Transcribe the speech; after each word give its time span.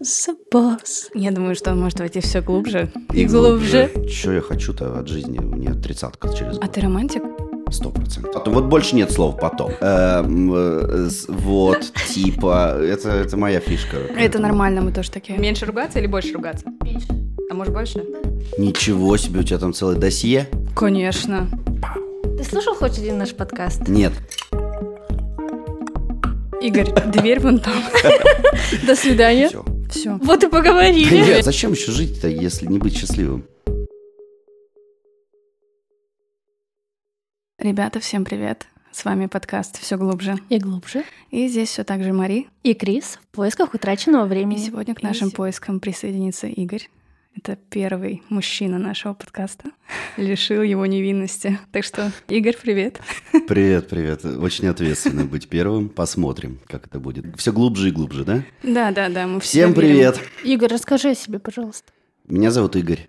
Сабас. 0.00 1.10
Я 1.14 1.30
думаю, 1.30 1.54
что 1.54 1.72
он 1.72 1.80
может 1.80 1.98
войти 2.00 2.20
все 2.20 2.40
глубже. 2.40 2.90
И 3.12 3.24
глубже. 3.24 3.90
Что 4.08 4.32
я 4.32 4.40
хочу-то 4.40 4.98
от 4.98 5.08
жизни? 5.08 5.38
Мне 5.38 5.74
тридцатка 5.74 6.28
через 6.34 6.58
А 6.58 6.60
год. 6.62 6.72
ты 6.72 6.80
романтик? 6.80 7.22
Сто 7.70 7.90
процентов. 7.90 8.32
Потом, 8.32 8.54
вот 8.54 8.64
больше 8.64 8.96
нет 8.96 9.10
слов 9.12 9.38
потом. 9.38 9.72
Эм, 9.80 10.54
э, 10.54 11.08
вот, 11.28 11.92
типа, 12.08 12.78
это, 12.80 13.10
это 13.10 13.36
моя 13.36 13.60
фишка. 13.60 13.96
Это 14.16 14.38
нормально, 14.38 14.80
мы 14.80 14.90
тоже 14.92 15.10
такие. 15.10 15.38
Меньше 15.38 15.66
ругаться 15.66 15.98
или 15.98 16.06
больше 16.06 16.32
ругаться? 16.32 16.64
Меньше. 16.82 17.08
А 17.50 17.54
может 17.54 17.74
больше? 17.74 18.04
Ничего 18.56 19.16
себе, 19.18 19.40
у 19.40 19.42
тебя 19.42 19.58
там 19.58 19.74
целое 19.74 19.96
досье? 19.96 20.48
Конечно. 20.74 21.48
Ты 22.38 22.44
слушал 22.44 22.74
хоть 22.74 22.98
один 22.98 23.18
наш 23.18 23.34
подкаст? 23.34 23.86
Нет. 23.86 24.12
Игорь, 26.62 26.90
дверь 27.12 27.40
вон 27.40 27.58
там. 27.58 27.74
До 28.86 28.96
свидания. 28.96 29.48
Все. 29.48 29.64
Все. 29.90 30.16
Вот 30.22 30.42
и 30.44 30.48
поговорили. 30.48 31.14
нет, 31.14 31.44
зачем 31.44 31.72
еще 31.72 31.92
жить-то, 31.92 32.28
если 32.28 32.66
не 32.66 32.78
быть 32.78 32.96
счастливым? 32.96 33.44
Ребята, 37.58 38.00
всем 38.00 38.24
привет. 38.24 38.66
С 38.92 39.04
вами 39.04 39.26
подкаст 39.26 39.78
«Все 39.80 39.96
глубже». 39.96 40.36
И 40.48 40.58
глубже. 40.58 41.04
И 41.30 41.46
здесь 41.48 41.68
все 41.70 41.84
так 41.84 42.02
же 42.02 42.12
Мари. 42.12 42.48
И 42.62 42.74
Крис 42.74 43.18
в 43.22 43.26
поисках 43.36 43.74
утраченного 43.74 44.26
И 44.26 44.28
времени. 44.28 44.58
сегодня 44.58 44.94
к 44.94 45.02
И 45.02 45.06
нашим 45.06 45.30
се- 45.30 45.36
поискам 45.36 45.80
присоединится 45.80 46.46
Игорь. 46.46 46.88
Это 47.36 47.56
первый 47.70 48.22
мужчина 48.30 48.78
нашего 48.78 49.14
подкаста. 49.14 49.70
Лишил 50.16 50.62
его 50.62 50.86
невинности. 50.86 51.58
Так 51.72 51.84
что, 51.84 52.10
Игорь, 52.28 52.56
привет. 52.60 53.00
Привет, 53.46 53.88
привет. 53.88 54.24
Очень 54.24 54.66
ответственно 54.68 55.24
быть 55.24 55.48
первым. 55.48 55.88
Посмотрим, 55.88 56.58
как 56.66 56.86
это 56.86 56.98
будет. 56.98 57.24
Все 57.38 57.52
глубже 57.52 57.88
и 57.88 57.92
глубже, 57.92 58.24
да? 58.24 58.42
Да, 58.62 58.90
да, 58.90 59.08
да, 59.08 59.26
мы 59.26 59.40
Всем 59.40 59.72
тебя 59.72 59.82
верим. 59.82 60.12
привет. 60.14 60.20
Игорь, 60.44 60.72
расскажи 60.72 61.10
о 61.10 61.14
себе, 61.14 61.38
пожалуйста. 61.38 61.92
Меня 62.26 62.50
зовут 62.50 62.76
Игорь. 62.76 63.08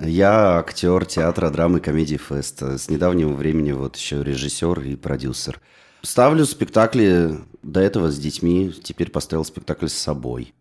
Я 0.00 0.58
актер 0.58 1.04
театра, 1.04 1.50
драмы, 1.50 1.80
комедии 1.80 2.16
Фест. 2.16 2.62
С 2.62 2.88
недавнего 2.88 3.34
времени 3.34 3.72
вот 3.72 3.96
еще 3.96 4.24
режиссер 4.24 4.80
и 4.80 4.96
продюсер. 4.96 5.60
Ставлю 6.00 6.46
спектакли 6.46 7.38
до 7.62 7.80
этого 7.80 8.10
с 8.10 8.18
детьми, 8.18 8.72
теперь 8.82 9.10
поставил 9.10 9.44
спектакль 9.44 9.86
с 9.88 9.92
собой. 9.94 10.54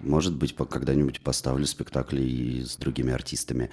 Может 0.00 0.34
быть, 0.36 0.54
когда-нибудь 0.54 1.20
поставлю 1.20 1.66
спектакли 1.66 2.20
и 2.22 2.62
с 2.64 2.76
другими 2.76 3.12
артистами. 3.12 3.70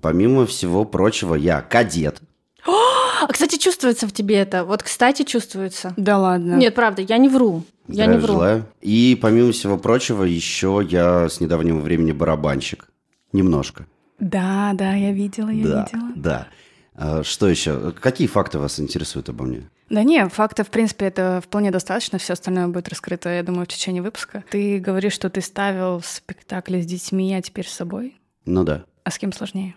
Помимо 0.00 0.46
всего 0.46 0.84
прочего, 0.84 1.34
я 1.34 1.60
кадет. 1.62 2.20
А, 3.18 3.28
кстати, 3.28 3.56
чувствуется 3.56 4.06
в 4.06 4.12
тебе 4.12 4.36
это. 4.36 4.62
Вот, 4.66 4.82
кстати, 4.82 5.22
чувствуется. 5.22 5.94
Да 5.96 6.18
ладно. 6.18 6.56
Нет, 6.56 6.74
правда, 6.74 7.00
я 7.00 7.16
не 7.16 7.30
вру. 7.30 7.64
Я 7.88 8.04
не 8.04 8.18
Здравия 8.18 8.18
вру. 8.20 8.32
желаю. 8.34 8.66
И 8.82 9.18
помимо 9.20 9.52
всего 9.52 9.78
прочего, 9.78 10.22
еще 10.22 10.86
я 10.86 11.26
с 11.30 11.40
недавнего 11.40 11.78
времени 11.78 12.12
барабанщик. 12.12 12.90
Немножко. 13.32 13.86
Да, 14.18 14.72
да, 14.74 14.92
я 14.92 15.12
видела, 15.12 15.48
я 15.48 15.64
да, 15.66 15.84
видела. 15.90 16.12
да. 16.14 16.48
А, 16.94 17.22
Что 17.22 17.48
еще? 17.48 17.92
Какие 17.92 18.28
факты 18.28 18.58
вас 18.58 18.78
интересуют 18.80 19.30
обо 19.30 19.46
мне? 19.46 19.62
Да 19.88 20.02
не, 20.02 20.28
фактов, 20.28 20.68
в 20.68 20.70
принципе, 20.70 21.06
это 21.06 21.40
вполне 21.44 21.70
достаточно. 21.70 22.18
Все 22.18 22.32
остальное 22.32 22.66
будет 22.68 22.88
раскрыто, 22.88 23.28
я 23.28 23.42
думаю, 23.42 23.64
в 23.66 23.68
течение 23.68 24.02
выпуска. 24.02 24.44
Ты 24.50 24.78
говоришь, 24.80 25.12
что 25.12 25.30
ты 25.30 25.40
ставил 25.40 26.00
спектакли 26.02 26.80
с 26.80 26.86
детьми, 26.86 27.34
а 27.34 27.42
теперь 27.42 27.66
с 27.68 27.72
собой. 27.72 28.16
Ну 28.44 28.64
да, 28.64 28.84
А 29.04 29.10
с 29.10 29.18
кем 29.18 29.32
сложнее? 29.32 29.74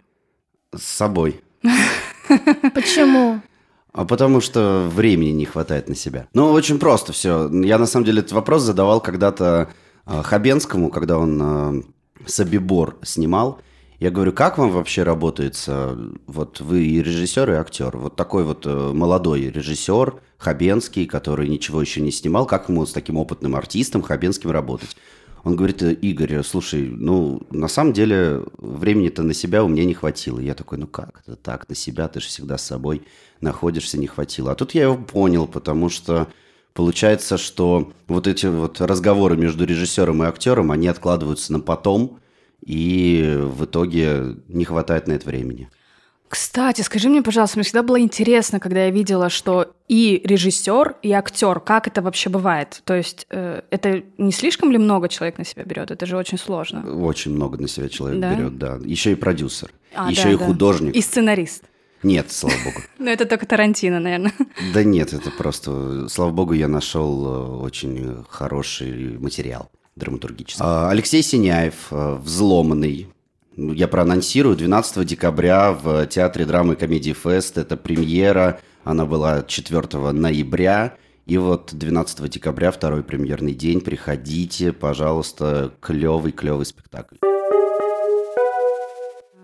с 0.76 0.84
собой. 0.84 1.42
Почему? 2.74 3.42
А 3.92 4.06
потому 4.06 4.40
что 4.40 4.88
времени 4.94 5.32
не 5.32 5.46
хватает 5.46 5.90
на 5.90 5.96
себя. 5.96 6.28
Ну, 6.34 6.52
очень 6.52 6.78
просто 6.78 7.12
все. 7.12 7.50
Я 7.50 7.80
на 7.80 7.88
самом 7.88 8.06
деле 8.06 8.20
этот 8.20 8.34
вопрос 8.34 8.62
задавал 8.62 9.02
когда-то 9.02 9.70
а, 10.06 10.22
Хабенскому, 10.22 10.90
когда 10.92 11.18
он 11.18 11.42
а, 11.42 11.74
Собибор 12.28 12.98
снимал. 13.04 13.62
Я 14.00 14.12
говорю, 14.12 14.32
как 14.32 14.58
вам 14.58 14.72
вообще 14.72 15.04
работается? 15.04 15.98
Вот 16.26 16.62
вы 16.62 16.86
и 16.86 17.04
режиссер, 17.04 17.52
и 17.52 17.56
актер. 17.56 17.98
Вот 17.98 18.16
такой 18.16 18.46
вот 18.46 18.66
э, 18.66 18.92
молодой 18.94 19.50
режиссер 19.50 20.16
Хабенский, 20.38 21.06
который 21.06 21.50
ничего 21.50 21.82
еще 21.82 22.00
не 22.00 22.12
снимал. 22.12 22.46
Как 22.46 22.70
ему 22.70 22.86
с 22.86 22.94
таким 22.94 23.18
опытным 23.18 23.56
артистом 23.58 24.02
Хабенским 24.02 24.52
работать? 24.52 24.96
Он 25.44 25.58
говорит, 25.58 25.84
«Э, 25.84 25.92
Игорь, 25.92 26.42
слушай, 26.44 26.88
ну, 26.90 27.42
на 27.52 27.68
самом 27.68 27.92
деле, 27.92 28.44
времени-то 28.58 29.22
на 29.22 29.34
себя 29.34 29.66
у 29.66 29.68
меня 29.68 29.84
не 29.84 29.94
хватило. 29.94 30.40
Я 30.40 30.54
такой, 30.54 30.78
ну 30.78 30.88
как 30.88 31.22
это 31.26 31.36
так, 31.36 31.68
на 31.68 31.76
себя, 31.76 32.08
ты 32.08 32.22
же 32.22 32.28
всегда 32.28 32.58
с 32.58 32.66
собой 32.66 33.02
находишься, 33.42 33.98
не 33.98 34.08
хватило. 34.08 34.54
А 34.54 34.56
тут 34.56 34.76
я 34.76 34.84
его 34.84 34.96
понял, 34.96 35.46
потому 35.46 35.90
что 35.90 36.30
получается, 36.74 37.38
что 37.38 37.92
вот 38.08 38.28
эти 38.28 38.46
вот 38.46 38.80
разговоры 38.80 39.36
между 39.36 39.66
режиссером 39.66 40.24
и 40.24 40.28
актером, 40.28 40.72
они 40.72 40.88
откладываются 40.88 41.52
на 41.52 41.60
потом, 41.60 42.20
и 42.66 43.38
в 43.42 43.66
итоге 43.66 44.36
не 44.48 44.66
хватает 44.66 45.08
на 45.08 45.14
это 45.14 45.26
времени. 45.28 45.70
Кстати, 46.30 46.82
скажи 46.82 47.10
мне, 47.10 47.24
пожалуйста, 47.24 47.58
мне 47.58 47.64
всегда 47.64 47.82
было 47.82 48.00
интересно, 48.00 48.60
когда 48.60 48.86
я 48.86 48.92
видела, 48.92 49.30
что 49.30 49.74
и 49.88 50.22
режиссер, 50.24 50.98
и 51.02 51.12
актер, 51.12 51.60
как 51.60 51.88
это 51.88 52.04
вообще 52.04 52.30
бывает? 52.30 52.82
То 52.86 52.94
есть 52.94 53.26
э, 53.32 53.62
это 53.72 54.04
не 54.20 54.32
слишком 54.32 54.72
ли 54.72 54.78
много 54.78 55.10
человек 55.10 55.40
на 55.40 55.44
себя 55.44 55.64
берет? 55.64 55.90
Это 55.90 56.06
же 56.06 56.16
очень 56.18 56.38
сложно. 56.38 56.84
Очень 57.04 57.32
много 57.34 57.58
на 57.60 57.68
себя 57.68 57.90
человек 57.90 58.20
Да? 58.22 58.36
берет, 58.36 58.58
да. 58.60 58.78
Еще 58.86 59.14
и 59.14 59.16
продюсер, 59.16 59.72
А, 59.96 60.12
еще 60.12 60.26
да, 60.26 60.30
и 60.34 60.38
да. 60.38 60.46
художник. 60.46 60.96
И 60.96 61.02
сценарист. 61.02 61.64
Нет, 62.04 62.32
слава 62.32 62.56
богу. 62.64 62.78
Ну, 63.00 63.10
это 63.10 63.26
только 63.26 63.48
Тарантино, 63.48 64.00
наверное. 64.00 64.34
Да 64.72 64.84
нет, 64.84 65.14
это 65.14 65.32
просто, 65.32 66.08
слава 66.10 66.30
богу, 66.32 66.54
я 66.54 66.68
нашел 66.68 67.26
э, 67.26 67.64
очень 67.64 68.24
хороший 68.30 69.18
материал 69.18 69.72
драматургический. 70.00 70.64
А, 70.66 70.90
Алексей 70.90 71.22
Синяев, 71.22 71.88
э, 71.92 72.16
«Взломанный». 72.16 73.08
Я 73.56 73.88
проанонсирую, 73.88 74.56
12 74.56 75.04
декабря 75.06 75.74
в 75.74 76.08
Театре 76.08 76.46
драмы 76.46 76.74
и 76.74 76.78
комедии 76.78 77.14
«Фест». 77.14 77.58
Это 77.58 77.76
премьера, 77.78 78.62
она 78.84 79.06
была 79.06 79.44
4 79.44 80.12
ноября. 80.12 80.96
И 81.26 81.38
вот 81.38 81.74
12 81.74 82.28
декабря, 82.28 82.72
второй 82.72 83.04
премьерный 83.04 83.54
день, 83.54 83.82
приходите, 83.82 84.72
пожалуйста, 84.72 85.74
клевый-клевый 85.80 86.66
спектакль. 86.66 87.18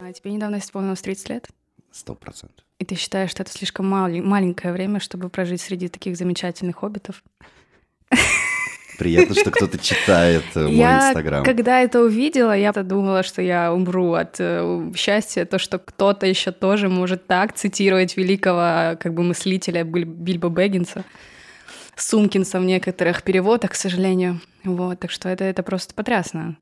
А 0.01 0.11
тебе 0.13 0.31
недавно 0.31 0.57
исполнилось 0.57 1.01
30 1.01 1.29
лет? 1.29 1.47
Сто 1.91 2.15
процентов. 2.15 2.65
И 2.79 2.85
ты 2.85 2.95
считаешь, 2.95 3.31
что 3.31 3.43
это 3.43 3.51
слишком 3.51 3.87
мали- 3.87 4.19
маленькое 4.21 4.73
время, 4.73 4.99
чтобы 4.99 5.29
прожить 5.29 5.61
среди 5.61 5.87
таких 5.87 6.17
замечательных 6.17 6.77
хоббитов? 6.77 7.23
Приятно, 8.97 9.35
что 9.35 9.51
кто-то 9.51 9.77
читает 9.77 10.43
э, 10.55 10.63
мой 10.63 10.75
я, 10.75 11.07
инстаграм. 11.09 11.43
когда 11.43 11.81
это 11.81 12.01
увидела, 12.01 12.55
я 12.55 12.71
думала, 12.71 13.23
что 13.23 13.41
я 13.41 13.73
умру 13.73 14.13
от 14.13 14.35
э, 14.39 14.91
счастья, 14.95 15.45
то, 15.45 15.59
что 15.59 15.79
кто-то 15.79 16.25
еще 16.25 16.51
тоже 16.51 16.89
может 16.89 17.27
так 17.27 17.53
цитировать 17.53 18.17
великого 18.17 18.97
как 18.97 19.13
бы 19.13 19.23
мыслителя 19.23 19.83
Биль- 19.83 20.05
Бильбо 20.05 20.49
Бэггинса. 20.49 21.03
Сумкинса 21.95 22.59
в 22.59 22.65
некоторых 22.65 23.23
переводах, 23.23 23.71
к 23.71 23.75
сожалению. 23.75 24.41
Вот, 24.65 24.99
так 24.99 25.11
что 25.11 25.29
это, 25.29 25.45
это 25.45 25.63
просто 25.63 25.93
потрясно. 25.93 26.57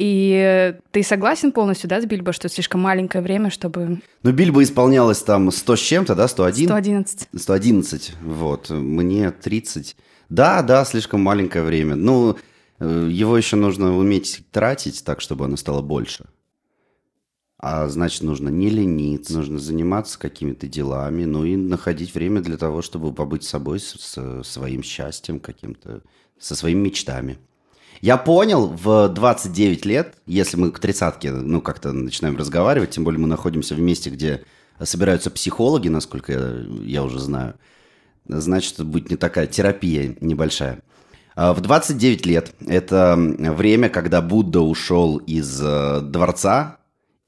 И 0.00 0.74
ты 0.92 1.02
согласен 1.02 1.52
полностью, 1.52 1.90
да, 1.90 2.00
с 2.00 2.06
Бильбо, 2.06 2.32
что 2.32 2.48
слишком 2.48 2.80
маленькое 2.80 3.22
время, 3.22 3.50
чтобы... 3.50 4.00
Ну, 4.22 4.32
Бильбо 4.32 4.62
исполнялось 4.62 5.22
там 5.22 5.50
100 5.50 5.76
с 5.76 5.80
чем-то, 5.80 6.14
да, 6.14 6.26
101? 6.26 6.68
111. 6.68 7.28
111, 7.36 8.12
вот, 8.22 8.70
мне 8.70 9.30
30. 9.30 9.96
Да, 10.30 10.62
да, 10.62 10.84
слишком 10.84 11.20
маленькое 11.20 11.64
время. 11.64 11.96
Ну, 11.96 12.36
э, 12.78 13.08
его 13.10 13.36
еще 13.36 13.56
нужно 13.56 13.96
уметь 13.96 14.44
тратить 14.52 15.04
так, 15.04 15.20
чтобы 15.20 15.44
оно 15.44 15.56
стало 15.56 15.82
больше. 15.82 16.26
А 17.58 17.88
значит, 17.88 18.22
нужно 18.22 18.48
не 18.48 18.70
лениться, 18.70 19.36
нужно 19.36 19.58
заниматься 19.58 20.18
какими-то 20.18 20.66
делами, 20.66 21.24
ну 21.24 21.44
и 21.44 21.56
находить 21.56 22.14
время 22.14 22.40
для 22.40 22.56
того, 22.56 22.80
чтобы 22.80 23.12
побыть 23.12 23.42
собой, 23.42 23.80
с, 23.80 24.42
своим 24.44 24.82
счастьем 24.82 25.40
каким-то, 25.40 26.02
со 26.38 26.54
своими 26.54 26.78
мечтами. 26.78 27.38
Я 28.00 28.16
понял 28.16 28.68
в 28.68 29.08
29 29.08 29.84
лет, 29.84 30.16
если 30.24 30.56
мы 30.56 30.70
к 30.70 30.78
тридцатке, 30.78 31.32
ну, 31.32 31.60
как-то 31.60 31.92
начинаем 31.92 32.38
разговаривать, 32.38 32.90
тем 32.90 33.04
более 33.04 33.20
мы 33.20 33.26
находимся 33.26 33.74
в 33.74 33.80
месте, 33.80 34.08
где 34.08 34.44
собираются 34.82 35.30
психологи, 35.30 35.88
насколько 35.88 36.32
я, 36.32 36.64
я 36.82 37.02
уже 37.02 37.18
знаю, 37.18 37.56
значит, 38.30 38.84
будет 38.84 39.10
не 39.10 39.16
такая 39.16 39.46
терапия 39.46 40.16
небольшая. 40.20 40.80
А 41.36 41.54
В 41.54 41.60
29 41.60 42.26
лет 42.26 42.54
это 42.66 43.14
время, 43.16 43.88
когда 43.88 44.20
Будда 44.20 44.60
ушел 44.60 45.18
из 45.18 45.60
э, 45.62 46.00
дворца 46.02 46.78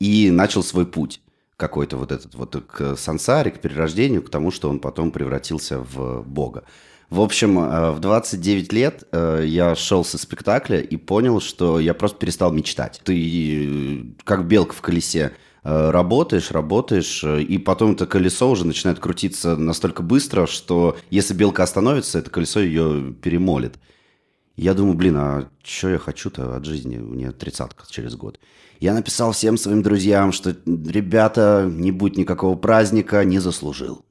и 0.00 0.31
начал 0.31 0.62
свой 0.62 0.87
путь 0.87 1.20
какой-то 1.56 1.96
вот 1.96 2.10
этот 2.10 2.34
вот 2.34 2.62
к 2.66 2.96
сансаре, 2.96 3.52
к 3.52 3.60
перерождению, 3.60 4.22
к 4.22 4.31
тому, 4.31 4.50
что 4.50 4.69
он 4.69 4.81
потом 4.81 5.12
превратился 5.12 5.78
в 5.78 6.22
Бога. 6.26 6.64
В 7.08 7.20
общем, 7.20 7.58
э, 7.58 7.93
в 7.93 8.00
29 8.00 8.72
лет 8.72 9.05
э, 9.12 9.44
я 9.46 9.75
шел 9.75 10.05
со 10.05 10.19
спектакля 10.19 10.81
и 10.81 10.96
понял, 10.96 11.40
что 11.40 11.78
я 11.78 11.94
просто 11.94 12.19
перестал 12.19 12.52
мечтать. 12.52 13.00
Ты 13.05 14.14
как 14.25 14.46
белка 14.46 14.75
в 14.75 14.81
колесе 14.81 15.32
работаешь, 15.62 16.50
работаешь, 16.50 17.23
э, 17.23 17.43
и 17.43 17.59
потом 17.59 17.93
это 17.93 18.06
колесо 18.06 18.50
уже 18.50 18.67
начинает 18.67 18.99
крутиться 18.99 19.56
настолько 19.56 20.03
быстро, 20.03 20.47
что 20.47 20.97
если 21.11 21.35
белка 21.35 21.62
остановится, 21.62 22.19
это 22.19 22.31
колесо 22.31 22.61
ее 22.61 23.14
перемолит. 23.23 23.76
Я 24.56 24.75
думаю, 24.75 24.94
блин, 24.94 25.17
а 25.17 25.49
что 25.62 25.88
я 25.88 25.99
хочу-то 25.99 26.56
от 26.56 26.64
жизни? 26.64 26.97
Мне 26.97 27.31
тридцатка 27.31 27.85
через 27.88 28.17
год. 28.17 28.38
Я 28.81 28.94
написал 28.94 29.32
всем 29.32 29.56
своим 29.56 29.82
друзьям, 29.82 30.32
что, 30.32 30.56
ребята, 30.67 31.70
не 31.70 31.93
будет 31.93 32.17
никакого 32.17 32.56
праздника, 32.56 33.25
не 33.25 33.38
заслужил. 33.38 34.05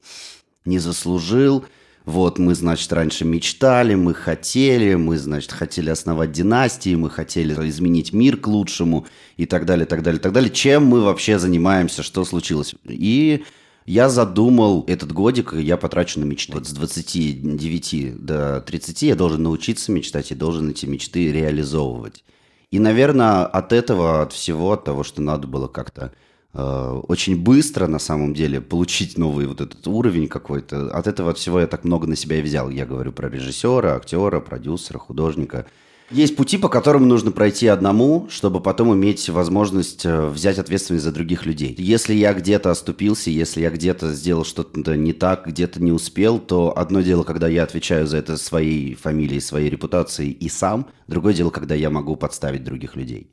Не 0.63 0.79
заслужил. 0.79 1.65
Вот 2.05 2.39
мы, 2.39 2.55
значит, 2.55 2.91
раньше 2.93 3.25
мечтали, 3.25 3.93
мы 3.93 4.13
хотели, 4.13 4.95
мы, 4.95 5.17
значит, 5.17 5.51
хотели 5.51 5.89
основать 5.89 6.31
династии, 6.31 6.95
мы 6.95 7.09
хотели 7.09 7.53
изменить 7.69 8.11
мир 8.11 8.37
к 8.37 8.47
лучшему 8.47 9.05
и 9.37 9.45
так 9.45 9.65
далее, 9.65 9.85
так 9.85 10.01
далее, 10.01 10.19
так 10.19 10.33
далее. 10.33 10.49
Чем 10.49 10.85
мы 10.85 11.01
вообще 11.01 11.37
занимаемся, 11.37 12.01
что 12.01 12.25
случилось? 12.25 12.73
И 12.87 13.43
я 13.85 14.09
задумал 14.09 14.83
этот 14.87 15.11
годик, 15.11 15.53
я 15.53 15.77
потрачу 15.77 16.19
на 16.19 16.25
мечты. 16.25 16.53
Вот 16.53 16.67
с 16.67 16.71
29 16.71 18.25
до 18.25 18.61
30 18.61 19.01
я 19.03 19.15
должен 19.15 19.43
научиться 19.43 19.91
мечтать 19.91 20.31
и 20.31 20.35
должен 20.35 20.69
эти 20.69 20.87
мечты 20.87 21.31
реализовывать. 21.31 22.23
И, 22.71 22.79
наверное, 22.79 23.45
от 23.45 23.73
этого, 23.73 24.21
от 24.21 24.33
всего, 24.33 24.71
от 24.71 24.85
того, 24.85 25.03
что 25.03 25.21
надо 25.21 25.47
было 25.47 25.67
как-то 25.67 26.13
очень 26.53 27.41
быстро, 27.41 27.87
на 27.87 27.99
самом 27.99 28.33
деле, 28.33 28.59
получить 28.59 29.17
новый 29.17 29.47
вот 29.47 29.61
этот 29.61 29.87
уровень 29.87 30.27
какой-то, 30.27 30.91
от 30.91 31.07
этого 31.07 31.33
всего 31.33 31.59
я 31.59 31.67
так 31.67 31.83
много 31.83 32.07
на 32.07 32.15
себя 32.15 32.39
и 32.39 32.41
взял. 32.41 32.69
Я 32.69 32.85
говорю 32.85 33.11
про 33.11 33.29
режиссера, 33.29 33.95
актера, 33.95 34.39
продюсера, 34.39 34.99
художника– 34.99 35.65
есть 36.11 36.35
пути, 36.35 36.57
по 36.57 36.67
которым 36.67 37.07
нужно 37.07 37.31
пройти 37.31 37.67
одному, 37.67 38.27
чтобы 38.29 38.59
потом 38.59 38.93
иметь 38.93 39.29
возможность 39.29 40.05
э, 40.05 40.27
взять 40.27 40.59
ответственность 40.59 41.05
за 41.05 41.13
других 41.13 41.45
людей. 41.45 41.73
Если 41.77 42.13
я 42.13 42.33
где-то 42.33 42.69
оступился, 42.69 43.29
если 43.29 43.61
я 43.61 43.69
где-то 43.69 44.11
сделал 44.13 44.43
что-то 44.43 44.97
не 44.97 45.13
так, 45.13 45.47
где-то 45.47 45.81
не 45.81 45.93
успел, 45.93 46.39
то 46.39 46.77
одно 46.77 46.99
дело, 46.99 47.23
когда 47.23 47.47
я 47.47 47.63
отвечаю 47.63 48.07
за 48.07 48.17
это 48.17 48.35
своей 48.35 48.93
фамилией, 48.95 49.39
своей 49.39 49.69
репутацией 49.69 50.31
и 50.31 50.49
сам, 50.49 50.87
другое 51.07 51.33
дело, 51.33 51.49
когда 51.49 51.75
я 51.75 51.89
могу 51.89 52.17
подставить 52.17 52.65
других 52.65 52.97
людей. 52.97 53.31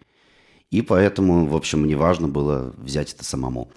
И 0.71 0.83
поэтому, 0.83 1.47
в 1.47 1.57
общем, 1.57 1.83
мне 1.83 1.97
важно 1.97 2.29
было 2.29 2.75
взять 2.77 3.15
это 3.15 3.25
самому. 3.25 3.71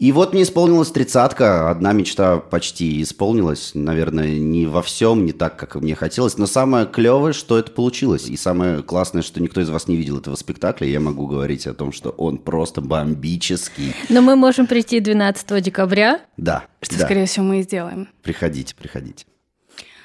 И 0.00 0.10
вот 0.10 0.32
мне 0.32 0.42
исполнилась 0.42 0.90
тридцатка, 0.90 1.70
одна 1.70 1.92
мечта 1.92 2.38
почти 2.38 3.00
исполнилась, 3.00 3.70
наверное, 3.74 4.38
не 4.38 4.66
во 4.66 4.82
всем, 4.82 5.24
не 5.24 5.32
так, 5.32 5.56
как 5.56 5.76
мне 5.76 5.94
хотелось, 5.94 6.36
но 6.36 6.46
самое 6.46 6.84
клевое, 6.84 7.32
что 7.32 7.56
это 7.58 7.70
получилось, 7.70 8.26
и 8.26 8.36
самое 8.36 8.82
классное, 8.82 9.22
что 9.22 9.40
никто 9.40 9.60
из 9.60 9.70
вас 9.70 9.86
не 9.86 9.94
видел 9.94 10.18
этого 10.18 10.34
спектакля, 10.34 10.88
я 10.88 10.98
могу 10.98 11.28
говорить 11.28 11.68
о 11.68 11.74
том, 11.74 11.92
что 11.92 12.10
он 12.10 12.38
просто 12.38 12.80
бомбический. 12.80 13.94
Но 14.08 14.20
мы 14.20 14.34
можем 14.34 14.66
прийти 14.66 14.98
12 14.98 15.62
декабря. 15.62 16.20
Да. 16.36 16.64
Что, 16.82 16.98
да. 16.98 17.04
скорее 17.04 17.26
всего, 17.26 17.44
мы 17.44 17.60
и 17.60 17.62
сделаем. 17.62 18.08
Приходите, 18.22 18.74
приходите. 18.74 19.26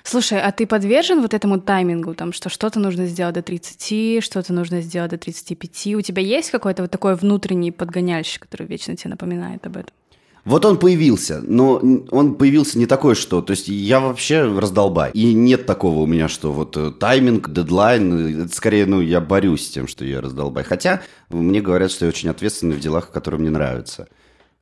Слушай, 0.09 0.41
а 0.41 0.51
ты 0.51 0.65
подвержен 0.65 1.21
вот 1.21 1.35
этому 1.35 1.61
таймингу, 1.61 2.15
там, 2.15 2.33
что 2.33 2.49
что-то 2.49 2.79
нужно 2.79 3.05
сделать 3.05 3.35
до 3.35 3.43
30, 3.43 4.23
что-то 4.23 4.53
нужно 4.53 4.81
сделать 4.81 5.11
до 5.11 5.19
35? 5.19 5.95
У 5.97 6.01
тебя 6.01 6.23
есть 6.23 6.49
какой-то 6.49 6.81
вот 6.81 6.89
такой 6.89 7.13
внутренний 7.13 7.69
подгоняльщик, 7.69 8.41
который 8.41 8.65
вечно 8.65 8.95
тебе 8.95 9.11
напоминает 9.11 9.67
об 9.67 9.77
этом? 9.77 9.93
Вот 10.45 10.65
он 10.65 10.79
появился, 10.79 11.41
но 11.45 11.79
он 12.09 12.35
появился 12.35 12.79
не 12.79 12.87
такой, 12.87 13.13
что... 13.13 13.43
То 13.43 13.51
есть 13.51 13.67
я 13.67 13.99
вообще 13.99 14.51
раздолбай. 14.57 15.11
И 15.13 15.35
нет 15.35 15.67
такого 15.67 15.99
у 15.99 16.07
меня, 16.07 16.27
что 16.27 16.51
вот 16.51 16.75
э, 16.75 16.89
тайминг, 16.89 17.51
дедлайн... 17.51 18.45
Это 18.45 18.55
скорее, 18.55 18.87
ну, 18.87 19.01
я 19.01 19.21
борюсь 19.21 19.67
с 19.67 19.69
тем, 19.69 19.87
что 19.87 20.05
я 20.05 20.21
раздолбай. 20.21 20.63
Хотя 20.63 21.03
мне 21.29 21.61
говорят, 21.61 21.91
что 21.91 22.05
я 22.05 22.09
очень 22.09 22.29
ответственный 22.29 22.77
в 22.77 22.79
делах, 22.79 23.11
которые 23.11 23.41
мне 23.41 23.51
нравятся. 23.51 24.07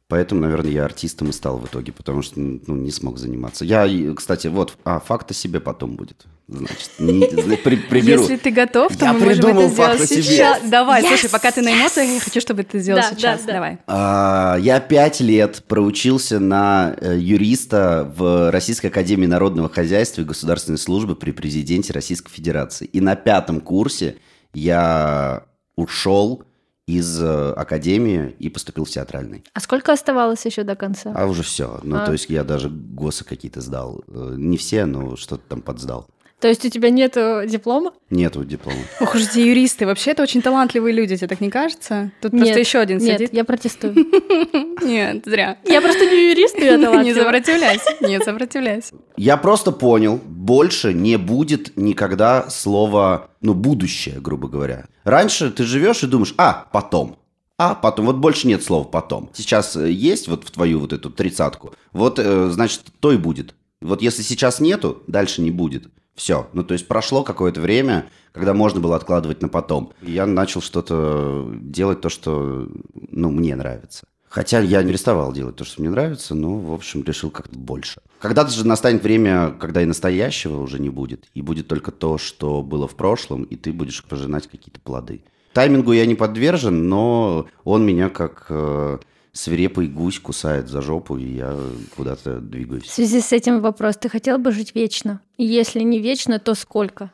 Поэтому, 0.10 0.42
наверное, 0.42 0.72
я 0.72 0.86
артистом 0.86 1.30
и 1.30 1.34
стал 1.34 1.58
в 1.58 1.66
итоге, 1.66 1.92
потому 1.92 2.22
что 2.22 2.40
ну, 2.40 2.76
не 2.76 2.92
смог 2.92 3.18
заниматься. 3.18 3.66
Я, 3.66 3.88
кстати, 4.16 4.48
вот, 4.48 4.78
а 4.86 5.00
факт 5.02 5.32
о 5.32 5.34
себе 5.34 5.60
потом 5.60 5.98
будет. 5.98 6.26
Значит, 6.48 6.92
не, 6.98 7.58
при, 7.58 7.76
приберу. 7.76 8.22
Если 8.22 8.38
ты 8.38 8.52
готов, 8.52 8.96
то 8.96 9.04
я 9.04 9.12
мы 9.12 9.20
можем 9.20 9.58
это 9.58 9.68
сделать 9.68 10.08
сейчас. 10.08 10.62
Давай, 10.70 11.04
Yes! 11.04 11.08
слушай, 11.10 11.30
пока 11.30 11.52
ты 11.52 11.62
на 11.62 11.74
эмоциях, 11.78 12.10
я 12.10 12.20
хочу, 12.22 12.40
чтобы 12.40 12.64
ты 12.64 12.80
сделал 12.80 13.02
Да, 13.02 13.10
сейчас. 13.10 13.42
да, 13.42 13.48
да. 13.48 13.54
Давай. 13.54 13.78
А, 13.86 14.58
Я 14.62 14.80
пять 14.80 15.20
лет 15.20 15.66
проучился 15.68 16.40
на 16.40 16.96
э, 17.02 17.18
юриста 17.20 18.10
в 18.16 18.50
Российской 18.50 18.88
Академии 18.88 19.26
Народного 19.26 19.68
Хозяйства 19.68 20.22
и 20.22 20.24
Государственной 20.24 20.78
Службы 20.78 21.18
при 21.18 21.32
президенте 21.32 21.92
Российской 21.92 22.32
Федерации. 22.32 22.86
И 22.86 23.02
на 23.02 23.18
пятом 23.18 23.60
курсе 23.60 24.16
я 24.54 25.44
ушел 25.76 26.44
из 26.88 27.22
э, 27.22 27.52
академии 27.52 28.34
и 28.40 28.50
поступил 28.50 28.86
в 28.86 28.90
театральный. 28.90 29.44
А 29.54 29.60
сколько 29.60 29.92
оставалось 29.92 30.46
еще 30.46 30.64
до 30.64 30.76
конца? 30.76 31.12
А 31.14 31.26
уже 31.26 31.44
все. 31.44 31.80
Ну, 31.84 31.98
А. 31.98 32.06
то 32.06 32.14
есть 32.14 32.30
я 32.30 32.46
даже 32.46 32.70
ГОСы 32.70 33.26
какие-то 33.26 33.60
сдал. 33.60 34.04
Э, 34.08 34.36
Не 34.38 34.56
все, 34.58 34.86
но 34.86 35.18
что-то 35.18 35.44
там 35.50 35.62
подсдал. 35.62 36.08
То 36.40 36.48
есть 36.48 36.64
у 36.64 36.70
тебя 36.70 36.92
нету 36.92 37.42
диплома? 37.48 37.94
Нету 38.12 38.44
диплома. 38.44 38.78
Ох 39.00 39.16
уж 39.16 39.24
эти 39.24 39.40
юристы. 39.40 39.88
Вообще, 39.88 40.12
это 40.12 40.22
очень 40.22 40.44
талантливые 40.44 40.94
люди, 40.94 41.18
тебе 41.18 41.28
так 41.28 41.42
не 41.42 41.50
кажется? 41.50 42.12
Тут 42.22 42.32
Нет, 42.34 42.44
просто 42.44 42.60
еще 42.60 42.78
один 42.80 43.00
Нет, 43.00 43.16
сидит. 43.16 43.34
я 43.34 43.44
протестую. 43.44 43.96
Нет, 44.84 45.24
зря. 45.26 45.58
Я 45.66 45.82
просто 45.82 46.06
не 46.06 46.30
юрист, 46.30 46.58
я 46.60 46.78
Не 46.78 46.84
талантлива. 46.86 47.20
сопротивляйся. 47.24 47.90
Нет, 48.02 48.24
сопротивляйся. 48.24 48.94
Я 49.18 49.38
просто 49.38 49.72
понял, 49.72 50.20
больше 50.24 50.94
не 50.94 51.18
будет 51.18 51.76
никогда 51.76 52.50
слова, 52.52 53.32
ну, 53.42 53.56
будущее, 53.56 54.20
грубо 54.20 54.48
говоря. 54.48 54.86
Раньше 55.06 55.50
ты 55.50 55.64
живешь 55.64 56.04
и 56.04 56.08
думаешь, 56.08 56.36
а, 56.38 56.68
потом. 56.72 57.18
А, 57.58 57.74
потом. 57.74 58.06
Вот 58.06 58.18
больше 58.18 58.48
нет 58.48 58.64
слова 58.64 58.84
потом. 58.84 59.32
Сейчас 59.34 59.76
э, 59.76 59.90
есть 59.90 60.28
вот 60.28 60.44
в 60.44 60.52
твою 60.52 60.80
вот 60.80 60.94
эту 60.94 61.10
тридцатку. 61.10 61.74
Вот, 61.92 62.20
э, 62.20 62.50
значит, 62.52 62.84
то 63.00 63.12
и 63.12 63.18
будет. 63.18 63.56
Вот 63.82 64.04
если 64.04 64.22
сейчас 64.22 64.60
нету, 64.60 65.02
дальше 65.08 65.42
не 65.42 65.50
будет. 65.50 65.88
Все. 66.18 66.48
Ну, 66.54 66.64
то 66.64 66.74
есть 66.74 66.88
прошло 66.88 67.24
какое-то 67.24 67.62
время, 67.62 68.10
когда 68.34 68.56
можно 68.56 68.80
было 68.80 68.96
откладывать 68.96 69.44
на 69.44 69.50
потом. 69.50 69.94
Я 70.02 70.26
начал 70.26 70.62
что-то 70.62 71.48
делать, 71.62 72.02
то, 72.02 72.10
что, 72.10 72.68
ну, 73.12 73.30
мне 73.30 73.56
нравится. 73.56 74.08
Хотя 74.28 74.60
я 74.60 74.82
не 74.82 74.90
переставал 74.90 75.32
делать 75.32 75.56
то, 75.56 75.64
что 75.64 75.80
мне 75.80 75.92
нравится, 75.92 76.34
но, 76.34 76.58
в 76.58 76.74
общем, 76.74 77.04
решил 77.04 77.30
как-то 77.30 77.58
больше. 77.58 78.02
Когда-то 78.20 78.52
же 78.52 78.68
настанет 78.68 79.04
время, 79.04 79.52
когда 79.52 79.84
и 79.84 79.86
настоящего 79.86 80.60
уже 80.60 80.80
не 80.80 80.90
будет, 80.90 81.26
и 81.36 81.44
будет 81.44 81.68
только 81.68 81.92
то, 81.92 82.18
что 82.18 82.64
было 82.64 82.88
в 82.88 82.96
прошлом, 82.96 83.44
и 83.44 83.56
ты 83.56 83.72
будешь 83.72 84.04
пожинать 84.04 84.48
какие-то 84.48 84.80
плоды. 84.80 85.22
Таймингу 85.54 85.92
я 85.92 86.08
не 86.08 86.16
подвержен, 86.16 86.90
но 86.90 87.48
он 87.64 87.86
меня 87.86 88.10
как 88.10 88.48
э, 88.50 88.98
свирепый 89.38 89.88
гусь 89.88 90.20
кусает 90.20 90.68
за 90.68 90.82
жопу, 90.82 91.18
и 91.18 91.26
я 91.36 91.56
куда-то 91.96 92.38
В 92.38 92.50
двигаюсь. 92.50 92.90
связи 92.90 93.22
с 93.22 93.32
этим 93.32 93.62
вопрос. 93.62 93.96
Ты 93.98 94.10
хотел 94.10 94.38
бы 94.38 94.52
жить 94.52 94.74
вечно? 94.76 95.22
И 95.38 95.46
если 95.46 95.82
не 95.82 96.00
вечно, 96.00 96.40
то 96.40 96.56
сколько? 96.56 97.12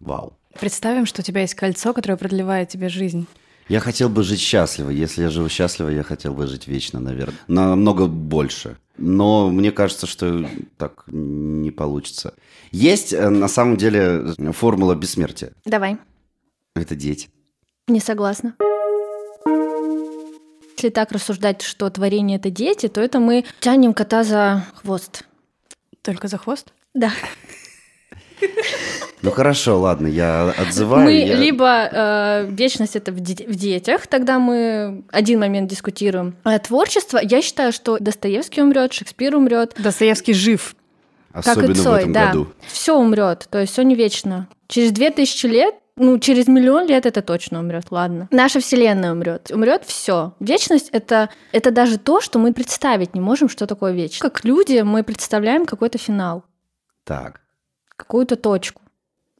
Вау. 0.00 0.32
Представим, 0.58 1.06
что 1.06 1.20
у 1.20 1.24
тебя 1.24 1.42
есть 1.42 1.54
кольцо, 1.54 1.92
которое 1.92 2.16
продлевает 2.16 2.68
тебе 2.70 2.88
жизнь. 2.88 3.26
Я 3.68 3.80
хотел 3.80 4.08
бы 4.08 4.22
жить 4.22 4.40
счастливо. 4.40 4.90
Если 4.90 5.22
я 5.22 5.28
живу 5.28 5.48
счастливо, 5.48 5.88
я 5.88 6.02
хотел 6.02 6.32
бы 6.34 6.46
жить 6.46 6.66
вечно, 6.68 7.00
наверное. 7.00 7.34
Намного 7.48 8.06
больше. 8.06 8.76
Но 8.96 9.50
мне 9.50 9.72
кажется, 9.72 10.06
что 10.06 10.48
так 10.78 11.04
не 11.08 11.70
получится. 11.70 12.32
Есть 12.70 13.12
э, 13.12 13.28
на 13.28 13.48
самом 13.48 13.76
деле 13.76 14.34
формула 14.52 14.94
бессмертия. 14.94 15.52
Давай. 15.64 15.98
Это 16.74 16.94
дети. 16.94 17.28
Не 17.88 18.00
согласна. 18.00 18.54
Если 20.78 20.90
так 20.90 21.10
рассуждать, 21.10 21.62
что 21.62 21.88
творение— 21.88 22.36
это 22.38 22.50
дети, 22.50 22.88
то 22.88 23.00
это 23.00 23.18
мы 23.18 23.46
тянем 23.60 23.94
кота 23.94 24.24
за 24.24 24.66
хвост. 24.74 25.24
Только 26.02 26.28
за 26.28 26.36
хвост? 26.36 26.66
Да. 26.92 27.12
Ну 29.22 29.30
хорошо, 29.30 29.80
ладно, 29.80 30.06
я 30.06 30.50
отзываю. 30.58 31.04
мы 31.06 31.12
я- 31.12 31.34
либо 31.34 31.88
э, 31.90 32.46
вечность 32.50 32.94
это 32.94 33.10
в, 33.10 33.20
де- 33.20 33.46
в 33.46 33.54
детях, 33.54 34.06
тогда 34.06 34.38
мы 34.38 35.02
один 35.10 35.40
момент 35.40 35.70
дискутируем. 35.70 36.36
А 36.44 36.58
творчество, 36.58 37.18
я 37.22 37.40
считаю, 37.40 37.72
что 37.72 37.96
Достоевский 37.98 38.60
умрет, 38.60 38.92
Шекспир 38.92 39.34
умрет, 39.34 39.74
Достоевский 39.78 40.34
жив. 40.34 40.76
как 41.32 41.46
Особенно 41.46 41.70
и 41.70 41.74
в 41.74 41.82
Цой, 41.82 42.00
этом 42.00 42.12
да. 42.12 42.26
году. 42.26 42.48
Все 42.66 42.94
умрет, 42.98 43.48
то 43.50 43.58
есть 43.58 43.72
все 43.72 43.80
не 43.82 43.94
вечно. 43.94 44.46
Через 44.68 44.92
две 44.92 45.10
тысячи 45.10 45.46
лет, 45.46 45.74
ну, 45.96 46.18
через 46.18 46.46
миллион 46.46 46.86
лет 46.86 47.06
это 47.06 47.22
точно 47.22 47.60
умрет, 47.60 47.86
ладно. 47.90 48.28
Наша 48.30 48.60
Вселенная 48.60 49.12
умрет. 49.12 49.50
Умрет 49.50 49.84
все. 49.84 50.34
Вечность 50.40 50.90
это, 50.92 51.30
это 51.52 51.70
даже 51.70 51.98
то, 51.98 52.20
что 52.20 52.38
мы 52.38 52.52
представить 52.52 53.14
не 53.14 53.20
можем, 53.20 53.48
что 53.48 53.66
такое 53.66 53.92
вечность. 53.92 54.20
Как 54.22 54.44
люди 54.44 54.80
мы 54.82 55.02
представляем 55.02 55.64
какой-то 55.66 55.98
финал, 55.98 56.44
Так. 57.04 57.40
какую-то 57.96 58.36
точку. 58.36 58.82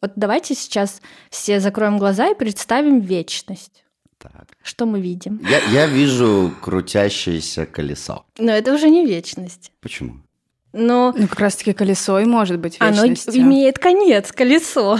Вот 0.02 0.12
давайте 0.16 0.54
сейчас 0.54 1.00
все 1.30 1.58
закроем 1.60 1.98
глаза 1.98 2.28
и 2.28 2.34
представим 2.34 3.00
вечность. 3.00 3.84
Так. 4.18 4.46
Что 4.62 4.86
мы 4.86 5.00
видим? 5.00 5.40
Я, 5.48 5.58
я 5.70 5.86
вижу 5.86 6.52
крутящееся 6.62 7.66
колесо. 7.66 8.24
Но 8.38 8.50
это 8.52 8.72
уже 8.74 8.88
не 8.88 9.04
вечность. 9.06 9.72
Почему? 9.80 10.14
Но 10.72 11.12
Ну, 11.16 11.28
как 11.28 11.40
раз-таки 11.40 11.72
колесо 11.72 12.18
и 12.18 12.24
может 12.24 12.58
быть 12.58 12.76
оно 12.80 13.02
вечностью. 13.06 13.42
имеет 13.42 13.78
конец, 13.78 14.32
колесо. 14.32 14.98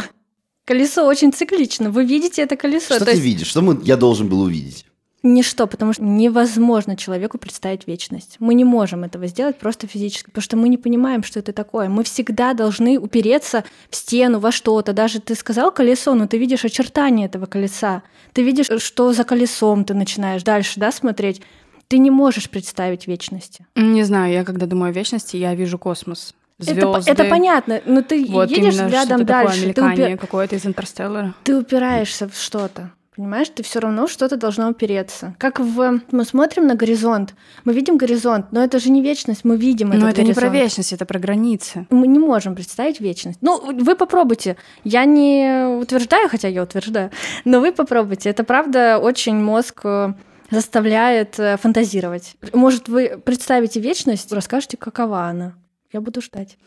Колесо 0.67 1.07
очень 1.07 1.33
циклично. 1.33 1.91
Вы 1.91 2.05
видите 2.05 2.43
это 2.43 2.57
колесо. 2.57 2.97
Что 2.97 2.99
То 2.99 3.05
ты 3.07 3.11
есть 3.13 3.23
видишь? 3.23 3.47
Что 3.47 3.63
мы, 3.63 3.81
я 3.85 3.97
должен 3.97 4.29
был 4.29 4.43
увидеть? 4.43 4.85
Ничто, 5.23 5.67
потому 5.69 5.93
что 5.93 6.03
невозможно 6.03 6.97
человеку 6.97 7.39
представить 7.39 7.87
вечность. 7.87 8.37
Мы 8.41 8.55
не 8.55 8.65
можем 8.65 9.05
этого 9.05 9.29
сделать 9.29 9.59
просто 9.59 9.87
физически, 9.87 10.27
потому 10.27 10.43
что 10.43 10.57
мы 10.57 10.69
не 10.69 10.77
понимаем, 10.77 11.23
что 11.23 11.39
это 11.39 11.53
такое. 11.53 11.89
Мы 11.89 12.03
всегда 12.03 12.53
должны 12.53 12.99
упереться 12.99 13.65
в 13.91 13.97
стену, 13.97 14.41
во 14.41 14.51
что-то. 14.51 14.93
Даже 14.93 15.21
ты 15.21 15.37
сказал 15.37 15.71
колесо, 15.71 16.15
но 16.15 16.27
ты 16.27 16.37
видишь 16.37 16.65
очертания 16.65 17.27
этого 17.27 17.47
колеса. 17.47 18.03
Ты 18.33 18.43
видишь, 18.43 18.69
что 18.83 19.13
за 19.13 19.23
колесом 19.23 19.85
ты 19.85 19.95
начинаешь 19.95 20.43
дальше 20.43 20.81
да, 20.81 20.91
смотреть. 20.91 21.43
Ты 21.87 21.99
не 21.99 22.11
можешь 22.11 22.51
представить 22.51 23.07
вечности. 23.07 23.67
Не 23.77 24.03
знаю, 24.03 24.33
я 24.33 24.45
когда 24.45 24.67
думаю 24.67 24.91
о 24.91 24.93
вечности, 24.93 25.37
я 25.37 25.55
вижу 25.55 25.79
космос. 25.79 26.35
Звезды. 26.59 26.81
Это, 26.81 27.23
это 27.23 27.25
понятно, 27.25 27.83
но 27.85 28.03
ты 28.03 28.25
вот 28.27 28.51
едешь 28.51 28.79
рядом 28.79 29.27
дальше. 29.27 29.73
Такое 29.75 29.97
ты 29.97 30.05
упи... 30.05 30.17
какое-то 30.17 30.57
из 30.57 30.65
интерстеллара. 30.65 31.35
Ты 31.45 31.57
упираешься 31.57 32.29
в 32.29 32.35
что-то. 32.35 32.93
Понимаешь, 33.17 33.49
ты 33.49 33.63
все 33.63 33.81
равно 33.81 34.09
что-то 34.09 34.37
должно 34.37 34.69
упереться. 34.69 35.35
Как 35.39 35.59
в... 35.59 36.01
Мы 36.11 36.25
смотрим 36.25 36.67
на 36.67 36.75
горизонт, 36.75 37.35
мы 37.65 37.73
видим 37.73 37.97
горизонт, 37.97 38.53
но 38.53 38.63
это 38.63 38.79
же 38.79 38.91
не 38.91 39.01
вечность, 39.01 39.43
мы 39.43 39.57
видим 39.57 39.89
Но 39.89 39.95
это 39.95 40.17
горизонт. 40.17 40.29
не 40.29 40.35
про 40.35 40.49
вечность, 40.51 40.93
это 40.93 41.07
про 41.07 41.19
границы. 41.19 41.87
Мы 41.89 42.07
не 42.09 42.19
можем 42.19 42.55
представить 42.55 43.01
вечность. 43.01 43.39
Ну, 43.41 43.59
вы 43.73 43.97
попробуйте. 43.97 44.59
Я 44.85 45.07
не 45.07 45.79
утверждаю, 45.81 46.29
хотя 46.29 46.49
я 46.49 46.63
утверждаю, 46.63 47.11
но 47.47 47.61
вы 47.61 47.73
попробуйте. 47.73 48.29
Это 48.29 48.45
правда 48.45 48.99
очень 48.99 49.37
мозг 49.37 49.81
э, 49.85 50.13
заставляет 50.51 51.41
э, 51.41 51.57
фантазировать. 51.57 52.37
Может, 52.53 52.89
вы 52.89 53.19
представите 53.25 53.81
вечность, 53.81 54.31
расскажете, 54.31 54.77
какова 54.77 55.23
она. 55.23 55.55
Я 55.97 56.03
буду 56.03 56.21
ждать. 56.21 56.59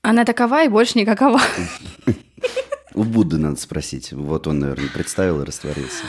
Она 0.00 0.24
такова 0.24 0.64
и 0.64 0.68
больше 0.68 0.96
не 0.96 1.04
какова. 1.04 1.38
У 2.94 3.04
Будды 3.04 3.36
надо 3.36 3.60
спросить. 3.60 4.10
Вот 4.10 4.46
он, 4.46 4.60
наверное, 4.60 4.88
представил 4.88 5.42
и 5.42 5.44
растворился. 5.44 6.04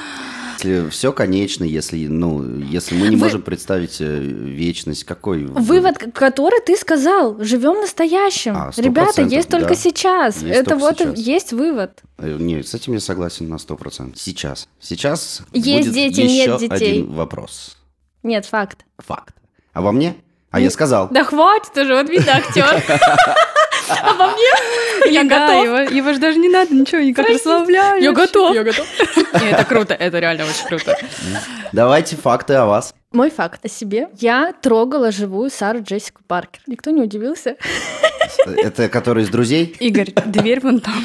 Если 0.54 0.90
все 0.90 1.12
конечно, 1.12 1.66
если, 1.66 2.08
ну, 2.08 2.60
если 2.60 2.96
мы 2.96 3.10
не 3.10 3.18
Вы... 3.18 3.24
можем 3.24 3.42
представить 3.42 4.00
э, 4.00 4.20
вечность, 4.20 5.04
какой 5.04 5.48
вывод, 5.48 5.98
который 5.98 6.62
ты 6.62 6.78
сказал, 6.78 7.44
живем 7.44 7.82
настоящим. 7.82 8.56
А, 8.56 8.72
Ребята, 8.78 9.24
есть 9.24 9.50
только 9.50 9.70
да. 9.70 9.76
сейчас. 9.76 10.42
Есть 10.42 10.60
Это 10.60 10.78
вот 10.78 11.00
сейчас. 11.00 11.20
есть 11.20 11.52
вывод. 11.52 12.02
Э, 12.20 12.38
нет, 12.40 12.66
с 12.66 12.74
этим 12.74 12.94
я 12.94 13.02
согласен 13.02 13.50
на 13.50 13.58
сто 13.58 13.76
процентов. 13.76 14.22
Сейчас, 14.22 14.70
сейчас 14.80 15.42
есть 15.52 15.88
будет 15.90 15.94
дети, 15.94 16.22
еще 16.22 16.52
нет 16.52 16.60
детей. 16.62 17.02
один 17.02 17.12
вопрос. 17.12 17.78
Нет, 18.24 18.46
факт. 18.46 18.86
Факт. 18.98 19.36
А 19.74 19.82
во 19.82 19.92
мне? 19.92 20.16
А 20.52 20.60
я 20.60 20.70
сказал. 20.72 21.08
Да 21.12 21.24
хватит 21.24 21.78
уже, 21.78 21.96
вот 21.96 22.10
видно 22.10 22.38
актер. 22.38 22.66
А 24.04 24.14
во 24.14 24.28
мне 24.28 25.12
я 25.12 25.24
готов. 25.24 25.64
Его, 25.66 25.78
его 25.80 26.14
же 26.14 26.20
даже 26.20 26.38
не 26.38 26.48
надо 26.48 26.76
ничего 26.76 27.02
никак 27.02 27.28
расслаблять. 27.28 28.04
Я 28.04 28.12
готов. 28.12 28.54
Я 28.54 28.64
готов. 28.64 28.86
Это 29.34 29.66
круто, 29.66 29.96
это 29.96 30.20
реально 30.20 30.46
очень 30.46 30.68
круто. 30.68 30.96
Давайте 31.72 32.16
факты 32.16 32.54
о 32.54 32.66
вас. 32.68 32.94
Мой 33.12 33.32
факт 33.32 33.66
о 33.66 33.70
себе. 33.70 34.10
Я 34.20 34.54
трогала 34.62 35.12
живую 35.12 35.50
Сару 35.50 35.82
Джессику 35.82 36.22
Паркер. 36.28 36.62
Никто 36.68 36.92
не 36.92 37.02
удивился? 37.02 37.56
Это 38.46 38.88
который 38.88 39.24
из 39.24 39.30
друзей? 39.30 39.76
Игорь, 39.80 40.14
дверь 40.28 40.60
вон 40.60 40.80
там. 40.80 41.04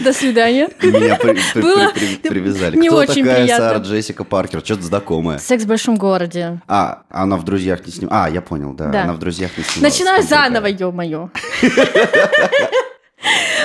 До 0.00 0.12
свидания. 0.12 0.68
Меня 0.82 1.14
при, 1.14 1.38
при, 1.54 1.62
Было 1.62 1.92
при, 1.94 2.16
при, 2.16 2.28
привязали. 2.28 2.76
Не 2.76 2.88
Кто 2.88 2.96
очень 2.96 3.22
такая 3.22 3.44
приятно. 3.44 3.68
Сара 3.68 3.78
Джессика 3.78 4.24
Паркер? 4.24 4.64
Что-то 4.64 4.82
знакомое. 4.82 5.38
Секс 5.38 5.62
в 5.62 5.68
большом 5.68 5.94
городе. 5.94 6.60
А, 6.66 7.04
она 7.08 7.36
в 7.36 7.44
друзьях 7.44 7.86
не 7.86 7.92
снималась. 7.92 8.26
А, 8.26 8.28
я 8.28 8.42
понял, 8.42 8.74
да. 8.74 8.88
Да. 8.88 9.02
Она 9.04 9.12
в 9.12 9.20
друзьях 9.20 9.56
не 9.56 9.62
снималась. 9.62 9.96
Начинаю 9.96 10.24
заново, 10.24 10.66
ё-моё. 10.66 11.30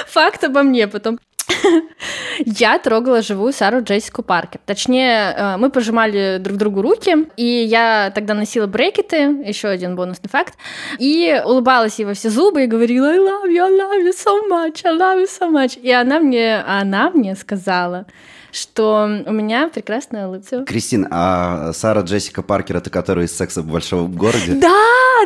Факт 0.09 0.43
обо 0.43 0.61
мне 0.61 0.87
потом. 0.87 1.17
Я 2.45 2.79
трогала 2.79 3.21
живую 3.21 3.53
Сару 3.53 3.81
Джессику 3.83 4.23
Паркер. 4.23 4.61
Точнее, 4.65 5.33
э, 5.35 5.57
мы 5.57 5.69
пожимали 5.69 6.37
друг 6.39 6.57
другу 6.57 6.81
руки, 6.81 7.27
и 7.37 7.45
я 7.45 8.11
тогда 8.13 8.33
носила 8.33 8.67
брекеты, 8.67 9.43
еще 9.45 9.67
один 9.67 9.95
бонусный 9.95 10.29
факт, 10.29 10.55
и 10.99 11.41
улыбалась 11.45 11.99
ей 11.99 12.05
во 12.05 12.13
все 12.13 12.29
зубы 12.29 12.63
и 12.63 12.67
говорила 12.67 13.09
I 13.09 13.17
love 13.17 13.47
you, 13.49 13.61
I 13.63 13.71
love 13.71 14.05
you 14.05 14.13
so 14.13 14.49
much, 14.49 14.81
I 14.85 14.97
love 14.97 15.21
you 15.21 15.27
so 15.27 15.51
much. 15.51 15.79
И 15.79 15.91
она 15.91 16.19
мне, 16.19 16.61
она 16.61 17.09
мне 17.11 17.35
сказала, 17.35 18.05
что 18.51 19.09
у 19.25 19.31
меня 19.31 19.69
прекрасная 19.69 20.27
улыбка. 20.27 20.65
Кристин, 20.65 21.07
а 21.09 21.71
Сара 21.73 22.01
Джессика 22.01 22.41
Паркер 22.41 22.77
это 22.77 22.89
которая 22.89 23.25
из 23.25 23.35
секса 23.35 23.61
в 23.61 23.67
большом 23.67 24.11
городе? 24.11 24.53
Да, 24.53 24.69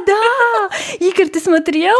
да! 0.05 0.69
Игорь, 0.99 1.29
ты 1.29 1.39
смотрел? 1.39 1.95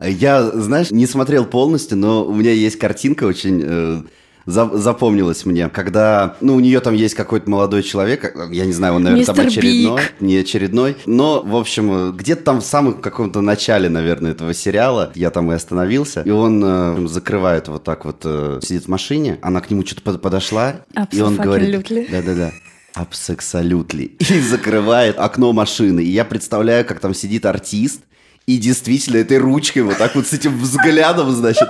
Я, 0.00 0.44
знаешь, 0.50 0.90
не 0.90 1.06
смотрел 1.06 1.44
полностью, 1.44 1.98
но 1.98 2.24
у 2.24 2.32
меня 2.32 2.52
есть 2.52 2.78
картинка 2.78 3.24
очень 3.24 3.60
э, 3.64 4.02
за- 4.46 4.70
запомнилась 4.78 5.44
мне, 5.44 5.68
когда, 5.68 6.36
ну, 6.40 6.54
у 6.54 6.60
нее 6.60 6.78
там 6.78 6.94
есть 6.94 7.16
какой-то 7.16 7.50
молодой 7.50 7.82
человек, 7.82 8.32
я 8.52 8.64
не 8.64 8.72
знаю, 8.72 8.94
он, 8.94 9.02
наверное, 9.02 9.26
там 9.26 9.34
Мистер 9.44 9.58
очередной, 9.58 10.00
Биг. 10.00 10.14
не 10.20 10.36
очередной, 10.36 10.96
но, 11.06 11.42
в 11.42 11.56
общем, 11.56 12.12
где-то 12.16 12.44
там 12.44 12.60
в 12.60 12.64
самом 12.64 12.94
каком-то 13.00 13.40
начале, 13.40 13.88
наверное, 13.88 14.30
этого 14.30 14.54
сериала 14.54 15.10
я 15.16 15.30
там 15.30 15.50
и 15.50 15.56
остановился, 15.56 16.22
и 16.22 16.30
он 16.30 16.62
э, 16.64 17.08
закрывает 17.08 17.66
вот 17.66 17.82
так 17.82 18.04
вот, 18.04 18.20
э, 18.24 18.60
сидит 18.62 18.84
в 18.84 18.88
машине, 18.88 19.38
она 19.42 19.60
к 19.60 19.68
нему 19.68 19.84
что-то 19.84 20.02
под- 20.02 20.22
подошла, 20.22 20.76
и 21.10 21.20
он 21.20 21.34
говорит... 21.36 21.74
Absolutely. 21.74 22.08
Да-да-да. 22.08 22.52
Абсолютно. 22.94 23.98
И 24.00 24.40
закрывает 24.40 25.18
окно 25.18 25.52
машины. 25.52 26.00
И 26.00 26.08
я 26.10 26.24
представляю, 26.24 26.84
как 26.84 27.00
там 27.00 27.14
сидит 27.14 27.46
артист, 27.46 28.02
и 28.48 28.56
действительно 28.56 29.18
этой 29.18 29.36
ручкой 29.36 29.80
вот 29.82 29.98
так 29.98 30.14
вот 30.14 30.26
с 30.26 30.32
этим 30.32 30.58
взглядом, 30.58 31.30
значит, 31.32 31.68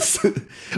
с- 0.00 0.20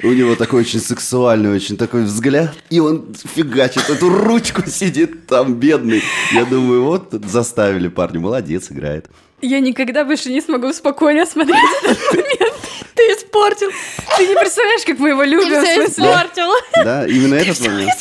у 0.03 0.09
него 0.09 0.35
такой 0.37 0.61
очень 0.63 0.81
сексуальный, 0.81 1.51
очень 1.55 1.77
такой 1.77 2.05
взгляд, 2.05 2.55
и 2.71 2.81
он 2.81 3.15
фигачит 3.35 3.91
эту 3.91 4.09
ручку, 4.09 4.63
сидит 4.67 5.27
там 5.27 5.55
бедный. 5.57 6.03
Я 6.33 6.47
думаю, 6.47 6.83
вот 6.83 7.13
заставили 7.27 7.89
парня, 7.89 8.21
молодец, 8.21 8.71
играет. 8.71 9.11
Я 9.43 9.61
никогда 9.61 10.05
больше 10.05 10.31
не 10.31 10.41
смогу 10.41 10.73
спокойно 10.73 11.27
смотреть 11.27 11.59
этот 11.85 11.99
момент. 12.13 12.55
Ты 12.95 13.03
испортил, 13.13 13.69
Ты 14.17 14.27
не 14.29 14.35
представляешь, 14.35 14.85
как 14.87 14.99
мы 14.99 15.11
его 15.11 15.23
ты 15.25 15.29
любим. 15.29 15.61
в 15.61 15.63
все 15.63 15.85
испортил. 15.85 16.49
Да, 16.85 17.07
именно 17.07 17.35
этот 17.35 17.61
момент. 17.61 17.93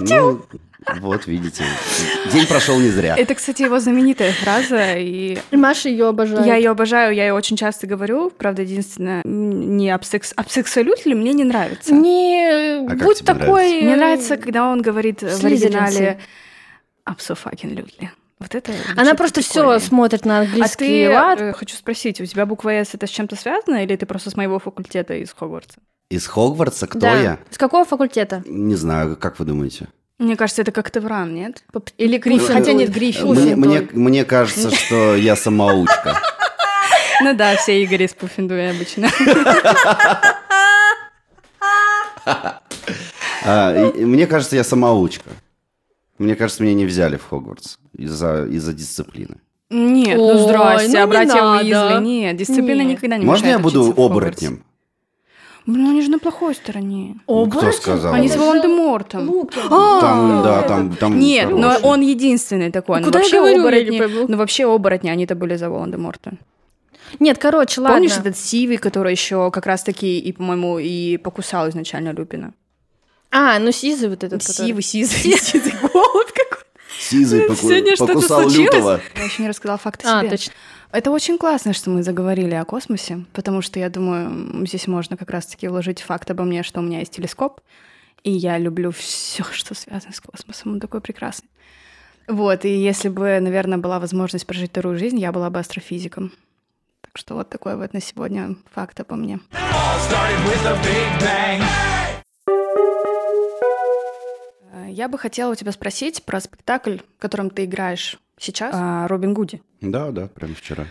Ну, 0.00 0.42
вот, 1.00 1.26
видите, 1.26 1.64
день 2.32 2.46
прошел 2.46 2.78
не 2.78 2.88
зря. 2.88 3.14
Это, 3.16 3.34
кстати, 3.34 3.62
его 3.62 3.78
знаменитая 3.80 4.32
фраза, 4.32 4.94
и 4.96 5.38
Маша 5.52 5.88
ее 5.88 6.08
обожает. 6.08 6.46
я 6.46 6.56
ее 6.56 6.70
обожаю, 6.70 7.14
я 7.14 7.26
ее 7.26 7.32
очень 7.34 7.56
часто 7.56 7.86
говорю. 7.86 8.30
Правда, 8.30 8.62
единственное, 8.62 9.22
не 9.24 9.90
абсекс... 9.90 10.32
абсексолютли 10.36 11.14
мне 11.14 11.32
не 11.32 11.44
нравится. 11.44 11.92
Не 11.94 12.86
А 12.88 12.94
будь 12.96 13.24
такой... 13.24 13.82
Мне 13.82 13.94
э, 13.94 13.96
нравится, 13.96 14.36
когда 14.36 14.68
он 14.70 14.82
говорит 14.82 15.22
в 15.22 15.30
слизеринцы. 15.30 15.76
оригинале 15.76 16.20
абсофакинлютли. 17.04 18.10
Вот 18.38 18.54
это 18.54 18.72
Она 18.96 19.14
просто 19.14 19.42
все 19.42 19.78
смотрит 19.80 20.24
на 20.24 20.38
А 20.38 20.40
английский 20.42 21.06
ты, 21.06 21.10
лад. 21.14 21.40
э, 21.40 21.52
хочу 21.52 21.76
спросить, 21.76 22.20
у 22.22 22.24
тебя 22.24 22.46
буква 22.46 22.70
«С» 22.70 22.94
это 22.94 23.06
с 23.06 23.10
чем-то 23.10 23.36
связано, 23.36 23.84
или 23.84 23.96
ты 23.96 24.06
просто 24.06 24.30
с 24.30 24.36
моего 24.36 24.58
факультета 24.58 25.14
из 25.14 25.30
Хогвартса? 25.32 25.78
Из 26.10 26.26
Хогвартса 26.26 26.86
кто 26.86 27.00
Да. 27.00 27.20
я? 27.20 27.38
С 27.50 27.58
какого 27.58 27.84
факультета? 27.84 28.42
Не 28.46 28.76
знаю, 28.76 29.16
как 29.16 29.38
вы 29.38 29.44
думаете? 29.44 29.88
Мне 30.20 30.36
кажется, 30.36 30.60
это 30.60 30.70
как 30.70 30.90
Тевран, 30.90 31.34
нет? 31.34 31.64
Или 31.96 32.18
Гриффиндор. 32.18 32.56
Хотя 32.56 32.74
нет, 32.74 32.90
Гриффиндор. 32.92 33.36
Мне, 33.36 33.56
мне, 33.56 33.88
мне 33.92 34.24
кажется, 34.26 34.70
что 34.70 35.16
я 35.16 35.34
самоучка. 35.34 36.20
Ну 37.22 37.34
да, 37.34 37.54
все 37.56 37.82
Игорь 37.82 38.04
из 38.04 38.14
Пуффиндуя 38.14 38.70
обычно. 38.70 39.10
А, 43.42 43.92
мне 43.94 44.26
кажется, 44.26 44.56
я 44.56 44.64
самоучка. 44.64 45.30
Мне 46.18 46.34
кажется, 46.34 46.62
меня 46.62 46.74
не 46.74 46.84
взяли 46.84 47.16
в 47.16 47.26
Хогвартс 47.28 47.78
из-за 47.96 48.44
из 48.44 48.66
Нет, 48.66 48.76
дисциплины. 48.76 49.36
ну 49.70 50.38
здрасте, 50.38 50.88
ну 50.92 50.98
а 50.98 51.00
не 51.00 51.06
братья 51.06 51.34
надо. 51.42 51.64
Уизли, 51.64 52.04
нет, 52.04 52.36
дисциплина 52.36 52.82
Нет. 52.82 52.98
никогда 52.98 53.16
не 53.16 53.24
Можно 53.24 53.46
я 53.46 53.58
буду 53.58 53.94
оборотнем? 53.96 54.64
Блин, 55.70 55.84
ну 55.84 55.90
они 55.90 56.02
же 56.02 56.10
на 56.10 56.18
плохой 56.18 56.54
стороне. 56.54 57.16
Ну, 57.26 57.48
Кто 57.50 57.72
сказал? 57.72 58.12
Они 58.14 58.28
с 58.28 58.36
Волан-де-Мортом. 58.36 59.46
Там, 59.50 60.42
да, 60.42 60.62
там, 60.62 60.96
там 60.96 61.18
Нет, 61.18 61.50
но 61.50 61.68
хороший. 61.70 61.84
он 61.84 62.00
единственный 62.00 62.70
такой. 62.70 63.00
Ну, 63.00 63.04
Куда 63.06 63.18
я 63.20 63.22
вообще 63.24 63.36
говорю, 63.38 63.54
я 63.56 63.60
оборотни, 63.62 63.90
не 63.90 63.98
пойму. 63.98 64.24
ну 64.28 64.36
вообще 64.36 64.64
оборотни, 64.66 65.08
они-то 65.10 65.34
были 65.34 65.56
за 65.56 65.70
Волан-де-Морта. 65.70 66.32
Нет, 67.18 67.38
короче, 67.38 67.80
ладно. 67.80 67.96
Помнишь 67.96 68.16
этот 68.16 68.36
Сивый, 68.38 68.76
который 68.76 69.12
еще 69.12 69.50
как 69.50 69.66
раз-таки 69.66 70.18
и, 70.18 70.32
по-моему, 70.32 70.78
и 70.78 71.16
покусал 71.16 71.68
изначально 71.68 72.10
Люпина? 72.12 72.52
А, 73.32 73.58
ну 73.58 73.72
Сизый 73.72 74.08
вот 74.08 74.24
этот, 74.24 74.44
который... 74.44 74.66
Сивый, 74.66 74.82
сизый, 74.82 75.32
сизый 75.38 75.72
голубь 75.80 76.28
какой. 76.32 76.64
Сизый 77.00 77.42
поку- 77.42 77.68
Сегодня 77.68 77.96
что-то 77.96 78.12
покусал 78.14 78.42
случилось? 78.42 78.74
лютого. 78.74 79.00
Я 79.16 79.24
еще 79.24 79.42
не 79.42 79.48
рассказала 79.48 79.78
факт 79.78 80.04
о 80.04 80.18
А, 80.18 80.20
себе. 80.20 80.30
точно. 80.30 80.52
Это 80.92 81.12
очень 81.12 81.38
классно, 81.38 81.72
что 81.72 81.88
мы 81.90 82.02
заговорили 82.02 82.54
о 82.54 82.64
космосе, 82.64 83.24
потому 83.32 83.62
что 83.62 83.78
я 83.78 83.88
думаю, 83.88 84.66
здесь 84.66 84.88
можно 84.88 85.16
как 85.16 85.30
раз-таки 85.30 85.68
уложить 85.68 86.00
факт 86.02 86.28
обо 86.32 86.42
мне, 86.42 86.64
что 86.64 86.80
у 86.80 86.82
меня 86.82 86.98
есть 86.98 87.12
телескоп, 87.12 87.60
и 88.24 88.32
я 88.32 88.58
люблю 88.58 88.90
все, 88.90 89.44
что 89.52 89.74
связано 89.74 90.12
с 90.12 90.20
космосом. 90.20 90.72
Он 90.72 90.80
такой 90.80 91.00
прекрасный. 91.00 91.48
Вот, 92.26 92.64
и 92.64 92.76
если 92.76 93.08
бы, 93.08 93.38
наверное, 93.40 93.78
была 93.78 94.00
возможность 94.00 94.46
прожить 94.46 94.70
вторую 94.70 94.98
жизнь, 94.98 95.18
я 95.18 95.30
была 95.30 95.48
бы 95.48 95.60
астрофизиком. 95.60 96.32
Так 97.02 97.16
что 97.16 97.34
вот 97.34 97.48
такой 97.50 97.76
вот 97.76 97.92
на 97.92 98.00
сегодня 98.00 98.56
факт 98.72 98.98
обо 99.00 99.14
мне. 99.14 99.38
Э, 104.72 104.90
Я 104.90 105.08
бы 105.08 105.18
хотела 105.18 105.52
у 105.52 105.54
тебя 105.54 105.70
спросить 105.72 106.24
про 106.24 106.40
спектакль, 106.40 106.98
в 106.98 107.20
котором 107.20 107.50
ты 107.50 107.64
играешь 107.64 108.18
сейчас, 108.40 108.74
о 108.74 109.06
Робин 109.06 109.34
Гуде. 109.34 109.60
Да, 109.80 110.10
да, 110.10 110.26
прямо 110.26 110.54
вчера. 110.54 110.86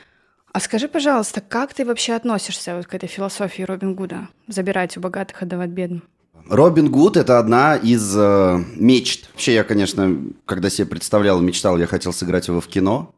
А 0.51 0.59
скажи, 0.59 0.87
пожалуйста, 0.87 1.41
как 1.41 1.73
ты 1.73 1.85
вообще 1.85 2.13
относишься 2.13 2.75
вот 2.75 2.87
к 2.87 2.95
этой 2.95 3.07
философии 3.07 3.61
Робин 3.63 3.93
Гуда? 3.93 4.29
Забирать 4.47 4.97
у 4.97 4.99
богатых, 4.99 5.41
отдавать 5.43 5.69
бедным. 5.69 6.03
Робин 6.47 6.89
Гуд– 6.89 7.17
это 7.17 7.37
одна 7.37 7.75
из 7.75 8.15
э, 8.17 8.63
мечт. 8.75 9.29
Вообще, 9.33 9.53
я, 9.53 9.63
конечно, 9.63 10.17
когда 10.45 10.69
себе 10.69 10.87
представлял, 10.87 11.39
мечтал, 11.41 11.77
я 11.77 11.85
хотел 11.85 12.11
сыграть 12.11 12.47
его 12.47 12.59
в 12.59 12.67
кино, 12.67 13.13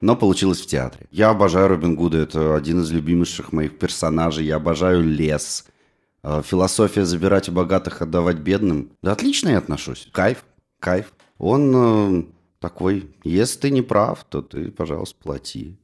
но 0.00 0.16
получилось 0.16 0.60
в 0.60 0.66
театре. 0.66 1.06
Я 1.12 1.30
обожаю 1.30 1.68
Робин 1.68 1.94
Гуда, 1.94 2.18
это 2.18 2.56
один 2.56 2.80
из 2.80 2.90
любимейших 2.90 3.52
моих 3.52 3.78
персонажей. 3.78 4.44
Я 4.44 4.56
обожаю 4.56 5.04
лес. 5.04 5.66
Э, 6.24 6.42
философия 6.44 7.04
забирать 7.04 7.48
у 7.48 7.52
богатых, 7.52 8.02
отдавать 8.02 8.38
бедным. 8.38 8.90
Да 9.02 9.12
отлично 9.12 9.50
я 9.50 9.58
отношусь. 9.58 10.08
Кайф, 10.10 10.44
кайф. 10.80 11.12
Он 11.38 11.72
э, 11.76 12.24
такой, 12.60 13.10
если 13.24 13.60
ты 13.60 13.70
не 13.70 13.82
прав, 13.82 14.24
то 14.28 14.42
ты, 14.42 14.70
пожалуйста, 14.70 15.16
плати. 15.22 15.76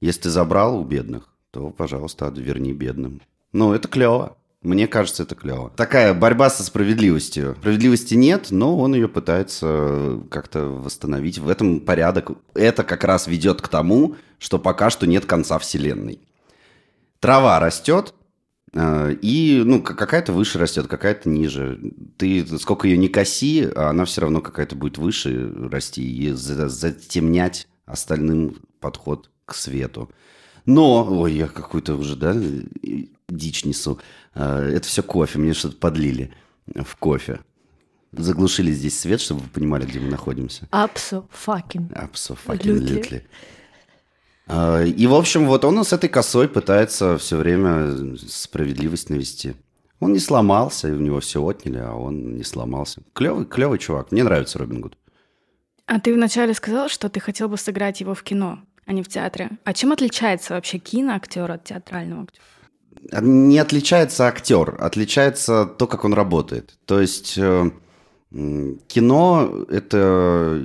Если 0.00 0.22
ты 0.22 0.30
забрал 0.30 0.78
у 0.78 0.84
бедных, 0.84 1.28
то, 1.50 1.70
пожалуйста, 1.70 2.28
верни 2.28 2.72
бедным. 2.72 3.20
Ну, 3.52 3.72
это 3.72 3.88
клево. 3.88 4.36
Мне 4.60 4.88
кажется, 4.88 5.22
это 5.22 5.34
клево. 5.36 5.70
Такая 5.76 6.14
борьба 6.14 6.50
со 6.50 6.64
справедливостью. 6.64 7.54
Справедливости 7.60 8.14
нет, 8.14 8.48
но 8.50 8.76
он 8.76 8.94
ее 8.94 9.08
пытается 9.08 10.20
как-то 10.30 10.66
восстановить. 10.66 11.38
В 11.38 11.48
этом 11.48 11.80
порядок. 11.80 12.32
Это 12.54 12.82
как 12.82 13.04
раз 13.04 13.28
ведет 13.28 13.62
к 13.62 13.68
тому, 13.68 14.16
что 14.38 14.58
пока 14.58 14.90
что 14.90 15.06
нет 15.06 15.26
конца 15.26 15.58
Вселенной. 15.58 16.20
Трава 17.20 17.58
растет, 17.60 18.14
и, 18.74 19.62
ну, 19.64 19.82
какая-то 19.82 20.32
выше 20.32 20.58
растет, 20.58 20.86
какая-то 20.88 21.28
ниже. 21.28 21.80
Ты 22.16 22.46
сколько 22.58 22.86
ее 22.86 22.98
не 22.98 23.08
коси, 23.08 23.68
она 23.74 24.04
все 24.04 24.20
равно 24.20 24.40
какая-то 24.40 24.76
будет 24.76 24.98
выше 24.98 25.52
расти 25.70 26.02
и 26.02 26.32
затемнять 26.32 27.66
остальным 27.86 28.56
подход 28.80 29.30
к 29.46 29.54
свету. 29.54 30.10
Но, 30.66 31.02
ой, 31.10 31.32
я 31.32 31.48
какую-то 31.48 31.94
уже, 31.94 32.14
да, 32.14 32.36
дичь 33.28 33.64
несу. 33.64 33.98
А, 34.34 34.62
это 34.62 34.86
все 34.86 35.02
кофе, 35.02 35.38
мне 35.38 35.54
что-то 35.54 35.76
подлили 35.76 36.30
в 36.66 36.96
кофе. 36.96 37.40
Заглушили 38.12 38.72
здесь 38.72 38.98
свет, 38.98 39.20
чтобы 39.20 39.40
вы 39.40 39.48
понимали, 39.48 39.86
где 39.86 39.98
мы 39.98 40.10
находимся. 40.10 40.68
Апсо 40.70 41.24
fucking. 41.46 41.92
Апсо 41.94 42.36
лютли. 42.62 43.26
А, 44.48 44.82
и, 44.82 45.06
в 45.06 45.14
общем, 45.14 45.46
вот 45.46 45.64
он 45.64 45.84
с 45.84 45.92
этой 45.92 46.08
косой 46.08 46.48
пытается 46.48 47.16
все 47.18 47.36
время 47.36 48.16
справедливость 48.16 49.10
навести. 49.10 49.54
Он 50.00 50.12
не 50.12 50.20
сломался, 50.20 50.88
и 50.88 50.92
у 50.92 51.00
него 51.00 51.20
все 51.20 51.42
отняли, 51.42 51.78
а 51.78 51.92
он 51.92 52.36
не 52.36 52.44
сломался. 52.44 53.02
Клевый, 53.12 53.44
клевый 53.44 53.78
чувак. 53.78 54.12
Мне 54.12 54.24
нравится 54.24 54.58
Робин 54.58 54.80
Гуд. 54.80 54.96
А 55.86 56.00
ты 56.00 56.14
вначале 56.14 56.54
сказал, 56.54 56.88
что 56.88 57.08
ты 57.08 57.20
хотел 57.20 57.48
бы 57.48 57.56
сыграть 57.56 58.00
его 58.00 58.14
в 58.14 58.22
кино 58.22 58.60
а 58.88 58.92
не 58.94 59.02
в 59.02 59.08
театре. 59.08 59.50
А 59.64 59.74
чем 59.74 59.92
отличается 59.92 60.54
вообще 60.54 60.78
киноактер 60.78 61.50
от 61.50 61.64
театрального 61.64 62.22
актера? 62.22 63.20
Не 63.20 63.58
отличается 63.58 64.26
актер, 64.26 64.76
отличается 64.80 65.66
то, 65.66 65.86
как 65.86 66.06
он 66.06 66.14
работает. 66.14 66.78
То 66.86 66.98
есть 66.98 67.36
э, 67.36 67.70
кино– 68.30 69.66
это 69.68 70.60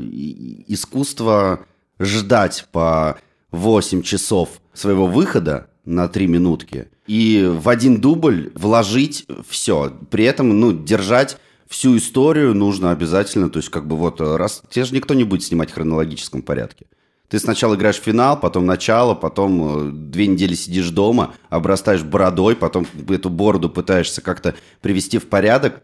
искусство 0.67 1.65
ждать 1.99 2.65
по 2.71 3.17
8 3.53 4.01
часов 4.01 4.49
своего 4.73 5.07
выхода 5.07 5.67
на 5.85 6.07
3 6.07 6.27
минутки 6.27 6.89
и 7.07 7.49
в 7.49 7.69
один 7.69 8.01
дубль 8.01 8.51
вложить 8.55 9.25
все. 9.47 9.93
При 10.09 10.25
этом 10.25 10.59
ну, 10.59 10.71
держать 10.71 11.37
всю 11.67 11.97
историю 11.97 12.53
нужно 12.53 12.91
обязательно. 12.91 13.49
То 13.49 13.57
есть 13.57 13.69
как 13.69 13.87
бы 13.87 13.95
вот 13.95 14.19
раз... 14.21 14.63
Тебе 14.69 14.85
же 14.85 14.95
никто 14.95 15.13
не 15.13 15.23
будет 15.23 15.43
снимать 15.43 15.69
в 15.69 15.73
хронологическом 15.75 16.41
порядке. 16.41 16.87
Ты 17.29 17.39
сначала 17.39 17.75
играешь 17.75 17.99
в 17.99 18.03
финал, 18.03 18.39
потом 18.39 18.65
начало, 18.65 19.15
потом 19.15 19.89
э, 19.89 19.91
две 19.91 20.27
недели 20.27 20.53
сидишь 20.53 20.89
дома, 20.89 21.33
обрастаешь 21.49 22.03
бородой, 22.03 22.55
потом 22.55 22.85
эту 23.09 23.29
бороду 23.29 23.69
пытаешься 23.69 24.21
как-то 24.21 24.55
привести 24.81 25.17
в 25.17 25.27
порядок. 25.27 25.81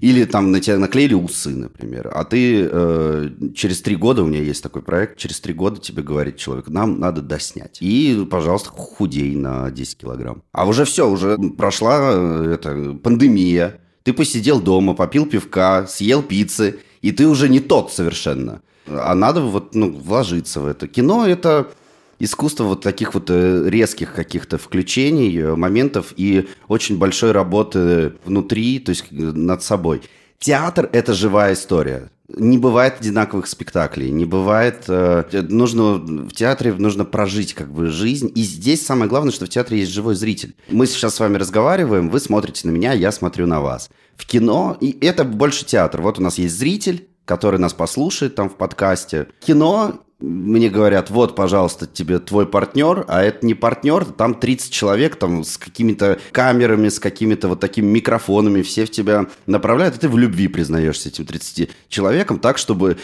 Или 0.00 0.24
там 0.24 0.52
на 0.52 0.60
тебя 0.60 0.78
наклеили 0.78 1.14
усы, 1.14 1.50
например. 1.50 2.10
А 2.14 2.24
ты 2.24 2.68
э, 2.70 3.30
через 3.54 3.82
три 3.82 3.96
года, 3.96 4.22
у 4.22 4.26
меня 4.26 4.40
есть 4.40 4.62
такой 4.62 4.82
проект, 4.82 5.16
через 5.16 5.40
три 5.40 5.52
года 5.52 5.80
тебе 5.80 6.02
говорит 6.02 6.36
человек, 6.36 6.68
нам 6.68 7.00
надо 7.00 7.20
доснять. 7.20 7.78
И, 7.80 8.26
пожалуйста, 8.30 8.70
худей 8.70 9.34
на 9.34 9.70
10 9.70 9.98
килограмм. 9.98 10.42
А 10.52 10.66
уже 10.66 10.84
все, 10.84 11.08
уже 11.08 11.36
прошла 11.36 12.12
э, 12.12 12.52
эта 12.54 12.94
пандемия. 12.94 13.80
Ты 14.04 14.12
посидел 14.12 14.60
дома, 14.60 14.94
попил 14.94 15.26
пивка, 15.26 15.86
съел 15.88 16.22
пиццы, 16.22 16.78
и 17.02 17.10
ты 17.10 17.26
уже 17.26 17.48
не 17.48 17.60
тот 17.60 17.92
совершенно. 17.92 18.62
А 18.86 19.14
надо 19.14 19.40
вот 19.40 19.74
ну, 19.74 19.90
вложиться 19.90 20.60
в 20.60 20.66
это. 20.66 20.86
Кино– 20.86 21.26
это 21.28 21.68
искусство 22.18 22.64
вот 22.64 22.82
таких 22.82 23.14
вот 23.14 23.30
э, 23.30 23.68
резких 23.68 24.14
каких-то 24.14 24.58
включений, 24.58 25.36
э, 25.38 25.54
моментов 25.54 26.12
и 26.16 26.48
очень 26.68 26.98
большой 26.98 27.32
работы 27.32 28.14
внутри, 28.24 28.78
то 28.78 28.90
есть 28.90 29.06
э, 29.10 29.14
над 29.14 29.62
собой. 29.62 30.02
Театр– 30.38 30.88
это 30.92 31.14
живая 31.14 31.54
история. 31.54 32.10
Не 32.28 32.58
бывает 32.58 33.00
одинаковых 33.00 33.46
спектаклей, 33.46 34.10
не 34.10 34.24
бывает... 34.24 34.84
Э, 34.88 35.24
нужно 35.48 35.94
в 35.94 36.32
театре 36.32 36.74
нужно 36.74 37.04
прожить 37.04 37.54
как 37.54 37.72
бы 37.72 37.86
жизнь. 37.86 38.30
И 38.34 38.42
здесь 38.42 38.84
самое 38.84 39.08
главное, 39.08 39.32
что 39.32 39.46
в 39.46 39.48
театре 39.48 39.80
есть 39.80 39.92
живой 39.92 40.14
зритель. 40.14 40.54
Мы 40.68 40.86
сейчас 40.86 41.14
с 41.14 41.20
вами 41.20 41.38
разговариваем, 41.38 42.10
вы 42.10 42.20
смотрите 42.20 42.68
на 42.68 42.70
меня, 42.70 42.92
я 42.92 43.12
смотрю 43.12 43.46
на 43.46 43.60
вас. 43.60 43.90
В 44.16 44.26
кино, 44.26 44.76
и 44.80 44.96
это 45.00 45.24
больше 45.24 45.64
театр. 45.64 46.02
Вот 46.02 46.18
у 46.18 46.22
нас 46.22 46.38
есть 46.38 46.58
зритель, 46.58 47.08
который 47.24 47.58
нас 47.58 47.72
послушает 47.72 48.34
там 48.34 48.50
в 48.50 48.56
подкасте. 48.56 49.28
Кино 49.40 50.00
мне 50.20 50.68
говорят, 50.68 51.10
вот, 51.10 51.36
пожалуйста, 51.36 51.86
тебе 51.86 52.18
твой 52.18 52.44
партнер, 52.44 53.04
а 53.06 53.22
это 53.22 53.46
не 53.46 53.54
партнер, 53.54 54.04
там 54.04 54.34
30 54.34 54.72
человек 54.72 55.14
там 55.14 55.44
с 55.44 55.56
какими-то 55.56 56.18
камерами, 56.32 56.88
с 56.88 56.98
какими-то 56.98 57.46
вот 57.46 57.60
такими 57.60 57.86
микрофонами, 57.86 58.62
все 58.62 58.84
в 58.84 58.90
тебя 58.90 59.26
направляют, 59.46 59.94
и 59.94 59.98
ты 60.00 60.08
в 60.08 60.18
любви 60.18 60.48
признаешься 60.48 61.10
этим 61.10 61.24
30 61.24 61.70
человеком 61.88 62.40
так, 62.40 62.58
чтобы... 62.58 62.96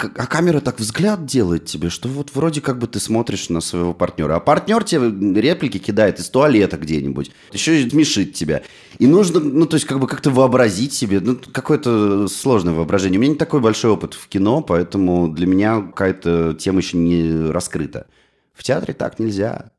А 0.00 0.26
камера 0.26 0.60
так 0.60 0.80
взгляд 0.80 1.26
делает 1.26 1.66
тебе, 1.66 1.90
что 1.90 2.08
вот 2.08 2.30
вроде 2.32 2.62
как 2.62 2.78
бы 2.78 2.86
ты 2.86 3.00
смотришь 3.00 3.50
на 3.50 3.60
своего 3.60 3.92
партнера, 3.92 4.36
а 4.36 4.40
партнер 4.40 4.82
тебе 4.82 5.40
реплики 5.42 5.76
кидает 5.76 6.20
из 6.20 6.30
туалета 6.30 6.78
где-нибудь, 6.78 7.32
еще 7.52 7.82
и 7.82 7.90
смешит 7.90 8.32
тебя. 8.32 8.62
И 8.98 9.06
нужно, 9.06 9.40
ну, 9.40 9.66
то 9.66 9.74
есть 9.74 9.86
как 9.86 10.00
бы 10.00 10.06
как-то 10.06 10.30
вообразить 10.30 10.94
себе, 10.94 11.20
ну, 11.20 11.36
какое-то 11.52 12.28
сложное 12.28 12.72
воображение. 12.72 13.18
У 13.18 13.20
меня 13.20 13.32
не 13.32 13.38
такой 13.38 13.60
большой 13.60 13.90
опыт 13.90 14.14
в 14.14 14.26
кино, 14.28 14.62
поэтому 14.62 15.28
для 15.28 15.46
меня 15.46 15.82
какая-то 15.82 16.56
тема 16.62 16.78
еще 16.80 16.96
не 16.96 17.50
раскрыта. 17.50 18.06
В 18.54 18.62
театре 18.62 18.94
так 18.94 19.18
нельзя. 19.18 19.70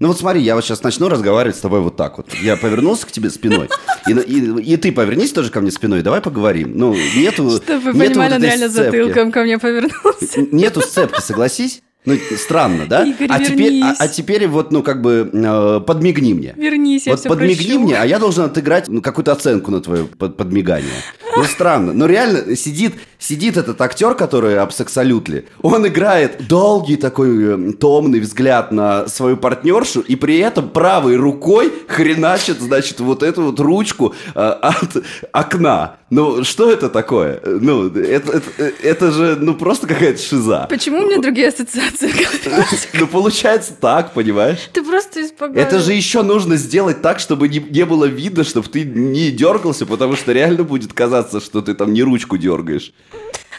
Ну 0.00 0.08
вот 0.08 0.18
смотри, 0.18 0.42
я 0.42 0.56
вот 0.56 0.64
сейчас 0.64 0.82
начну 0.82 1.08
разговаривать 1.08 1.56
с 1.56 1.60
тобой 1.60 1.80
вот 1.80 1.96
так 1.96 2.16
вот. 2.16 2.34
Я 2.42 2.56
повернулся 2.56 3.06
к 3.06 3.12
тебе 3.12 3.30
спиной, 3.30 3.68
и, 4.08 4.12
и, 4.12 4.74
и 4.74 4.76
ты 4.76 4.90
повернись 4.90 5.32
тоже 5.32 5.50
ко 5.50 5.60
мне 5.60 5.70
спиной, 5.70 6.02
давай 6.02 6.20
поговорим. 6.20 6.72
Ну, 6.76 6.94
нету 7.16 7.48
Чтобы 7.62 7.92
вы 7.92 7.98
нету 8.00 8.14
понимали, 8.14 8.32
вот 8.32 8.36
он 8.38 8.42
реально 8.42 8.68
сцепки. 8.68 8.96
затылком 8.98 9.30
ко 9.32 9.42
мне 9.44 9.58
повернулся. 9.58 10.40
Нету 10.50 10.80
сцепки, 10.80 11.20
согласись? 11.20 11.80
Ну, 12.04 12.16
странно, 12.36 12.84
да? 12.86 13.04
Игорь, 13.06 13.28
а, 13.30 13.42
теперь, 13.42 13.82
а, 13.82 13.94
а 13.98 14.08
теперь 14.08 14.46
вот, 14.46 14.70
ну, 14.72 14.82
как 14.82 15.00
бы, 15.00 15.30
э, 15.32 15.80
подмигни 15.86 16.34
мне. 16.34 16.54
Вернись, 16.56 17.06
я 17.06 17.12
вот 17.12 17.20
все 17.20 17.28
подмигни 17.30 17.66
прощу. 17.66 17.80
мне, 17.80 17.96
а 17.96 18.04
я 18.04 18.18
должен 18.18 18.44
отыграть 18.44 18.88
ну, 18.88 19.00
какую-то 19.00 19.32
оценку 19.32 19.70
на 19.70 19.80
твое 19.80 20.04
под- 20.04 20.36
подмигание. 20.36 20.90
Ну, 21.36 21.44
странно. 21.44 21.92
Но 21.94 22.06
реально 22.06 22.56
сидит, 22.56 22.94
сидит 23.18 23.56
этот 23.56 23.80
актер, 23.80 24.14
который 24.14 24.58
абсексолютли. 24.58 25.46
Он 25.62 25.86
играет 25.86 26.46
долгий 26.46 26.96
такой 26.96 27.70
э, 27.70 27.72
томный 27.72 28.20
взгляд 28.20 28.70
на 28.70 29.08
свою 29.08 29.36
партнершу, 29.38 30.00
и 30.00 30.14
при 30.14 30.38
этом 30.38 30.68
правой 30.68 31.16
рукой 31.16 31.72
хреначит, 31.88 32.60
значит, 32.60 33.00
вот 33.00 33.22
эту 33.22 33.44
вот 33.44 33.60
ручку 33.60 34.14
э, 34.34 34.38
от 34.40 35.02
окна. 35.32 35.96
Ну, 36.10 36.44
что 36.44 36.70
это 36.70 36.90
такое? 36.90 37.40
Ну, 37.44 37.88
это, 37.88 38.32
это, 38.32 38.72
это 38.82 39.10
же, 39.10 39.36
ну, 39.40 39.54
просто 39.54 39.86
какая-то 39.86 40.20
шиза. 40.22 40.66
Почему 40.68 40.98
у 40.98 41.06
меня 41.06 41.20
другие 41.20 41.48
ассоциации? 41.48 41.93
голове? 42.00 42.66
Ну, 42.94 43.06
получается 43.06 43.74
так, 43.78 44.12
понимаешь? 44.12 44.68
Ты 44.72 44.82
просто 44.82 45.22
испугался. 45.24 45.60
Это 45.60 45.78
же 45.80 45.92
еще 45.92 46.22
нужно 46.22 46.56
сделать 46.56 47.02
так, 47.02 47.18
чтобы 47.18 47.48
не, 47.48 47.58
не 47.58 47.84
было 47.84 48.04
видно, 48.04 48.44
чтобы 48.44 48.68
ты 48.68 48.84
не 48.84 49.30
дергался, 49.30 49.86
потому 49.86 50.16
что 50.16 50.32
реально 50.32 50.64
будет 50.64 50.92
казаться, 50.92 51.40
что 51.40 51.60
ты 51.60 51.74
там 51.74 51.92
не 51.92 52.02
ручку 52.02 52.36
дергаешь. 52.36 52.92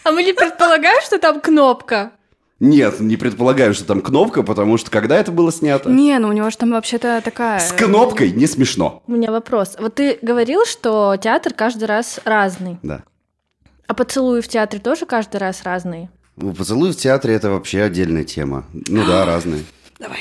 А 0.03 0.11
мы 0.11 0.23
не 0.23 0.33
предполагаем, 0.33 1.01
что 1.01 1.17
там 1.19 1.41
кнопка? 1.41 2.11
Нет, 2.59 3.01
не 3.01 3.17
предполагаю, 3.17 3.73
что 3.73 3.85
там 3.85 4.01
кнопка, 4.01 4.41
потому 4.41 4.77
что 4.77 4.89
когда 4.89 5.17
это 5.17 5.31
было 5.31 5.51
снято? 5.51 5.89
Не, 5.89 6.17
ну 6.19 6.29
у 6.29 6.31
него 6.31 6.49
же 6.49 6.57
там 6.57 6.71
вообще-то 6.71 7.21
такая... 7.23 7.59
С 7.59 7.73
кнопкой 7.73 8.31
не 8.31 8.47
смешно. 8.47 9.03
У 9.07 9.11
меня 9.11 9.31
вопрос. 9.31 9.75
Вот 9.77 9.95
ты 9.95 10.17
говорил, 10.21 10.65
что 10.65 11.17
театр 11.21 11.53
каждый 11.53 11.83
раз 11.83 12.21
разный. 12.23 12.77
Да. 12.81 13.03
А 13.87 13.93
поцелуи 13.93 14.39
в 14.41 14.47
театре 14.47 14.81
тоже 14.81 15.05
каждый 15.05 15.37
раз 15.37 15.63
разные? 15.63 16.09
Ну, 16.37 16.53
Поцелуй 16.53 16.91
в 16.91 16.97
театре 16.97 17.35
это 17.35 17.49
вообще 17.49 17.81
отдельная 17.81 18.23
тема. 18.23 18.65
Ну 18.73 19.05
да, 19.05 19.25
разные. 19.27 19.63
Давай. 19.99 20.19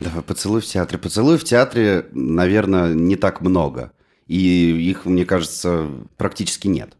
Давай, 0.00 0.22
поцелуй 0.22 0.60
в 0.60 0.66
театре. 0.66 0.98
Поцелуй 0.98 1.38
в 1.38 1.44
театре, 1.44 2.06
наверное, 2.12 2.92
не 2.92 3.16
так 3.16 3.40
много. 3.40 3.92
И 4.26 4.36
их, 4.90 5.04
мне 5.04 5.24
кажется, 5.24 5.88
практически 6.16 6.68
нет. 6.68 6.96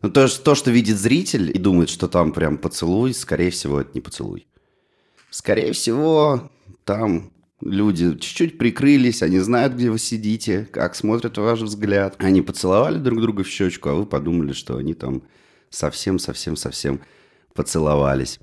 Ну, 0.00 0.10
то, 0.10 0.26
то, 0.42 0.54
что 0.54 0.70
видит 0.70 0.98
зритель 0.98 1.50
и 1.54 1.58
думает, 1.58 1.88
что 1.88 2.08
там 2.08 2.32
прям 2.32 2.58
поцелуй, 2.58 3.14
скорее 3.14 3.50
всего, 3.50 3.80
это 3.80 3.90
не 3.94 4.00
поцелуй. 4.00 4.48
Скорее 5.30 5.72
всего, 5.72 6.50
там 6.84 7.30
люди 7.60 8.18
чуть-чуть 8.18 8.58
прикрылись, 8.58 9.22
они 9.22 9.38
знают, 9.38 9.74
где 9.74 9.90
вы 9.90 9.98
сидите, 9.98 10.68
как 10.72 10.96
смотрят 10.96 11.38
ваш 11.38 11.60
взгляд. 11.60 12.16
Они 12.18 12.42
поцеловали 12.42 12.98
друг 12.98 13.20
друга 13.20 13.44
в 13.44 13.48
щечку, 13.48 13.90
а 13.90 13.94
вы 13.94 14.04
подумали, 14.04 14.52
что 14.52 14.76
они 14.76 14.94
там 14.94 15.22
совсем-совсем-совсем 15.70 17.00
поцеловались. 17.54 18.40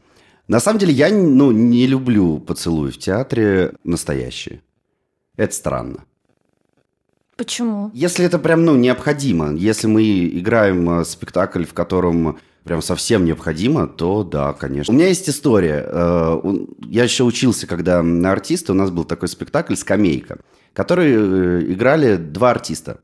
На 0.48 0.60
самом 0.60 0.80
деле, 0.80 0.94
я 0.94 1.10
ну, 1.10 1.52
не 1.52 1.86
люблю 1.86 2.40
поцелуи 2.40 2.90
в 2.90 2.98
театре 2.98 3.74
настоящие. 3.84 4.62
Это 5.38 5.54
странно. 5.54 6.06
Почему? 7.38 7.92
Если 7.94 8.26
это 8.26 8.40
прям, 8.40 8.66
ну, 8.66 8.76
необходимо, 8.76 9.54
если 9.54 9.88
мы 9.88 10.28
играем 10.28 10.90
э, 10.90 11.06
спектакль, 11.06 11.64
в 11.64 11.74
котором 11.74 12.38
прям 12.64 12.82
совсем 12.82 13.24
необходимо, 13.24 13.88
то 13.88 14.24
да, 14.24 14.52
конечно. 14.54 14.94
У 14.94 14.98
меня 14.98 15.08
есть 15.08 15.30
история. 15.30 15.86
Э, 15.88 16.42
Я 16.86 17.04
еще 17.04 17.24
учился, 17.24 17.66
когда 17.66 18.04
на 18.04 18.32
артиста, 18.32 18.74
у 18.74 18.76
нас 18.76 18.92
был 18.92 19.06
такой 19.06 19.30
спектакль 19.30 19.76
«Скамейка», 19.76 20.40
который 20.74 21.14
э, 21.14 21.72
играли 21.72 22.18
два 22.18 22.52
артиста. 22.52 23.00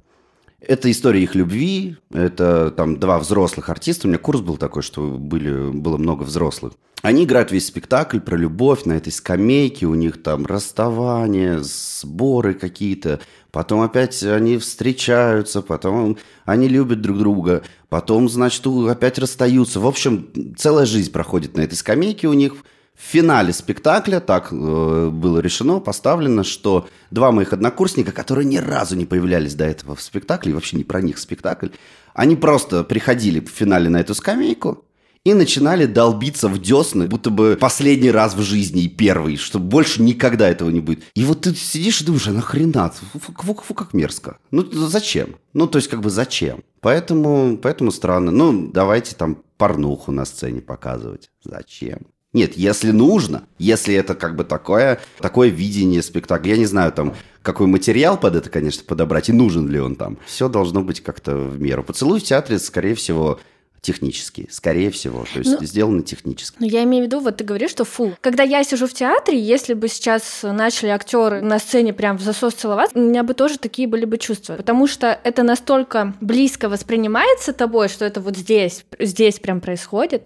Это 0.67 0.89
история 0.89 1.21
их 1.21 1.35
любви, 1.35 1.97
это 2.11 2.71
там 2.71 2.99
два 2.99 3.19
взрослых 3.19 3.69
артиста. 3.69 4.07
У 4.07 4.09
меня 4.09 4.17
курс 4.17 4.41
был 4.41 4.57
такой, 4.57 4.81
что 4.81 5.01
были, 5.11 5.69
было 5.69 5.97
много 5.97 6.23
взрослых. 6.23 6.73
Они 7.01 7.25
играют 7.25 7.51
весь 7.51 7.67
спектакль 7.67 8.19
про 8.19 8.35
любовь 8.35 8.85
на 8.85 8.93
этой 8.93 9.11
скамейке, 9.11 9.85
у 9.85 9.93
них 9.93 10.23
там 10.23 10.45
расставания, 10.47 11.59
сборы 11.61 12.55
какие-то. 12.55 13.19
Потом 13.51 13.81
опять 13.81 14.23
они 14.23 14.57
встречаются, 14.57 15.61
потом 15.61 16.17
они 16.45 16.67
любят 16.67 17.01
друг 17.01 17.19
друга, 17.19 17.61
потом, 17.89 18.27
значит, 18.27 18.65
опять 18.65 19.19
расстаются. 19.19 19.79
В 19.79 19.85
общем, 19.85 20.29
целая 20.57 20.87
жизнь 20.87 21.11
проходит 21.11 21.55
на 21.55 21.61
этой 21.61 21.75
скамейке 21.75 22.27
у 22.27 22.33
них. 22.33 22.55
В 22.95 23.01
финале 23.01 23.51
спектакля 23.51 24.19
так 24.19 24.49
э, 24.51 25.09
было 25.11 25.39
решено, 25.39 25.79
поставлено, 25.79 26.43
что 26.43 26.87
два 27.11 27.31
моих 27.31 27.51
однокурсника, 27.51 28.11
которые 28.11 28.45
ни 28.45 28.57
разу 28.57 28.95
не 28.95 29.05
появлялись 29.05 29.53
до 29.53 29.65
этого 29.65 29.95
в 29.95 30.01
спектакле, 30.01 30.51
и 30.51 30.53
вообще 30.55 30.77
не 30.77 30.83
про 30.85 31.01
них 31.01 31.17
спектакль, 31.17 31.69
они 32.13 32.35
просто 32.37 32.83
приходили 32.83 33.41
в 33.41 33.49
финале 33.49 33.89
на 33.89 33.97
эту 33.97 34.15
скамейку 34.15 34.85
и 35.25 35.33
начинали 35.33 35.87
долбиться 35.87 36.47
в 36.47 36.59
десны, 36.61 37.07
будто 37.07 37.31
бы 37.31 37.57
последний 37.59 38.11
раз 38.11 38.35
в 38.35 38.41
жизни 38.41 38.83
и 38.83 38.87
первый, 38.87 39.37
что 39.37 39.59
больше 39.59 40.01
никогда 40.01 40.47
этого 40.47 40.69
не 40.69 40.79
будет. 40.79 41.03
И 41.15 41.25
вот 41.25 41.41
ты 41.41 41.53
сидишь 41.53 42.01
и 42.01 42.05
думаешь, 42.05 42.27
а 42.27 42.31
нахрена? 42.31 42.91
Фу, 42.91 43.19
фу, 43.19 43.55
фу, 43.55 43.73
как 43.73 43.93
мерзко. 43.93 44.37
Ну, 44.51 44.63
зачем? 44.71 45.35
Ну, 45.53 45.67
то 45.67 45.79
есть, 45.79 45.89
как 45.89 46.01
бы 46.01 46.09
зачем? 46.11 46.63
Поэтому, 46.79 47.57
поэтому 47.57 47.91
странно. 47.91 48.31
Ну, 48.31 48.69
давайте 48.71 49.15
там 49.15 49.39
порнуху 49.57 50.11
на 50.11 50.25
сцене 50.25 50.61
показывать. 50.61 51.31
Зачем? 51.43 52.05
Нет, 52.35 52.57
если 52.57 52.91
нужно, 52.91 53.43
если 53.59 53.95
это 53.95 54.13
как 54.13 54.35
бы 54.35 54.43
такое, 54.43 54.99
такое 55.21 55.47
видение 55.47 56.01
спектакля, 56.01 56.51
я 56.51 56.57
не 56.57 56.65
знаю 56.65 56.91
там, 56.91 57.15
какой 57.41 57.65
материал 57.67 58.19
под 58.19 58.35
это, 58.35 58.49
конечно, 58.49 58.83
подобрать, 58.83 59.29
и 59.29 59.31
нужен 59.31 59.69
ли 59.69 59.79
он 59.79 59.95
там. 59.95 60.17
Все 60.25 60.49
должно 60.49 60.83
быть 60.83 60.99
как-то 60.99 61.37
в 61.37 61.61
меру. 61.61 61.81
Поцелуй 61.81 62.19
в 62.19 62.23
театре, 62.23 62.59
скорее 62.59 62.93
всего, 62.93 63.39
технический, 63.85 64.47
скорее 64.51 64.89
всего, 64.89 65.25
то 65.31 65.39
есть 65.39 65.61
Ну, 65.61 65.65
сделано 65.65 66.01
технически. 66.01 66.57
Ну, 66.59 66.65
я 66.65 66.83
имею 66.83 67.03
в 67.03 67.07
виду, 67.07 67.19
вот 67.19 67.37
ты 67.37 67.43
говоришь, 67.43 67.69
что 67.69 67.85
фу. 67.85 68.15
Когда 68.19 68.41
я 68.41 68.63
сижу 68.63 68.87
в 68.87 68.93
театре, 68.93 69.39
если 69.39 69.75
бы 69.75 69.87
сейчас 69.87 70.41
начали 70.43 70.89
актеры 70.89 71.41
на 71.41 71.59
сцене 71.59 71.93
прям 71.93 72.17
в 72.17 72.21
засос 72.21 72.55
целоваться, 72.55 72.97
у 72.97 73.01
меня 73.01 73.23
бы 73.23 73.33
тоже 73.35 73.59
такие 73.59 73.87
были 73.87 74.05
бы 74.05 74.17
чувства. 74.17 74.55
Потому 74.55 74.87
что 74.87 75.17
это 75.23 75.43
настолько 75.43 76.15
близко 76.19 76.67
воспринимается 76.67 77.53
тобой, 77.53 77.87
что 77.87 78.05
это 78.05 78.19
вот 78.21 78.35
здесь, 78.35 78.85
здесь 78.99 79.39
прям 79.39 79.61
происходит. 79.61 80.25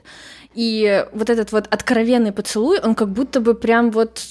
И 0.55 1.05
вот 1.13 1.29
этот 1.29 1.51
вот 1.51 1.67
откровенный 1.69 2.31
поцелуй, 2.31 2.79
он 2.79 2.95
как 2.95 3.11
будто 3.11 3.39
бы 3.39 3.53
прям 3.53 3.91
вот 3.91 4.21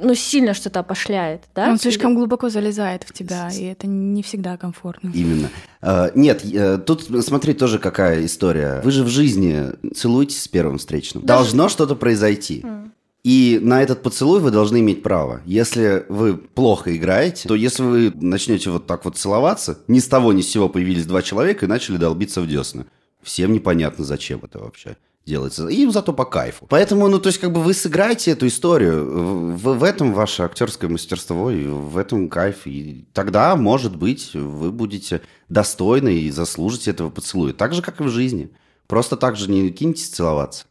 ну, 0.00 0.14
сильно 0.14 0.52
что-то 0.54 0.80
опошляет, 0.80 1.44
да? 1.54 1.70
Он 1.70 1.78
слишком 1.78 2.14
глубоко 2.14 2.50
залезает 2.50 3.04
в 3.04 3.12
тебя, 3.12 3.48
и 3.50 3.64
это 3.64 3.86
не 3.86 4.22
всегда 4.22 4.56
комфортно. 4.56 5.10
Именно. 5.14 5.48
Э, 5.80 6.10
Нет, 6.14 6.44
тут 6.84 7.04
смотри 7.24 7.54
тоже 7.54 7.78
какая 7.78 8.24
история. 8.26 8.80
Вы 8.84 8.90
же 8.90 9.04
в 9.04 9.08
жизни 9.08 9.72
целуетесь 9.94 10.42
с 10.42 10.48
первым 10.48 10.78
встречным. 10.78 11.24
Даже- 11.24 11.44
Должно 11.44 11.68
что-то 11.68 11.96
произойти. 11.96 12.60
М. 12.62 12.92
И 13.24 13.58
на 13.60 13.82
этот 13.82 14.02
поцелуй 14.02 14.38
вы 14.40 14.50
должны 14.52 14.78
иметь 14.80 15.02
право. 15.02 15.40
Если 15.46 16.04
вы 16.08 16.36
плохо 16.36 16.94
играете, 16.96 17.48
то 17.48 17.54
если 17.56 17.82
вы 17.82 18.12
начнете 18.14 18.70
вот 18.70 18.86
так 18.86 19.04
вот 19.04 19.16
целоваться, 19.16 19.78
ни 19.88 19.98
с 19.98 20.06
того 20.06 20.32
ни 20.32 20.42
с 20.42 20.48
сего 20.50 20.68
появились 20.68 21.06
два 21.06 21.22
человека 21.22 21.64
и 21.64 21.68
начали 21.68 21.96
долбиться 21.96 22.40
в 22.40 22.46
десны. 22.46 22.84
Всем 23.22 23.52
непонятно, 23.52 24.04
зачем 24.04 24.40
это 24.44 24.60
вообще 24.60 24.96
делается. 25.26 25.66
Им 25.66 25.90
зато 25.90 26.12
по 26.12 26.24
кайфу. 26.24 26.66
Поэтому, 26.68 27.08
ну, 27.08 27.18
то 27.18 27.28
есть, 27.28 27.38
как 27.38 27.52
бы 27.52 27.62
вы 27.62 27.74
сыграете 27.74 28.30
эту 28.30 28.46
историю. 28.46 29.56
В, 29.56 29.78
в 29.78 29.84
этом 29.84 30.14
ваше 30.14 30.44
актерское 30.44 30.88
мастерство, 30.88 31.50
и 31.50 31.66
в 31.66 31.98
этом 31.98 32.28
кайф. 32.28 32.66
И 32.66 33.06
тогда, 33.12 33.56
может 33.56 33.96
быть, 33.96 34.34
вы 34.34 34.72
будете 34.72 35.20
достойны 35.48 36.14
и 36.14 36.30
заслужите 36.30 36.92
этого 36.92 37.10
поцелуя. 37.10 37.52
Так 37.52 37.74
же, 37.74 37.82
как 37.82 38.00
и 38.00 38.04
в 38.04 38.08
жизни. 38.08 38.50
Просто 38.86 39.16
так 39.16 39.36
же 39.36 39.50
не 39.50 39.70
кинетесь 39.70 40.08
целоваться. 40.08 40.66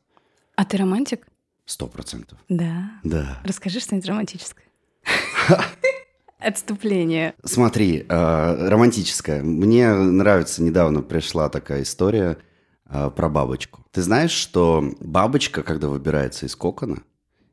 А 0.55 0.63
ты 0.63 0.77
романтик? 0.77 1.27
Сто 1.65 1.87
процентов. 1.87 2.39
Да. 2.47 2.91
Да. 3.03 3.41
Расскажи 3.43 3.79
что-нибудь 3.79 4.07
романтическое. 4.07 4.65
Отступление. 6.39 7.33
Смотри, 7.43 8.05
э, 8.07 8.67
романтическая. 8.69 9.41
Мне 9.41 9.91
нравится, 9.93 10.61
недавно 10.61 11.01
пришла 11.01 11.49
такая 11.49 11.83
история 11.83 12.37
э, 12.89 13.09
про 13.15 13.29
бабочку. 13.29 13.85
Ты 13.91 14.01
знаешь, 14.01 14.31
что 14.31 14.83
бабочка, 14.99 15.63
когда 15.63 15.87
выбирается 15.87 16.45
из 16.45 16.55
кокона, 16.55 17.03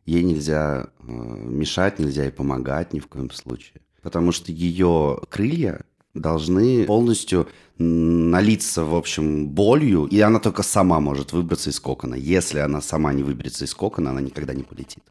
ей 0.07 0.23
нельзя 0.23 0.89
э, 1.01 1.05
мешать, 1.07 1.99
нельзя 1.99 2.25
ей 2.25 2.33
помогать 2.33 2.93
ни 2.93 3.01
в 3.01 3.07
коем 3.07 3.31
случае. 3.31 3.83
Потому 4.03 4.33
что 4.33 4.51
ее 4.53 5.21
крылья 5.31 5.85
должны 6.15 6.85
полностью 6.85 7.49
налиться, 7.79 8.85
в 8.85 8.95
общем, 8.95 9.49
болью, 9.49 10.07
и 10.07 10.21
она 10.21 10.39
только 10.39 10.63
сама 10.63 11.01
может 11.01 11.33
выбраться 11.33 11.71
из 11.71 11.81
кокона. 11.81 12.15
Если 12.15 12.59
она 12.59 12.81
сама 12.81 13.13
не 13.13 13.23
выберется 13.23 13.65
из 13.65 13.75
кокона, 13.75 14.11
она 14.11 14.21
никогда 14.21 14.55
не 14.55 14.63
полетит. 14.63 15.03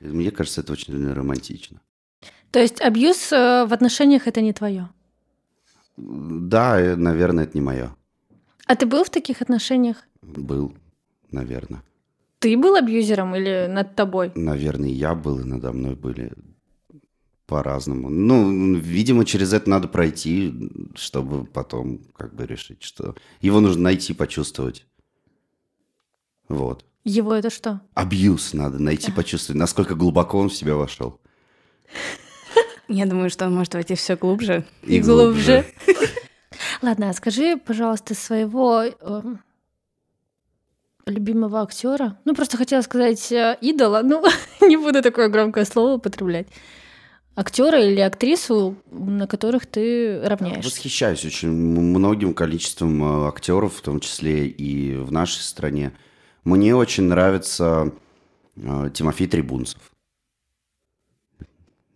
Мне 0.00 0.30
кажется, 0.30 0.60
это 0.60 0.72
очень 0.72 1.12
романтично. 1.12 1.80
То 2.50 2.58
есть 2.58 2.80
абьюз 2.80 3.32
э, 3.32 3.66
в 3.66 3.72
отношениях 3.72 4.26
это 4.26 4.40
не 4.40 4.52
твое. 4.52 4.88
Да, 5.96 6.80
э, 6.80 6.96
наверное, 6.96 7.44
это 7.44 7.56
не 7.56 7.60
мое. 7.60 7.94
А 8.68 8.76
ты 8.76 8.84
был 8.86 9.02
в 9.02 9.10
таких 9.10 9.40
отношениях? 9.40 9.96
Был, 10.20 10.74
наверное. 11.30 11.82
Ты 12.38 12.56
был 12.56 12.76
абьюзером 12.76 13.34
или 13.34 13.66
над 13.66 13.96
тобой? 13.96 14.30
Наверное, 14.34 14.90
я 14.90 15.14
был, 15.14 15.40
и 15.40 15.44
надо 15.44 15.72
мной 15.72 15.96
были 15.96 16.32
по-разному. 17.46 18.10
Ну, 18.10 18.74
видимо, 18.76 19.24
через 19.24 19.54
это 19.54 19.70
надо 19.70 19.88
пройти, 19.88 20.52
чтобы 20.94 21.46
потом 21.46 22.00
как 22.14 22.34
бы 22.34 22.46
решить, 22.46 22.82
что 22.82 23.16
его 23.40 23.60
нужно 23.60 23.84
найти, 23.84 24.12
почувствовать. 24.12 24.86
Вот. 26.48 26.84
Его 27.04 27.34
это 27.34 27.48
что? 27.48 27.80
Абьюз 27.94 28.52
надо 28.52 28.78
найти, 28.78 29.10
почувствовать, 29.10 29.58
насколько 29.58 29.94
глубоко 29.94 30.38
он 30.38 30.50
в 30.50 30.54
себя 30.54 30.74
вошел. 30.76 31.18
Я 32.86 33.06
думаю, 33.06 33.30
что 33.30 33.46
он 33.46 33.54
может 33.54 33.72
войти 33.72 33.94
все 33.94 34.14
глубже. 34.16 34.66
И 34.82 35.00
глубже. 35.00 35.64
Ладно, 36.82 37.10
а 37.10 37.12
скажи, 37.12 37.56
пожалуйста, 37.56 38.14
своего 38.14 38.82
эм, 38.82 39.40
любимого 41.06 41.62
актера. 41.62 42.18
Ну, 42.24 42.34
просто 42.34 42.56
хотела 42.56 42.82
сказать 42.82 43.32
э, 43.32 43.58
идола, 43.60 44.02
ну, 44.04 44.24
не 44.60 44.76
буду 44.76 45.02
такое 45.02 45.28
громкое 45.28 45.64
слово 45.64 45.94
употреблять. 45.94 46.46
Актера 47.34 47.80
или 47.80 48.00
актрису, 48.00 48.76
на 48.90 49.26
которых 49.28 49.66
ты 49.66 50.20
равняешься. 50.24 50.70
Восхищаюсь 50.70 51.24
очень 51.24 51.50
многим 51.50 52.34
количеством 52.34 53.02
э, 53.02 53.28
актеров, 53.28 53.76
в 53.76 53.80
том 53.80 54.00
числе 54.00 54.46
и 54.46 54.96
в 54.96 55.12
нашей 55.12 55.40
стране. 55.40 55.92
Мне 56.44 56.74
очень 56.74 57.04
нравится 57.04 57.92
э, 58.56 58.90
Тимофей 58.92 59.28
Трибунцев. 59.28 59.80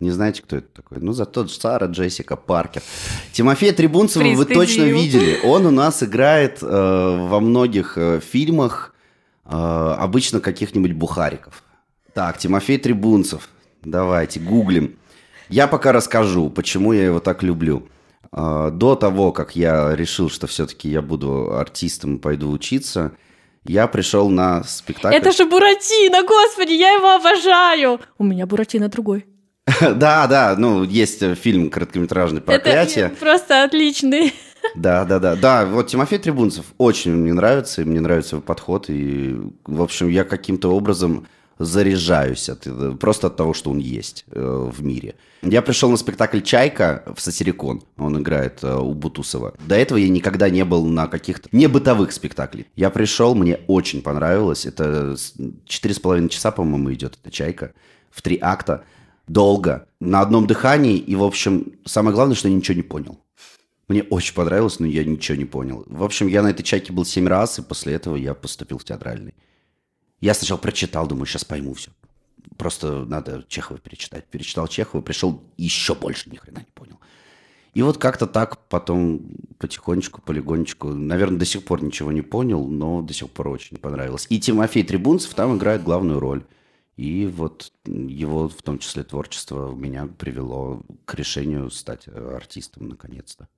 Не 0.02 0.10
знаете, 0.10 0.42
кто 0.42 0.56
это 0.56 0.66
такой? 0.66 0.98
Ну, 1.00 1.12
зато 1.12 1.46
Сара 1.46 1.86
Джессика 1.86 2.34
Паркер. 2.34 2.82
Тимофея 3.30 3.72
Трибунцева 3.72 4.24
вы 4.34 4.44
точно 4.46 4.82
видели. 4.82 5.38
Он 5.44 5.64
у 5.64 5.70
нас 5.70 6.02
играет 6.02 6.58
э, 6.60 6.66
во 6.66 7.38
многих 7.38 7.96
э, 7.96 8.18
фильмах, 8.18 8.96
э, 9.44 9.50
обычно 9.50 10.40
каких-нибудь 10.40 10.94
бухариков. 10.94 11.62
Так, 12.14 12.38
Тимофей 12.38 12.78
Трибунцев. 12.78 13.48
Давайте, 13.84 14.40
гуглим. 14.40 14.96
Я 15.48 15.68
пока 15.68 15.92
расскажу, 15.92 16.50
почему 16.50 16.92
я 16.92 17.04
его 17.04 17.20
так 17.20 17.44
люблю. 17.44 17.86
Э, 18.32 18.70
До 18.72 18.96
того, 18.96 19.30
как 19.30 19.54
я 19.54 19.94
решил, 19.94 20.28
что 20.30 20.48
все-таки 20.48 20.88
я 20.88 21.00
буду 21.00 21.54
артистом 21.54 22.16
и 22.16 22.18
пойду 22.18 22.50
учиться, 22.50 23.12
я 23.64 23.86
пришел 23.86 24.28
на 24.30 24.64
спектакль. 24.64 25.14
Это 25.14 25.30
же 25.30 25.46
Буратино, 25.46 26.24
господи, 26.26 26.72
я 26.72 26.90
его 26.90 27.12
обожаю! 27.12 28.00
У 28.18 28.24
меня 28.24 28.46
Буратино 28.46 28.88
другой. 28.88 29.26
Да, 29.80 30.26
да, 30.26 30.54
ну, 30.58 30.82
есть 30.82 31.22
э, 31.22 31.34
фильм 31.34 31.70
короткометражный 31.70 32.38
Это 32.38 32.46
«Проклятие». 32.46 33.08
просто 33.08 33.64
отличный. 33.64 34.32
Да, 34.76 35.04
да, 35.04 35.18
да. 35.18 35.34
Да, 35.34 35.66
вот 35.66 35.88
Тимофей 35.88 36.20
Трибунцев 36.20 36.66
очень 36.78 37.10
мне 37.12 37.32
нравится, 37.32 37.82
и 37.82 37.84
мне 37.84 38.00
нравится 38.00 38.36
его 38.36 38.42
подход. 38.42 38.86
И, 38.88 39.36
в 39.64 39.82
общем, 39.82 40.08
я 40.08 40.22
каким-то 40.22 40.70
образом 40.70 41.26
заряжаюсь 41.58 42.48
от, 42.48 42.66
просто 42.98 43.26
от 43.26 43.36
того, 43.36 43.54
что 43.54 43.72
он 43.72 43.78
есть 43.78 44.24
э, 44.30 44.70
в 44.72 44.82
мире. 44.84 45.16
Я 45.42 45.62
пришел 45.62 45.90
на 45.90 45.96
спектакль 45.96 46.40
«Чайка» 46.40 47.02
в 47.14 47.20
Сосерикон. 47.20 47.82
Он 47.98 48.22
играет 48.22 48.60
э, 48.62 48.74
у 48.74 48.94
Бутусова. 48.94 49.54
До 49.66 49.74
этого 49.74 49.98
я 49.98 50.08
никогда 50.08 50.48
не 50.48 50.64
был 50.64 50.86
на 50.86 51.08
каких-то 51.08 51.48
не 51.52 51.66
бытовых 51.66 52.12
спектаклях. 52.12 52.66
Я 52.76 52.90
пришел, 52.90 53.34
мне 53.34 53.58
очень 53.66 54.00
понравилось. 54.00 54.64
Это 54.64 55.16
четыре 55.66 55.94
с 55.94 55.98
половиной 55.98 56.28
часа, 56.28 56.52
по-моему, 56.52 56.92
идет 56.92 57.18
эта 57.20 57.32
«Чайка» 57.32 57.72
в 58.10 58.22
три 58.22 58.38
акта. 58.40 58.84
Долго, 59.28 59.86
на 60.00 60.20
одном 60.20 60.46
дыхании. 60.46 60.96
И, 60.96 61.14
в 61.14 61.22
общем, 61.22 61.72
самое 61.84 62.14
главное, 62.14 62.34
что 62.34 62.48
я 62.48 62.54
ничего 62.54 62.76
не 62.76 62.82
понял. 62.82 63.18
Мне 63.88 64.02
очень 64.04 64.34
понравилось, 64.34 64.80
но 64.80 64.86
я 64.86 65.04
ничего 65.04 65.36
не 65.36 65.44
понял. 65.44 65.84
В 65.86 66.02
общем, 66.02 66.26
я 66.26 66.42
на 66.42 66.48
этой 66.50 66.62
«Чайке» 66.62 66.92
был 66.92 67.04
семь 67.04 67.28
раз, 67.28 67.58
и 67.58 67.62
после 67.62 67.94
этого 67.94 68.16
я 68.16 68.34
поступил 68.34 68.78
в 68.78 68.84
театральный. 68.84 69.34
Я 70.20 70.34
сначала 70.34 70.58
прочитал, 70.58 71.06
думаю, 71.06 71.26
сейчас 71.26 71.44
пойму 71.44 71.74
все. 71.74 71.90
Просто 72.56 73.04
надо 73.04 73.44
Чехова 73.48 73.78
перечитать. 73.78 74.26
Перечитал 74.26 74.68
Чехова, 74.68 75.02
пришел 75.02 75.42
еще 75.56 75.94
больше 75.94 76.30
ни 76.30 76.36
хрена 76.36 76.58
не 76.58 76.72
понял. 76.74 76.98
И 77.74 77.82
вот 77.82 77.98
как-то 77.98 78.26
так 78.26 78.66
потом 78.68 79.22
потихонечку, 79.58 80.20
полигонечку, 80.20 80.88
наверное, 80.88 81.38
до 81.38 81.44
сих 81.44 81.64
пор 81.64 81.82
ничего 81.82 82.12
не 82.12 82.20
понял, 82.20 82.66
но 82.66 83.00
до 83.02 83.14
сих 83.14 83.30
пор 83.30 83.48
очень 83.48 83.78
понравилось. 83.78 84.26
И 84.28 84.38
Тимофей 84.38 84.84
Трибунцев 84.84 85.34
там 85.34 85.56
играет 85.56 85.82
главную 85.82 86.20
роль. 86.20 86.44
И 86.96 87.26
вот 87.26 87.72
его, 87.86 88.48
в 88.48 88.62
том 88.62 88.78
числе, 88.78 89.02
творчество 89.02 89.72
меня 89.74 90.06
привело 90.06 90.82
к 91.04 91.14
решению 91.14 91.70
стать 91.70 92.06
артистом 92.08 92.88
наконец-то. 92.88 93.48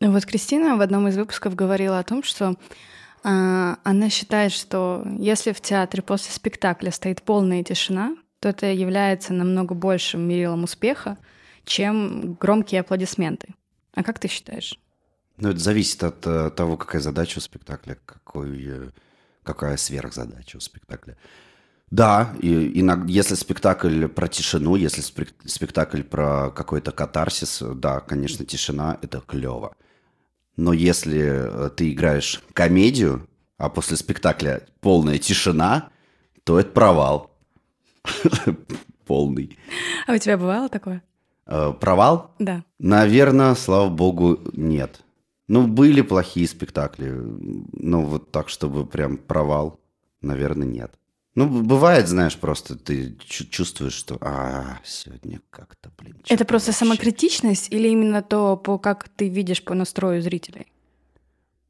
Вот 0.00 0.26
Кристина 0.26 0.76
в 0.76 0.80
одном 0.80 1.06
из 1.08 1.16
выпусков 1.16 1.54
говорила 1.54 1.98
о 1.98 2.04
том, 2.04 2.22
что 2.22 2.56
а, 3.22 3.78
она 3.84 4.10
считает, 4.10 4.50
что 4.52 5.04
если 5.18 5.52
в 5.52 5.60
театре 5.60 6.02
после 6.02 6.32
спектакля 6.32 6.90
стоит 6.90 7.22
полная 7.22 7.62
тишина, 7.62 8.16
то 8.40 8.48
это 8.48 8.66
является 8.66 9.32
намного 9.32 9.74
большим 9.74 10.22
мерилом 10.22 10.64
успеха, 10.64 11.18
чем 11.64 12.34
громкие 12.34 12.80
аплодисменты. 12.80 13.54
А 13.94 14.02
как 14.02 14.18
ты 14.18 14.26
считаешь? 14.26 14.78
Ну, 15.36 15.50
это 15.50 15.58
зависит 15.60 16.02
от 16.02 16.26
uh, 16.26 16.50
того, 16.50 16.76
какая 16.76 17.00
задача 17.00 17.38
у 17.38 17.40
спектакля, 17.40 17.96
какой, 18.04 18.64
э, 18.64 18.90
какая 19.42 19.76
сверхзадача 19.76 20.56
у 20.56 20.60
спектакля. 20.60 21.16
Да, 21.90 22.34
и, 22.40 22.48
и 22.48 22.90
если 23.06 23.34
спектакль 23.34 24.06
про 24.06 24.26
тишину, 24.26 24.76
если 24.76 25.02
спектакль 25.02 26.02
про 26.02 26.50
какой-то 26.50 26.90
катарсис, 26.90 27.62
да, 27.74 28.00
конечно, 28.00 28.46
тишина– 28.46 28.98
это 29.02 29.20
клево. 29.20 29.74
Но 30.56 30.72
если 30.72 31.20
э, 31.20 31.70
ты 31.70 31.92
играешь 31.92 32.42
комедию, 32.54 33.28
а 33.58 33.68
после 33.68 33.98
спектакля 33.98 34.66
полная 34.80 35.18
тишина, 35.18 35.90
то 36.44 36.58
это 36.58 36.70
провал. 36.70 37.30
Полный. 39.06 39.58
А 40.06 40.14
у 40.14 40.18
тебя 40.18 40.38
бывало 40.38 40.68
такое? 40.68 41.02
Э, 41.46 41.72
провал? 41.78 42.34
Да. 42.38 42.64
Наверное, 42.78 43.54
слава 43.54 43.88
богу, 43.88 44.40
нет. 44.54 45.01
Ну, 45.52 45.66
были 45.66 46.00
плохие 46.00 46.48
спектакли, 46.48 47.10
но 47.10 48.00
вот 48.00 48.30
так, 48.30 48.48
чтобы 48.48 48.86
прям 48.86 49.18
провал, 49.18 49.78
наверное, 50.22 50.66
нет. 50.66 50.94
Ну, 51.34 51.46
бывает, 51.46 52.08
знаешь, 52.08 52.38
просто 52.38 52.74
ты 52.74 53.18
чувствуешь, 53.26 53.92
что 53.92 54.16
а, 54.22 54.78
сегодня 54.82 55.42
как-то, 55.50 55.90
блин. 55.98 56.16
Это 56.26 56.46
просто 56.46 56.70
вообще. 56.70 56.86
самокритичность 56.86 57.70
или 57.70 57.88
именно 57.88 58.22
то, 58.22 58.56
по 58.56 58.78
как 58.78 59.10
ты 59.10 59.28
видишь 59.28 59.62
по 59.62 59.74
настрою 59.74 60.22
зрителей? 60.22 60.68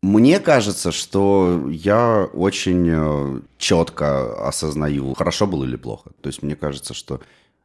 Мне 0.00 0.38
кажется, 0.38 0.92
что 0.92 1.68
я 1.68 2.30
очень 2.32 2.86
э, 2.88 3.40
четко 3.58 4.46
осознаю, 4.46 5.12
хорошо 5.14 5.48
было 5.48 5.64
или 5.64 5.74
плохо. 5.74 6.12
То 6.20 6.28
есть 6.28 6.40
мне 6.44 6.54
кажется, 6.54 6.94
что 6.94 7.20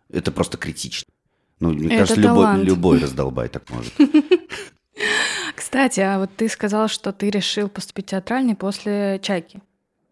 это 0.09 0.31
просто 0.31 0.57
критично. 0.57 1.13
Ну, 1.59 1.73
мне 1.73 1.89
это 1.89 1.97
кажется, 1.97 2.21
любой, 2.21 2.63
любой 2.63 2.99
раздолбай 2.99 3.49
так 3.49 3.69
может. 3.69 3.93
Кстати, 5.57 6.01
а 6.01 6.19
вот 6.19 6.29
ты 6.37 6.49
сказал, 6.49 6.87
что 6.87 7.11
ты 7.11 7.31
решил 7.31 7.67
поступить 7.67 8.05
в 8.05 8.09
театральный 8.11 8.55
после 8.55 9.19
«Чайки». 9.23 9.59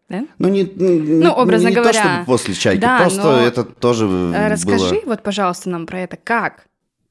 Да? 0.10 0.25
Ну, 0.39 0.49
не, 0.49 0.63
ну, 0.63 1.31
образно 1.31 1.67
не 1.67 1.75
говоря. 1.75 2.01
то, 2.01 2.10
чтобы 2.10 2.25
после 2.25 2.53
чайки, 2.55 2.81
да, 2.81 2.97
просто 2.97 3.29
это 3.29 3.63
тоже 3.63 4.08
э, 4.08 4.47
Расскажи 4.47 5.01
было... 5.01 5.01
вот, 5.05 5.21
пожалуйста, 5.21 5.69
нам 5.69 5.86
про 5.86 6.01
это. 6.01 6.17
Как, 6.17 6.65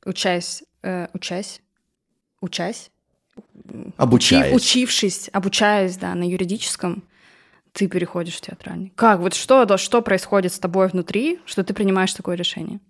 учась, 0.04 0.64
э, 0.82 1.06
учась, 1.14 1.60
учась, 2.40 2.90
обучаясь. 3.98 4.52
Учи, 4.52 4.56
учившись, 4.56 5.30
обучаясь, 5.32 5.96
да, 5.96 6.12
на 6.16 6.28
юридическом, 6.28 7.04
ты 7.70 7.86
переходишь 7.86 8.34
в 8.34 8.40
театральный. 8.40 8.92
Как? 8.96 9.20
Вот 9.20 9.34
что, 9.34 9.76
что 9.76 10.02
происходит 10.02 10.52
с 10.52 10.58
тобой 10.58 10.88
внутри, 10.88 11.38
что 11.46 11.62
ты 11.62 11.72
принимаешь 11.72 12.12
такое 12.12 12.34
решение? 12.34 12.80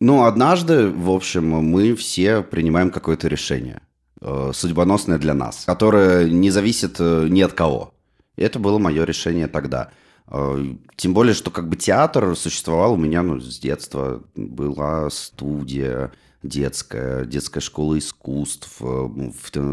Ну, 0.00 0.24
однажды, 0.24 0.88
в 0.88 1.10
общем, 1.10 1.48
мы 1.48 1.94
все 1.94 2.42
принимаем 2.42 2.90
какое-то 2.90 3.28
решение, 3.28 3.82
судьбоносное 4.52 5.18
для 5.18 5.34
нас, 5.34 5.64
которое 5.64 6.28
не 6.28 6.50
зависит 6.50 6.96
э, 6.98 7.26
ни 7.28 7.40
от 7.40 7.52
кого. 7.52 7.94
И 8.36 8.42
это 8.42 8.58
было 8.58 8.78
мое 8.78 9.04
решение 9.04 9.46
тогда. 9.46 9.90
Э, 10.30 10.64
тем 10.96 11.14
более, 11.14 11.34
что 11.34 11.50
как 11.50 11.68
бы 11.68 11.76
театр 11.76 12.36
существовал 12.36 12.94
у 12.94 12.96
меня 12.96 13.22
ну, 13.22 13.40
с 13.40 13.58
детства. 13.58 14.22
Была 14.34 15.10
студия 15.10 16.12
детская, 16.42 17.24
детская 17.24 17.60
школа 17.60 17.98
искусств. 17.98 18.76
Э, 18.80 19.08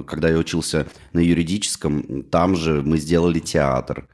когда 0.05 0.29
я 0.29 0.37
учился 0.37 0.87
на 1.13 1.19
юридическом, 1.19 2.23
там 2.23 2.55
же 2.55 2.81
мы 2.81 2.97
сделали 2.97 3.39
театр. 3.39 4.07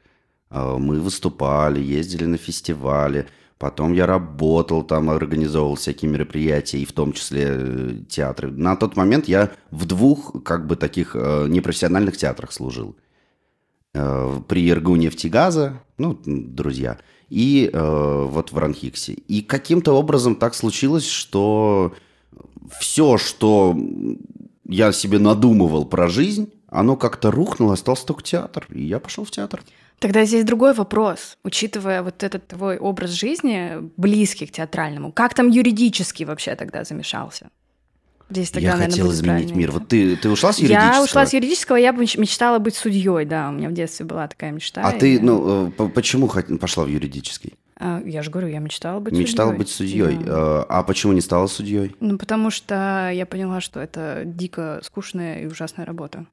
Э, 0.50 0.78
мы 0.78 1.00
выступали, 1.00 1.82
ездили 1.82 2.26
на 2.26 2.38
фестивали. 2.38 3.28
Потом 3.58 3.94
я 3.94 4.06
работал 4.06 4.84
там, 4.84 5.10
организовывал 5.10 5.76
всякие 5.76 6.12
мероприятия, 6.12 6.80
и 6.80 6.86
в 6.86 6.92
том 6.92 7.14
числе 7.14 8.04
театры. 8.10 8.52
На 8.52 8.76
тот 8.76 8.96
момент 8.96 9.28
я 9.28 9.52
в 9.72 9.86
двух 9.86 10.44
как 10.44 10.68
бы 10.68 10.76
таких 10.76 11.16
непрофессиональных 11.16 12.18
театрах 12.18 12.52
служил. 12.52 12.96
Э, 13.96 14.42
при 14.48 14.74
РГУ 14.74 14.96
нефтегаза, 14.96 15.80
ну, 15.98 16.20
друзья, 16.26 16.98
и 17.30 17.70
э, 17.72 18.28
вот 18.30 18.52
в 18.52 18.58
Ранхиксе. 18.58 19.14
И 19.14 19.42
каким-то 19.42 19.94
образом 19.94 20.36
так 20.36 20.56
случилось, 20.56 21.08
что 21.08 21.94
все, 22.80 23.20
что 23.20 23.78
я 24.68 24.92
себе 24.92 25.20
надумывал 25.20 25.86
про 25.86 26.08
жизнь, 26.08 26.52
оно 26.68 26.96
как-то 26.96 27.30
рухнуло, 27.30 27.74
остался 27.74 28.08
только 28.08 28.24
театр, 28.24 28.66
и 28.74 28.84
я 28.84 29.00
пошел 29.00 29.26
в 29.26 29.32
театр. 29.32 29.62
Тогда 30.00 30.26
здесь 30.26 30.44
другой 30.44 30.74
вопрос, 30.74 31.38
учитывая 31.44 32.04
вот 32.04 32.24
этот 32.24 32.48
твой 32.48 32.78
образ 32.78 33.12
жизни, 33.12 33.78
близкий 33.98 34.46
к 34.46 34.52
театральному, 34.52 35.12
как 35.12 35.34
там 35.34 35.50
юридически 35.50 36.24
вообще 36.24 36.56
тогда 36.56 36.84
замешался? 36.84 37.50
Здесь 38.30 38.52
тогда, 38.52 38.70
я 38.70 38.74
наверное, 38.74 38.92
хотел 38.92 39.12
изменить 39.12 39.56
мир. 39.56 39.72
Вот 39.72 39.90
ты, 39.90 40.16
ты 40.16 40.30
ушла 40.30 40.54
с 40.54 40.58
юридического? 40.58 40.94
Я 40.94 41.04
ушла 41.04 41.26
с 41.26 41.34
юридического, 41.34 41.76
я 41.78 41.92
мечтала 41.92 42.60
быть 42.60 42.76
судьей, 42.76 43.26
да, 43.26 43.50
у 43.50 43.52
меня 43.52 43.70
в 43.70 43.74
детстве 43.74 44.06
была 44.06 44.28
такая 44.28 44.52
мечта. 44.52 44.82
А 44.82 44.92
ты, 44.92 45.20
ну, 45.20 45.72
э, 45.78 45.90
почему 45.90 46.28
пошла 46.28 46.86
в 46.86 46.88
юридический? 46.88 47.54
А, 47.76 48.02
я 48.06 48.24
же 48.24 48.32
говорю, 48.32 48.48
я 48.48 48.60
мечтала 48.60 49.00
быть 49.00 49.14
мечтала 49.14 49.50
судьей. 49.50 49.58
быть 49.58 49.70
судьей. 49.70 50.18
Да. 50.18 50.26
А, 50.28 50.66
а 50.70 50.84
почему 50.84 51.14
не 51.14 51.22
стала 51.22 51.48
судьей? 51.48 51.96
Ну, 52.00 52.18
потому 52.18 52.50
что 52.50 53.12
я 53.14 53.26
поняла, 53.26 53.62
что 53.62 53.80
это 53.80 54.24
дико 54.26 54.80
скучная 54.84 55.42
и 55.42 55.46
ужасная 55.46 55.86
работа. 55.86 56.26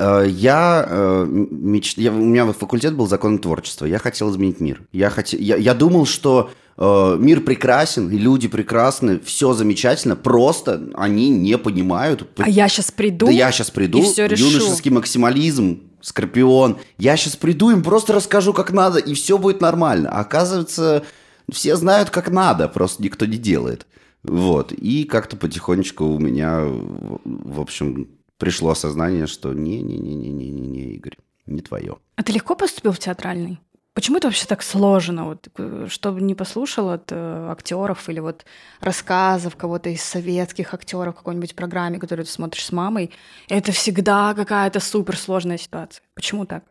Э, 0.00 0.26
я, 0.26 0.86
э, 0.88 1.26
меч... 1.28 1.94
я, 1.98 2.10
у 2.10 2.16
меня 2.16 2.50
факультет 2.52 2.94
был 2.94 3.06
закон 3.06 3.38
творчества. 3.38 3.84
Я 3.84 3.98
хотел 3.98 4.30
изменить 4.30 4.58
мир. 4.58 4.80
Я, 4.92 5.10
хот... 5.10 5.28
я, 5.34 5.56
я 5.56 5.74
думал, 5.74 6.06
что 6.06 6.50
э, 6.78 7.16
мир 7.18 7.42
прекрасен, 7.42 8.08
люди 8.08 8.48
прекрасны, 8.48 9.20
все 9.20 9.52
замечательно, 9.52 10.16
просто 10.16 10.88
они 10.94 11.28
не 11.28 11.58
понимают. 11.58 12.26
А 12.38 12.48
я 12.48 12.68
сейчас 12.68 12.90
приду. 12.90 13.26
Да 13.26 13.32
я 13.32 13.52
сейчас 13.52 13.70
приду. 13.70 13.98
И 13.98 14.02
все 14.02 14.26
решу. 14.26 14.46
Юношеский 14.46 14.90
максимализм, 14.90 15.82
Скорпион. 16.00 16.78
Я 16.96 17.18
сейчас 17.18 17.36
приду, 17.36 17.70
им 17.70 17.82
просто 17.82 18.14
расскажу, 18.14 18.54
как 18.54 18.72
надо, 18.72 18.98
и 18.98 19.12
все 19.12 19.36
будет 19.36 19.60
нормально. 19.60 20.08
А 20.10 20.20
оказывается, 20.20 21.04
все 21.52 21.76
знают, 21.76 22.08
как 22.08 22.30
надо, 22.30 22.68
просто 22.68 23.02
никто 23.02 23.26
не 23.26 23.36
делает. 23.36 23.86
Вот. 24.22 24.72
И 24.72 25.04
как-то 25.04 25.36
потихонечку 25.36 26.06
у 26.06 26.18
меня, 26.18 26.62
в 26.64 27.60
общем, 27.60 28.08
пришло 28.40 28.70
осознание, 28.70 29.26
что 29.26 29.52
не-не-не-не-не-не, 29.52 30.94
Игорь, 30.94 31.18
не 31.46 31.60
твое. 31.60 31.98
А 32.16 32.22
ты 32.22 32.32
легко 32.32 32.56
поступил 32.56 32.92
в 32.92 32.98
театральный? 32.98 33.60
Почему 33.92 34.16
это 34.16 34.28
вообще 34.28 34.46
так 34.46 34.62
сложно? 34.62 35.24
Вот, 35.24 35.48
чтобы 35.90 36.22
не 36.22 36.34
послушал 36.34 36.90
от 36.90 37.12
э, 37.12 37.48
актеров 37.50 38.08
или 38.08 38.20
вот 38.20 38.46
рассказов 38.80 39.56
кого-то 39.56 39.90
из 39.90 40.02
советских 40.02 40.72
актеров 40.72 41.14
в 41.14 41.18
какой-нибудь 41.18 41.54
программе, 41.54 41.98
которую 41.98 42.24
ты 42.24 42.32
смотришь 42.32 42.64
с 42.64 42.72
мамой, 42.72 43.10
это 43.48 43.72
всегда 43.72 44.32
какая-то 44.34 44.80
суперсложная 44.80 45.58
ситуация. 45.58 46.02
Почему 46.14 46.46
так? 46.46 46.64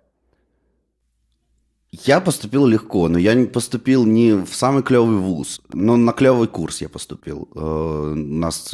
Я 1.91 2.21
поступил 2.21 2.65
легко, 2.65 3.10
но 3.10 3.19
я 3.19 3.34
не 3.34 3.45
поступил 3.47 4.05
не 4.05 4.34
в 4.34 4.55
самый 4.55 4.82
клевый 4.82 5.17
вуз, 5.17 5.62
но 5.73 5.97
на 5.97 6.13
клевый 6.13 6.47
курс 6.47 6.82
я 6.82 6.89
поступил. 6.89 7.49
Э, 7.53 7.60
у 7.60 8.15
нас 8.15 8.73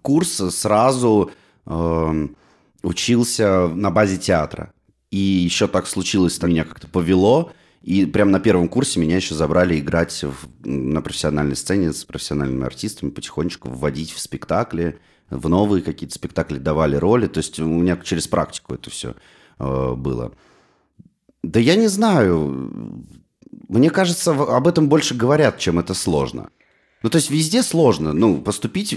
курс 0.00 0.42
сразу 0.50 1.30
эм, 1.66 2.36
учился 2.82 3.68
на 3.68 3.90
базе 3.90 4.16
театра. 4.16 4.72
И 5.10 5.18
еще 5.18 5.68
так 5.68 5.86
случилось, 5.86 6.34
что 6.34 6.46
меня 6.46 6.64
как-то 6.64 6.88
повело. 6.88 7.52
И 7.82 8.06
прямо 8.06 8.30
на 8.30 8.40
первом 8.40 8.68
курсе 8.68 9.00
меня 9.00 9.16
еще 9.16 9.34
забрали 9.34 9.78
играть 9.78 10.22
в, 10.22 10.68
на 10.68 11.02
профессиональной 11.02 11.56
сцене 11.56 11.92
с 11.92 12.04
профессиональными 12.04 12.64
артистами, 12.64 13.10
потихонечку 13.10 13.68
вводить 13.68 14.12
в 14.12 14.20
спектакли, 14.20 15.00
в 15.30 15.48
новые 15.48 15.82
какие-то 15.82 16.14
спектакли 16.14 16.58
давали 16.58 16.96
роли. 16.96 17.26
То 17.26 17.38
есть 17.38 17.58
у 17.58 17.66
меня 17.66 17.96
через 17.96 18.28
практику 18.28 18.74
это 18.74 18.88
все 18.90 19.14
э, 19.58 19.94
было. 19.94 20.32
Да 21.42 21.58
я 21.58 21.74
не 21.74 21.88
знаю. 21.88 23.04
Мне 23.68 23.90
кажется, 23.90 24.30
об 24.30 24.68
этом 24.68 24.88
больше 24.88 25.14
говорят, 25.14 25.58
чем 25.58 25.78
это 25.78 25.94
сложно. 25.94 26.50
Ну, 27.02 27.10
то 27.10 27.16
есть 27.16 27.30
везде 27.30 27.62
сложно. 27.64 28.12
Ну, 28.12 28.40
поступить, 28.40 28.94
э, 28.94 28.96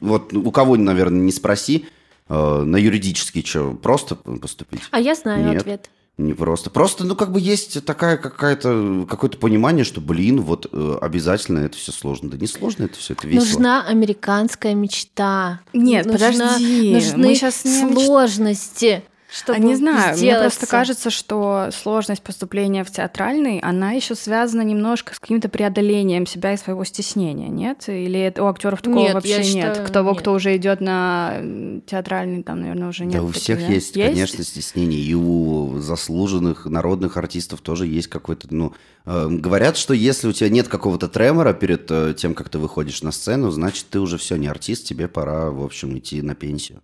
вот 0.00 0.32
у 0.32 0.50
кого, 0.50 0.76
наверное, 0.76 1.20
не 1.20 1.32
спроси, 1.32 1.86
на 2.34 2.76
юридический 2.76 3.44
что, 3.44 3.72
просто 3.72 4.14
поступить? 4.16 4.82
А 4.90 5.00
я 5.00 5.14
знаю 5.14 5.44
Нет. 5.52 5.62
ответ. 5.62 5.90
Не 6.18 6.32
просто. 6.32 6.70
Просто, 6.70 7.04
ну, 7.04 7.14
как 7.14 7.30
бы 7.30 7.38
есть 7.40 7.84
такая 7.84 8.16
какая-то, 8.16 9.06
какое-то 9.08 9.36
понимание, 9.36 9.84
что, 9.84 10.00
блин, 10.00 10.40
вот 10.40 10.66
э, 10.72 10.98
обязательно 11.02 11.58
это 11.58 11.76
все 11.76 11.92
сложно. 11.92 12.30
Да 12.30 12.38
не 12.38 12.46
сложно 12.46 12.84
это 12.84 12.96
все, 12.98 13.12
это 13.12 13.28
весело. 13.28 13.44
Нужна 13.44 13.84
американская 13.86 14.74
мечта. 14.74 15.60
Нет, 15.74 16.06
Нужна- 16.06 16.30
подожди, 16.30 16.94
Нужны 16.94 17.28
мы 17.28 17.34
щас 17.34 17.64
не 17.66 17.82
о 17.82 17.88
меч- 17.90 18.06
сложности. 18.06 19.02
Чтобы 19.36 19.58
А 19.58 19.60
не 19.60 19.74
знаю, 19.74 20.08
мне 20.12 20.16
сделаться. 20.16 20.40
просто 20.40 20.66
кажется, 20.66 21.10
что 21.10 21.68
сложность 21.70 22.22
поступления 22.22 22.84
в 22.84 22.90
театральный, 22.90 23.58
она 23.58 23.92
еще 23.92 24.14
связана 24.14 24.62
немножко 24.62 25.14
с 25.14 25.18
каким-то 25.20 25.48
преодолением 25.50 26.26
себя 26.26 26.54
и 26.54 26.56
своего 26.56 26.84
стеснения, 26.84 27.48
нет? 27.48 27.84
Или 27.88 28.18
это 28.18 28.42
у 28.42 28.46
актеров 28.46 28.80
такого 28.80 29.00
Нет, 29.00 29.14
вообще 29.14 29.30
я 29.30 29.38
нет? 29.38 29.46
считаю, 29.46 29.86
Кто, 29.86 30.02
нет. 30.02 30.18
кто 30.18 30.32
уже 30.32 30.56
идет 30.56 30.80
на 30.80 31.34
театральный, 31.86 32.42
там, 32.42 32.60
наверное, 32.60 32.88
уже 32.88 33.04
нет. 33.04 33.16
Да, 33.16 33.22
у 33.22 33.28
таких, 33.28 33.42
всех 33.42 33.58
да? 33.60 33.66
есть, 33.66 33.92
конечно, 33.92 34.42
стеснение. 34.42 35.00
И 35.00 35.14
у 35.14 35.78
заслуженных 35.80 36.64
народных 36.64 37.16
артистов 37.18 37.60
тоже 37.60 37.86
есть 37.86 38.08
какой-то, 38.08 38.48
ну... 38.50 38.72
э, 39.04 39.28
говорят, 39.28 39.76
что 39.76 39.92
если 39.92 40.28
у 40.28 40.32
тебя 40.32 40.48
нет 40.48 40.68
какого-то 40.68 41.08
тремора 41.08 41.52
перед 41.52 41.90
э, 41.90 42.14
тем, 42.16 42.34
как 42.34 42.48
ты 42.48 42.58
выходишь 42.58 43.02
на 43.02 43.12
сцену, 43.12 43.50
значит, 43.50 43.86
ты 43.90 44.00
уже 44.00 44.16
все 44.16 44.36
не 44.36 44.46
артист, 44.46 44.86
тебе 44.86 45.08
пора, 45.08 45.50
в 45.50 45.62
общем, 45.62 45.96
идти 45.98 46.22
на 46.22 46.34
пенсию. 46.34 46.80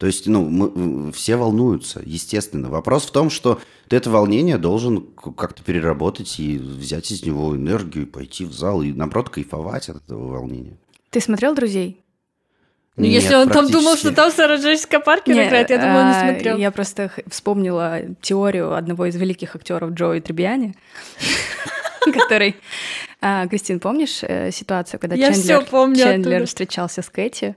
То 0.00 0.06
есть, 0.06 0.26
ну, 0.26 0.48
мы, 0.48 1.12
все 1.12 1.36
волнуются, 1.36 2.00
естественно. 2.02 2.70
Вопрос 2.70 3.04
в 3.04 3.10
том, 3.10 3.28
что 3.28 3.60
ты 3.86 3.96
это 3.96 4.08
волнение 4.08 4.56
должен 4.56 5.02
как-то 5.36 5.62
переработать 5.62 6.40
и 6.40 6.56
взять 6.56 7.10
из 7.10 7.22
него 7.22 7.54
энергию, 7.54 8.06
пойти 8.06 8.46
в 8.46 8.52
зал 8.54 8.80
и, 8.80 8.94
наоборот, 8.94 9.28
кайфовать 9.28 9.90
от 9.90 9.98
этого 9.98 10.26
волнения. 10.26 10.78
Ты 11.10 11.20
смотрел 11.20 11.54
«Друзей»? 11.54 12.00
Ну, 12.96 13.04
Нет, 13.04 13.22
если 13.22 13.34
он 13.34 13.50
там 13.50 13.68
думал, 13.68 13.98
что 13.98 14.10
там 14.12 14.30
Сара 14.30 14.56
Джессика 14.56 15.00
Паркер 15.00 15.34
Не, 15.34 15.46
играет, 15.46 15.68
я 15.68 15.76
думаю, 15.76 15.98
он 15.98 16.06
не 16.06 16.16
а, 16.16 16.30
смотрел. 16.30 16.56
Я 16.56 16.70
просто 16.70 17.12
вспомнила 17.26 18.00
теорию 18.22 18.74
одного 18.74 19.04
из 19.04 19.16
великих 19.16 19.54
актеров 19.54 19.90
Джои 19.90 20.20
Требиани, 20.20 20.74
который... 22.00 22.56
а, 23.20 23.46
Кристин, 23.48 23.80
помнишь 23.80 24.20
э, 24.22 24.50
ситуацию, 24.50 24.98
когда 24.98 25.16
Чендлер 25.16 26.46
встречался 26.46 27.02
с 27.02 27.10
Кэти, 27.10 27.54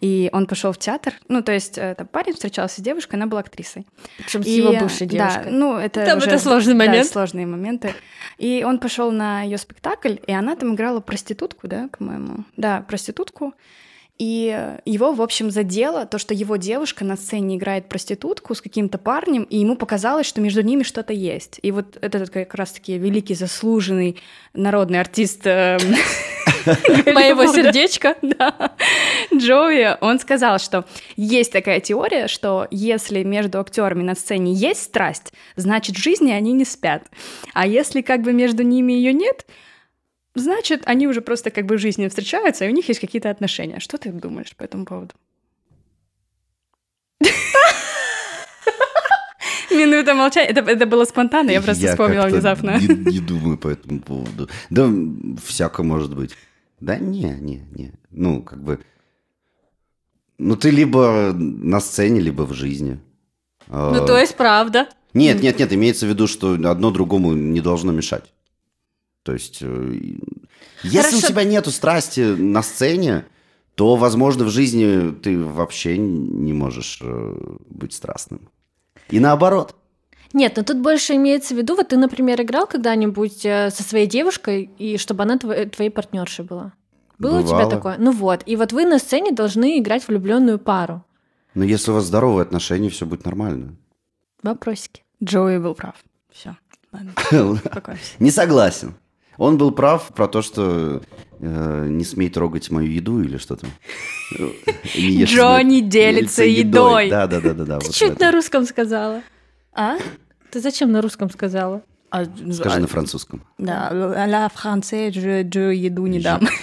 и 0.00 0.30
он 0.32 0.46
пошел 0.46 0.72
в 0.72 0.78
театр, 0.78 1.12
ну, 1.28 1.42
то 1.42 1.52
есть 1.52 1.76
э, 1.78 1.94
там 1.96 2.06
парень 2.06 2.32
встречался 2.34 2.80
с 2.80 2.84
девушкой, 2.84 3.16
она 3.16 3.26
была 3.26 3.40
актрисой. 3.40 3.86
Причем 4.18 4.42
с 4.42 4.46
И, 4.46 4.50
его 4.52 4.72
бывшей 4.72 5.06
Да, 5.06 5.14
девушкой. 5.30 5.52
ну, 5.52 5.76
это 5.76 6.04
Там 6.06 6.18
уже- 6.18 6.28
это 6.28 6.38
сложный 6.38 6.74
да, 6.74 6.86
момент. 6.86 7.06
сложные 7.08 7.46
моменты. 7.46 7.94
И 8.38 8.64
он 8.66 8.78
пошел 8.78 9.10
на 9.12 9.42
ее 9.42 9.58
спектакль, 9.58 10.16
и 10.26 10.32
она 10.32 10.56
там 10.56 10.74
играла 10.74 11.00
проститутку, 11.00 11.68
да, 11.68 11.88
по-моему? 11.98 12.44
Да, 12.56 12.80
проститутку. 12.88 13.52
И 14.20 14.76
его, 14.84 15.12
в 15.12 15.22
общем, 15.22 15.50
задело 15.50 16.04
то, 16.04 16.18
что 16.18 16.34
его 16.34 16.56
девушка 16.56 17.06
на 17.06 17.16
сцене 17.16 17.56
играет 17.56 17.88
проститутку 17.88 18.54
с 18.54 18.60
каким-то 18.60 18.98
парнем, 18.98 19.44
и 19.44 19.56
ему 19.56 19.76
показалось, 19.76 20.26
что 20.26 20.42
между 20.42 20.60
ними 20.60 20.82
что-то 20.82 21.14
есть. 21.14 21.58
И 21.62 21.72
вот 21.72 21.96
этот 22.02 22.28
как 22.28 22.54
раз-таки 22.54 22.98
великий 22.98 23.34
заслуженный 23.34 24.18
народный 24.52 25.00
артист 25.00 25.46
э, 25.46 25.78
Моего 27.06 27.46
сердечка. 27.46 28.16
Да. 28.22 28.72
Джоуи, 29.34 29.96
он 30.00 30.18
сказал, 30.18 30.58
что 30.58 30.84
есть 31.16 31.52
такая 31.52 31.80
теория, 31.80 32.28
что 32.28 32.68
если 32.70 33.22
между 33.22 33.58
актерами 33.58 34.02
на 34.02 34.14
сцене 34.14 34.52
есть 34.52 34.82
страсть, 34.82 35.32
значит, 35.56 35.96
в 35.96 36.02
жизни 36.02 36.30
они 36.30 36.52
не 36.52 36.64
спят. 36.64 37.04
А 37.54 37.66
если 37.66 38.02
как 38.02 38.20
бы 38.20 38.32
между 38.32 38.62
ними 38.62 38.92
ее 38.92 39.12
нет, 39.12 39.46
значит, 40.34 40.82
они 40.86 41.06
уже 41.08 41.20
просто 41.20 41.50
как 41.50 41.66
бы 41.66 41.76
в 41.76 41.80
жизни 41.80 42.08
встречаются, 42.08 42.64
и 42.64 42.68
у 42.68 42.72
них 42.72 42.88
есть 42.88 43.00
какие-то 43.00 43.30
отношения. 43.30 43.80
Что 43.80 43.98
ты 43.98 44.10
думаешь 44.12 44.54
по 44.56 44.64
этому 44.64 44.84
поводу? 44.84 45.14
Минута 49.70 50.14
молчания. 50.14 50.48
Это, 50.50 50.60
это 50.68 50.86
было 50.86 51.04
спонтанно, 51.04 51.50
я 51.50 51.60
просто 51.60 51.88
вспомнила 51.88 52.22
как-то 52.22 52.34
внезапно. 52.36 52.78
Не, 52.80 53.12
не 53.12 53.20
думаю 53.20 53.56
по 53.56 53.68
этому 53.68 54.00
поводу. 54.00 54.48
Да, 54.68 54.82
м, 54.82 55.38
всяко 55.44 55.82
может 55.82 56.14
быть. 56.14 56.36
Да 56.80 56.96
не, 56.98 57.22
не, 57.40 57.62
не. 57.72 57.92
Ну, 58.10 58.42
как 58.42 58.62
бы... 58.62 58.80
Ну, 60.38 60.56
ты 60.56 60.70
либо 60.70 61.32
на 61.34 61.80
сцене, 61.80 62.20
либо 62.20 62.42
в 62.42 62.52
жизни. 62.54 62.98
А, 63.68 63.92
Ну, 63.92 64.04
то 64.06 64.18
есть, 64.18 64.34
правда. 64.36 64.88
Нет, 65.14 65.42
нет, 65.42 65.58
нет, 65.58 65.72
имеется 65.72 66.06
в 66.06 66.08
виду, 66.08 66.26
что 66.26 66.54
одно 66.54 66.90
другому 66.90 67.32
не 67.34 67.60
должно 67.60 67.92
мешать. 67.92 68.32
То 69.22 69.32
есть, 69.32 69.58
э, 69.60 69.94
если 70.82 70.98
у 70.98 71.20
Хорошо. 71.20 71.26
тебя 71.28 71.44
нету 71.44 71.70
страсти 71.70 72.20
на 72.20 72.62
сцене, 72.62 73.24
то, 73.74 73.96
возможно, 73.96 74.44
в 74.44 74.50
жизни 74.50 75.12
ты 75.12 75.38
вообще 75.42 75.98
не 75.98 76.52
можешь 76.52 76.98
э, 77.02 77.34
быть 77.68 77.92
страстным. 77.92 78.50
И 79.08 79.20
наоборот. 79.20 79.74
Нет, 80.32 80.56
но 80.56 80.62
тут 80.62 80.78
больше 80.78 81.16
имеется 81.16 81.54
в 81.54 81.58
виду, 81.58 81.74
вот 81.74 81.88
ты, 81.88 81.96
например, 81.96 82.40
играл 82.40 82.66
когда-нибудь 82.66 83.44
э, 83.44 83.70
со 83.70 83.82
своей 83.82 84.06
девушкой, 84.06 84.70
и 84.78 84.96
чтобы 84.96 85.24
она 85.24 85.36
тво- 85.36 85.68
твоей 85.68 85.90
партнершей 85.90 86.44
была? 86.44 86.72
Было 87.18 87.40
у 87.40 87.42
тебя 87.42 87.56
Бывало. 87.56 87.70
такое? 87.70 87.96
Ну 87.98 88.12
вот. 88.12 88.42
И 88.46 88.56
вот 88.56 88.72
вы 88.72 88.86
на 88.86 88.98
сцене 88.98 89.32
должны 89.32 89.78
играть 89.78 90.06
влюбленную 90.08 90.58
пару. 90.58 91.04
Но 91.54 91.64
если 91.64 91.90
у 91.90 91.94
вас 91.94 92.04
здоровые 92.04 92.42
отношения, 92.42 92.88
все 92.88 93.04
будет 93.04 93.24
нормально. 93.26 93.76
Вопросики. 94.42 95.02
Джоуи 95.22 95.58
был 95.58 95.74
прав. 95.74 95.96
Все. 96.32 96.56
Ладно. 96.92 97.12
Не 98.18 98.30
согласен. 98.30 98.94
Он 99.40 99.56
был 99.56 99.72
прав 99.72 100.08
про 100.14 100.28
то, 100.28 100.42
что 100.42 101.00
э, 101.40 101.86
не 101.88 102.04
смей 102.04 102.28
трогать 102.28 102.70
мою 102.70 102.90
еду 102.90 103.22
или 103.22 103.38
что 103.38 103.56
там. 103.56 103.70
Не 104.94 105.22
ешь 105.22 105.30
Джонни 105.30 105.80
делится 105.80 106.44
едой. 106.44 107.08
Да, 107.08 107.26
да, 107.26 107.40
да, 107.40 107.54
да, 107.54 107.64
да. 107.64 107.78
Ты 107.78 108.04
это 108.04 108.20
на 108.20 108.32
русском 108.32 108.66
сказала? 108.66 109.22
А? 109.72 109.96
Ты 110.50 110.60
зачем 110.60 110.92
на 110.92 111.00
русском 111.00 111.30
сказала? 111.30 111.80
А, 112.10 112.26
Скажи 112.26 112.76
а, 112.76 112.80
на 112.80 112.86
французском. 112.86 113.42
Да, 113.56 113.88
la 113.90 114.50
français, 114.50 115.10
je, 115.10 115.42
je 115.48 115.74
еду 115.74 116.06
не 116.06 116.20
дам. 116.20 116.46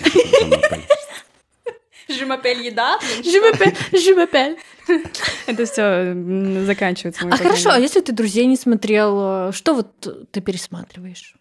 Je 2.10 2.24
m'appelle 2.24 2.62
еда. 2.62 2.98
Je 3.22 3.38
m'appelle, 3.42 3.74
je 3.92 4.14
m'appelle. 4.14 4.56
Это 5.48 5.66
все 5.66 6.16
заканчивается. 6.66 7.28
А 7.30 7.36
хорошо, 7.36 7.72
а 7.72 7.80
если 7.80 8.00
ты 8.02 8.14
друзей 8.14 8.46
не 8.46 8.56
смотрел, 8.56 9.50
э, 9.50 9.52
что 9.52 9.74
вот 9.74 10.32
ты 10.32 10.40
пересматриваешь? 10.40 11.37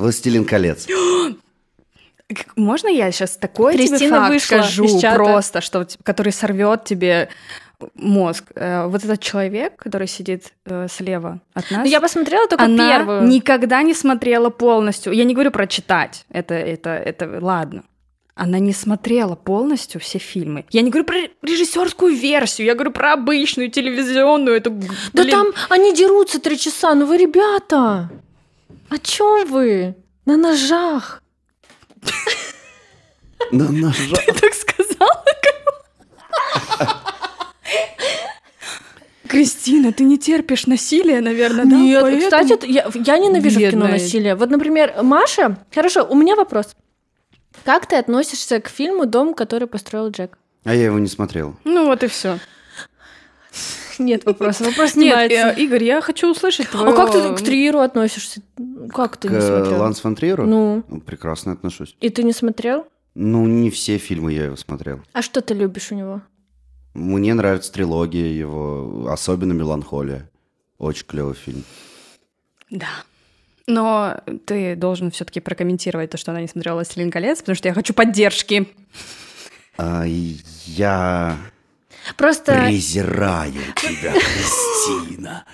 Властелин 0.00 0.44
колец. 0.44 0.86
Можно 2.56 2.88
я 2.88 3.10
сейчас 3.10 3.36
такой 3.36 3.74
тебе 3.74 3.88
Кристина 3.88 4.16
факт 4.16 4.32
вышла 4.32 4.62
скажу 4.62 5.00
просто, 5.14 5.60
что, 5.60 5.86
который 6.04 6.32
сорвет 6.32 6.84
тебе 6.84 7.28
мозг? 7.94 8.44
Э, 8.54 8.86
Вот 8.86 9.04
этот 9.04 9.20
человек, 9.20 9.76
который 9.76 10.06
сидит 10.06 10.52
э, 10.66 10.86
слева 10.88 11.40
от 11.54 11.70
нас, 11.72 11.80
Ну, 11.84 11.90
я 11.90 12.00
посмотрела 12.00 12.46
только 12.46 12.64
она 12.64 12.98
первую. 12.98 13.26
никогда 13.28 13.82
не 13.82 13.94
смотрела 13.94 14.50
полностью. 14.50 15.12
Я 15.12 15.24
не 15.24 15.34
говорю 15.34 15.50
про 15.50 15.66
читать, 15.66 16.24
это, 16.30 16.54
это, 16.54 16.90
это 16.90 17.38
ладно. 17.40 17.82
Она 18.36 18.58
не 18.60 18.72
смотрела 18.72 19.34
полностью 19.34 20.00
все 20.00 20.18
фильмы. 20.18 20.64
Я 20.70 20.82
не 20.82 20.90
говорю 20.90 21.04
про 21.04 21.16
режиссерскую 21.42 22.14
версию, 22.14 22.68
я 22.68 22.74
говорю 22.74 22.92
про 22.92 23.14
обычную 23.14 23.70
телевизионную. 23.70 24.56
Эту, 24.56 24.70
Да 25.12 25.24
блин, 25.24 25.30
там 25.30 25.46
они 25.68 25.92
дерутся 25.94 26.40
три 26.40 26.56
часа. 26.58 26.94
Ну 26.94 27.06
вы, 27.06 27.18
ребята, 27.18 28.08
о 28.90 28.98
чем 28.98 29.48
вы? 29.50 29.94
На 30.26 30.36
ножах. 30.36 31.22
На 33.50 33.68
ножа. 33.70 34.16
ты 34.26 34.32
так 34.34 34.54
сказала? 34.54 35.24
Кристина, 39.28 39.92
ты 39.92 40.02
не 40.04 40.18
терпишь 40.18 40.66
насилия, 40.66 41.20
наверное, 41.20 41.64
да? 41.64 41.76
Нет, 41.76 42.02
Поэтому- 42.02 42.22
кстати, 42.24 42.66
я, 42.68 42.90
я 42.94 43.18
ненавижу 43.18 43.56
в 43.60 43.62
кино 43.62 43.70
Бедная. 43.86 43.92
насилие. 43.92 44.34
Вот, 44.34 44.50
например, 44.50 44.92
Маша... 45.02 45.56
Хорошо, 45.72 46.04
у 46.04 46.16
меня 46.16 46.34
вопрос. 46.34 46.74
Как 47.64 47.86
ты 47.86 47.96
относишься 47.96 48.60
к 48.60 48.68
фильму 48.68 49.06
«Дом, 49.06 49.34
который 49.34 49.68
построил 49.68 50.08
Джек»? 50.10 50.36
А 50.64 50.74
я 50.74 50.86
его 50.86 50.98
не 50.98 51.06
смотрел. 51.06 51.54
Ну 51.64 51.86
вот 51.86 52.02
и 52.02 52.08
все. 52.08 52.38
Нет 53.98 54.24
вопроса. 54.24 54.64
Вопрос 54.64 54.94
Нет, 54.96 55.14
снимается. 55.30 55.54
э, 55.56 55.62
Игорь, 55.62 55.84
я 55.84 56.00
хочу 56.00 56.30
услышать 56.30 56.66
А 56.68 56.70
твое... 56.70 56.96
как 56.96 57.12
ты 57.12 57.34
к 57.34 57.40
Триеру 57.44 57.80
относишься? 57.80 58.40
Как 58.92 59.16
ты 59.16 59.28
К 59.28 59.32
не 59.32 59.40
смотрел? 59.40 59.78
Ланс 59.80 60.00
фон 60.00 60.14
Триеру? 60.14 60.46
Ну, 60.46 60.84
Ну, 60.88 61.00
Прекрасно 61.00 61.52
отношусь. 61.52 61.96
и 62.00 62.08
ты 62.10 62.22
не 62.22 62.32
смотрел? 62.32 62.86
Ну, 63.14 63.46
не 63.46 63.70
все 63.70 63.98
фильмы 63.98 64.32
я 64.32 64.44
его 64.46 64.56
смотрел. 64.56 65.00
А 65.12 65.22
что 65.22 65.40
ты 65.40 65.54
любишь 65.54 65.90
у 65.90 65.94
него? 65.94 66.22
Мне 66.94 67.34
нравится 67.34 67.72
трилогия 67.72 68.26
его, 68.32 69.06
особенно 69.08 69.52
«Меланхолия». 69.52 70.28
Очень 70.78 71.06
клевый 71.06 71.34
фильм. 71.34 71.64
Да. 72.70 72.88
Но 73.66 74.20
ты 74.46 74.74
должен 74.74 75.10
все-таки 75.10 75.38
прокомментировать 75.40 76.10
то, 76.10 76.16
что 76.18 76.30
она 76.32 76.40
не 76.40 76.48
смотрела 76.48 76.74
«Властелин 76.76 77.10
колец», 77.10 77.38
потому 77.40 77.54
что 77.56 77.68
я 77.68 77.74
хочу 77.74 77.94
поддержки. 77.94 78.68
А, 79.78 80.04
я 80.06 81.36
Просто 82.16 82.64
презираю 82.66 83.52
тебя, 83.76 84.12
Кристина. 84.12 85.44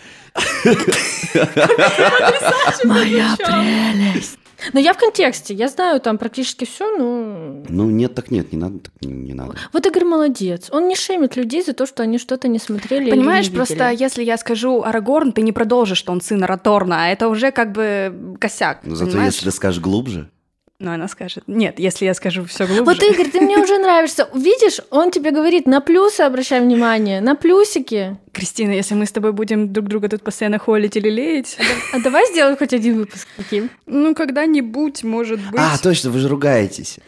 Моя 2.84 3.36
прелесть. 3.36 4.38
Но 4.72 4.80
я 4.80 4.92
в 4.94 4.98
контексте, 4.98 5.54
я 5.54 5.68
знаю 5.68 6.00
там 6.00 6.18
практически 6.18 6.64
все, 6.64 6.96
ну... 6.96 7.64
Ну, 7.68 7.90
нет, 7.90 8.14
так 8.14 8.30
нет, 8.30 8.52
не 8.52 8.58
надо, 8.58 8.78
так 8.78 8.92
не, 9.02 9.12
не 9.12 9.34
надо. 9.34 9.54
Вот 9.72 9.86
Игорь 9.86 10.04
молодец. 10.04 10.68
Он 10.70 10.88
не 10.88 10.96
шемит 10.96 11.36
людей 11.36 11.62
за 11.62 11.72
то, 11.72 11.86
что 11.86 12.02
они 12.02 12.18
что-то 12.18 12.48
не 12.48 12.58
смотрели 12.58 13.10
Понимаешь, 13.10 13.46
или 13.46 13.52
не 13.52 13.56
просто 13.56 13.90
если 13.90 14.24
я 14.24 14.36
скажу 14.36 14.82
Арагорн, 14.82 15.32
ты 15.32 15.42
не 15.42 15.52
продолжишь, 15.52 15.98
что 15.98 16.12
он 16.12 16.20
сын 16.20 16.42
Араторна, 16.42 17.04
а 17.04 17.08
это 17.08 17.28
уже 17.28 17.52
как 17.52 17.72
бы 17.72 18.36
косяк. 18.40 18.80
Но 18.84 18.96
зато 18.96 19.10
понимаешь? 19.10 19.34
если 19.34 19.50
ты 19.50 19.56
скажешь 19.56 19.80
глубже, 19.80 20.30
Ну, 20.78 20.90
она 20.92 21.08
скажет. 21.08 21.44
Нет, 21.46 21.78
если 21.78 22.04
я 22.04 22.12
скажу 22.12 22.44
все 22.44 22.66
глубже. 22.66 22.84
Вот, 22.84 23.02
Игорь, 23.02 23.28
ты 23.30 23.40
мне 23.40 23.56
уже 23.62 23.78
нравишься. 23.78 24.28
Видишь, 24.34 24.80
он 24.90 25.10
тебе 25.10 25.30
говорит, 25.30 25.66
на 25.66 25.80
плюсы 25.80 26.20
обращай 26.20 26.60
внимание, 26.60 27.22
на 27.22 27.34
плюсики. 27.34 28.18
Кристина, 28.32 28.72
если 28.72 28.94
мы 28.94 29.06
с 29.06 29.10
тобой 29.12 29.32
будем 29.32 29.72
друг 29.72 29.86
друга 29.88 30.10
тут 30.10 30.22
постоянно 30.22 30.58
холить 30.58 30.94
или 30.96 31.08
леять, 31.08 31.56
А 31.94 31.98
давай 32.00 32.26
сделаем 32.30 32.58
хоть 32.58 32.74
один 32.74 32.98
выпуск 32.98 33.26
таким. 33.38 33.70
ну, 33.86 34.14
когда-нибудь, 34.14 35.02
может 35.02 35.40
быть. 35.50 35.58
А, 35.58 35.78
точно, 35.82 36.10
вы 36.10 36.18
же 36.18 36.28
ругаетесь. 36.28 36.98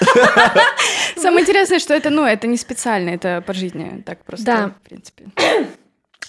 Самое 1.16 1.42
интересное, 1.42 1.80
что 1.80 1.94
это, 1.94 2.10
ну, 2.10 2.24
это 2.24 2.46
не 2.46 2.56
специально, 2.56 3.10
это 3.10 3.42
по 3.44 3.52
жизни, 3.54 4.02
так 4.06 4.24
просто, 4.24 4.44
Да. 4.46 4.68
в 4.68 4.88
принципе. 4.88 5.24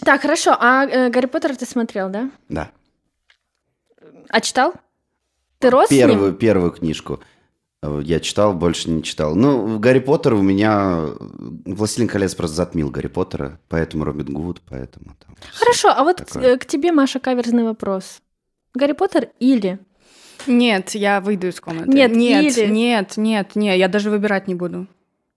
Так, 0.03 0.21
хорошо. 0.21 0.55
А 0.59 0.85
э, 0.85 1.09
Гарри 1.09 1.25
Поттер 1.27 1.55
ты 1.55 1.65
смотрел, 1.67 2.09
да? 2.09 2.29
Да. 2.49 2.71
А 4.29 4.41
читал? 4.41 4.73
Ты 5.59 5.69
рос 5.69 5.87
с 5.87 5.91
ним? 5.91 6.09
Первую, 6.09 6.33
первую 6.33 6.71
книжку 6.71 7.19
я 8.01 8.19
читал, 8.19 8.53
больше 8.53 8.89
не 8.89 9.03
читал. 9.03 9.35
Ну, 9.35 9.79
Гарри 9.79 9.99
Поттер 9.99 10.33
у 10.33 10.41
меня... 10.41 11.05
«Властелин 11.65 12.07
колец» 12.07 12.33
просто 12.35 12.55
затмил 12.57 12.89
Гарри 12.89 13.07
Поттера, 13.07 13.59
поэтому 13.69 14.03
Робин 14.03 14.33
Гуд, 14.33 14.61
поэтому... 14.67 15.15
Там. 15.25 15.35
Хорошо, 15.53 15.89
а 15.95 16.03
вот 16.03 16.17
такое. 16.17 16.55
э, 16.55 16.57
к 16.57 16.65
тебе, 16.65 16.91
Маша, 16.91 17.19
каверзный 17.19 17.63
вопрос. 17.63 18.19
Гарри 18.73 18.93
Поттер 18.93 19.29
или? 19.39 19.79
Нет, 20.47 20.91
я 20.95 21.21
выйду 21.21 21.47
из 21.47 21.59
комнаты. 21.61 21.89
Нет, 21.89 22.11
нет, 22.15 22.57
или- 22.57 22.67
нет, 22.67 23.13
нет, 23.17 23.55
нет, 23.55 23.77
я 23.77 23.87
даже 23.87 24.09
выбирать 24.09 24.47
не 24.47 24.55
буду. 24.55 24.87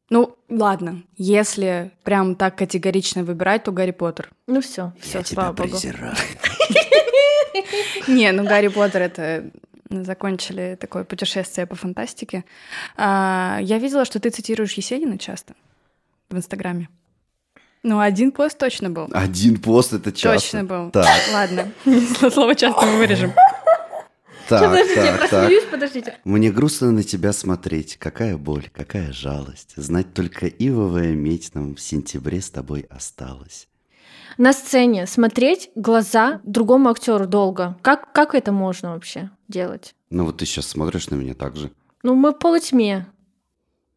Ну, 0.09 0.37
ладно, 0.49 1.03
если 1.17 1.93
прям 2.03 2.35
так 2.35 2.57
категорично 2.57 3.23
выбирать, 3.23 3.65
то 3.65 3.73
Гарри 3.73 3.93
Поттер. 3.93 4.31
Ну 4.47 4.61
все, 4.61 4.93
все, 5.01 5.19
Я 5.19 5.25
тебя 5.25 5.35
слава 5.43 5.53
богу. 5.53 5.69
презираю. 5.71 6.15
Не, 8.09 8.33
ну 8.33 8.45
Гарри 8.45 8.69
Поттер 8.69 9.03
это 9.03 9.51
закончили 9.91 10.77
такое 10.81 11.05
путешествие 11.05 11.67
по 11.67 11.75
фантастике. 11.75 12.45
А, 12.97 13.59
я 13.63 13.79
видела, 13.79 14.05
что 14.05 14.21
ты 14.21 14.31
цитируешь 14.31 14.73
Есенина 14.75 15.19
часто 15.19 15.55
в 16.31 16.37
Инстаграме. 16.37 16.89
Ну, 17.83 17.99
один 17.99 18.31
пост 18.31 18.59
точно 18.59 18.91
был. 18.91 19.09
Один 19.13 19.59
пост 19.59 19.93
это 19.93 20.13
часто. 20.13 20.39
Точно 20.41 20.65
был. 20.65 20.91
Так, 20.91 21.07
Ладно, 21.33 21.73
слово 22.31 22.55
часто 22.55 22.85
мы 22.87 22.99
вырежем. 22.99 23.33
так, 24.49 24.63
Подождите, 24.71 25.01
я 25.01 25.17
так, 25.17 25.21
так. 25.21 25.31
просмеюсь, 25.31 25.65
подождите. 25.65 26.19
Мне 26.25 26.51
грустно 26.53 26.91
на 26.93 27.03
тебя 27.03 27.33
смотреть. 27.33 27.97
Какая 27.97 28.37
боль, 28.37 28.69
какая 28.73 29.13
жалость. 29.13 29.73
Знать 29.77 30.13
только 30.13 30.47
ивовая 30.47 31.13
медь 31.15 31.55
нам 31.55 31.75
в 31.75 31.81
сентябре 31.81 32.43
с 32.43 32.51
тобой 32.51 32.87
осталась. 32.91 33.67
На 34.41 34.55
сцене 34.55 35.07
смотреть 35.07 35.71
глаза 35.75 36.41
другому 36.45 36.89
актеру 36.89 37.27
долго. 37.27 37.77
Как, 37.83 38.11
как 38.15 38.35
это 38.35 38.53
можно 38.53 38.95
вообще 38.95 39.29
делать? 39.49 39.95
Ну 40.09 40.25
вот 40.25 40.39
ты 40.39 40.47
сейчас 40.47 40.67
смотришь 40.67 41.11
на 41.11 41.17
меня 41.17 41.35
так 41.35 41.57
же. 41.57 41.71
Ну, 42.03 42.15
мы 42.15 42.31
в 42.31 42.39
полутьме. 42.39 43.07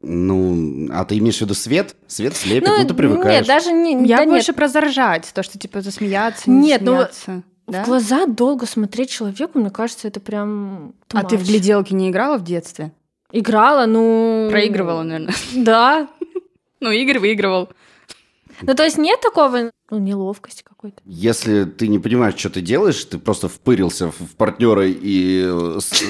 Ну, 0.02 0.90
а 0.92 1.06
ты 1.06 1.18
имеешь 1.20 1.38
в 1.38 1.42
виду 1.44 1.54
свет? 1.54 1.96
Свет 2.08 2.36
слепит, 2.36 2.68
ну, 2.68 2.86
ты 2.86 2.94
привыкаешь. 2.94 3.38
Нет, 3.38 3.48
даже 3.48 3.72
не... 3.72 4.06
Я 4.06 4.18
да 4.18 4.26
нет. 4.26 4.34
больше 4.34 4.52
про 4.52 4.68
заржать, 4.68 5.32
то, 5.34 5.44
что 5.44 5.58
типа 5.58 5.80
засмеяться, 5.80 6.52
не 6.52 6.68
Нет, 6.68 6.82
ну, 6.82 6.96
смеяться. 6.96 7.44
Да? 7.68 7.84
В 7.84 7.86
глаза 7.86 8.26
долго 8.26 8.66
смотреть 8.66 9.12
человеку, 9.12 9.60
мне 9.60 9.70
кажется, 9.70 10.10
это 10.10 10.20
прям... 10.20 10.94
too 11.08 11.22
А 11.22 11.24
ты 11.24 11.38
в 11.38 11.48
гляделки 11.48 11.94
не 11.94 12.10
играла 12.10 12.38
в 12.38 12.44
детстве? 12.44 12.92
Играла, 13.32 13.86
ну... 13.86 14.50
Проигрывала, 14.52 15.04
наверное. 15.04 15.34
Да. 15.54 16.10
Ну, 16.82 16.92
Игорь 16.92 17.20
выигрывал. 17.20 17.70
Ну, 18.62 18.74
то 18.76 18.84
есть 18.84 18.98
нет 18.98 19.20
такого... 19.22 19.72
Ну, 19.90 20.00
неловкости 20.00 20.64
какой-то. 20.64 20.98
Если 21.06 21.66
ты 21.66 21.88
не 21.88 22.00
понимаешь, 22.00 22.36
что 22.38 22.50
ты 22.50 22.62
делаешь, 22.62 23.04
ты 23.06 23.20
просто 23.20 23.48
впырился 23.48 24.08
в, 24.12 24.36
партнера 24.38 24.88
и... 24.88 25.44
э, 25.46 25.80
с- 25.80 26.04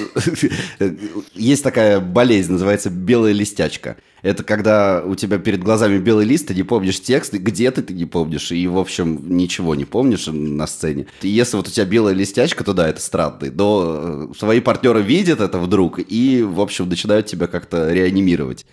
Есть 1.34 1.64
такая 1.64 2.00
болезнь, 2.00 2.54
называется 2.54 2.90
белая 2.90 3.34
листячка. 3.34 3.98
Это 4.22 4.44
когда 4.44 5.04
у 5.06 5.16
тебя 5.16 5.38
перед 5.38 5.62
глазами 5.62 5.98
белый 5.98 6.26
лист, 6.26 6.48
ты 6.48 6.56
не 6.56 6.64
помнишь 6.64 7.02
текст, 7.02 7.34
где 7.34 7.72
ты, 7.72 7.82
ты 7.82 7.94
не 7.94 8.06
помнишь, 8.06 8.52
и, 8.54 8.66
в 8.68 8.78
общем, 8.78 9.36
ничего 9.36 9.76
не 9.76 9.84
помнишь 9.86 10.28
на 10.28 10.66
сцене. 10.66 11.08
Если 11.22 11.58
вот 11.58 11.68
у 11.68 11.72
тебя 11.72 11.86
белая 11.86 12.14
листячка, 12.14 12.64
то 12.64 12.74
да, 12.74 12.88
это 12.88 13.02
странно. 13.02 13.38
Но 13.54 14.30
э, 14.32 14.40
твои 14.40 14.62
партнеры 14.62 15.02
видят 15.02 15.42
это 15.42 15.60
вдруг 15.60 16.00
и, 16.00 16.42
в 16.42 16.62
общем, 16.62 16.88
начинают 16.88 17.26
тебя 17.26 17.48
как-то 17.48 17.92
реанимировать. 17.92 18.66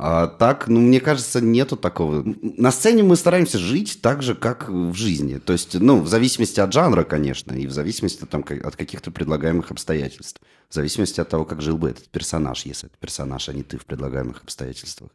А 0.00 0.28
так, 0.28 0.68
ну, 0.68 0.80
мне 0.80 1.00
кажется, 1.00 1.40
нету 1.40 1.76
такого. 1.76 2.22
На 2.40 2.70
сцене 2.70 3.02
мы 3.02 3.16
стараемся 3.16 3.58
жить 3.58 3.98
так 4.00 4.22
же, 4.22 4.36
как 4.36 4.68
в 4.68 4.94
жизни. 4.94 5.38
То 5.38 5.52
есть, 5.52 5.74
ну, 5.74 6.00
в 6.00 6.06
зависимости 6.06 6.60
от 6.60 6.72
жанра, 6.72 7.02
конечно, 7.02 7.52
и 7.52 7.66
в 7.66 7.72
зависимости 7.72 8.24
там, 8.24 8.44
от 8.62 8.76
каких-то 8.76 9.10
предлагаемых 9.10 9.72
обстоятельств. 9.72 10.40
В 10.68 10.74
зависимости 10.74 11.20
от 11.20 11.28
того, 11.28 11.44
как 11.44 11.60
жил 11.62 11.78
бы 11.78 11.90
этот 11.90 12.08
персонаж, 12.10 12.64
если 12.64 12.88
это 12.88 12.96
персонаж, 13.00 13.48
а 13.48 13.52
не 13.52 13.64
ты 13.64 13.76
в 13.76 13.86
предлагаемых 13.86 14.40
обстоятельствах. 14.44 15.10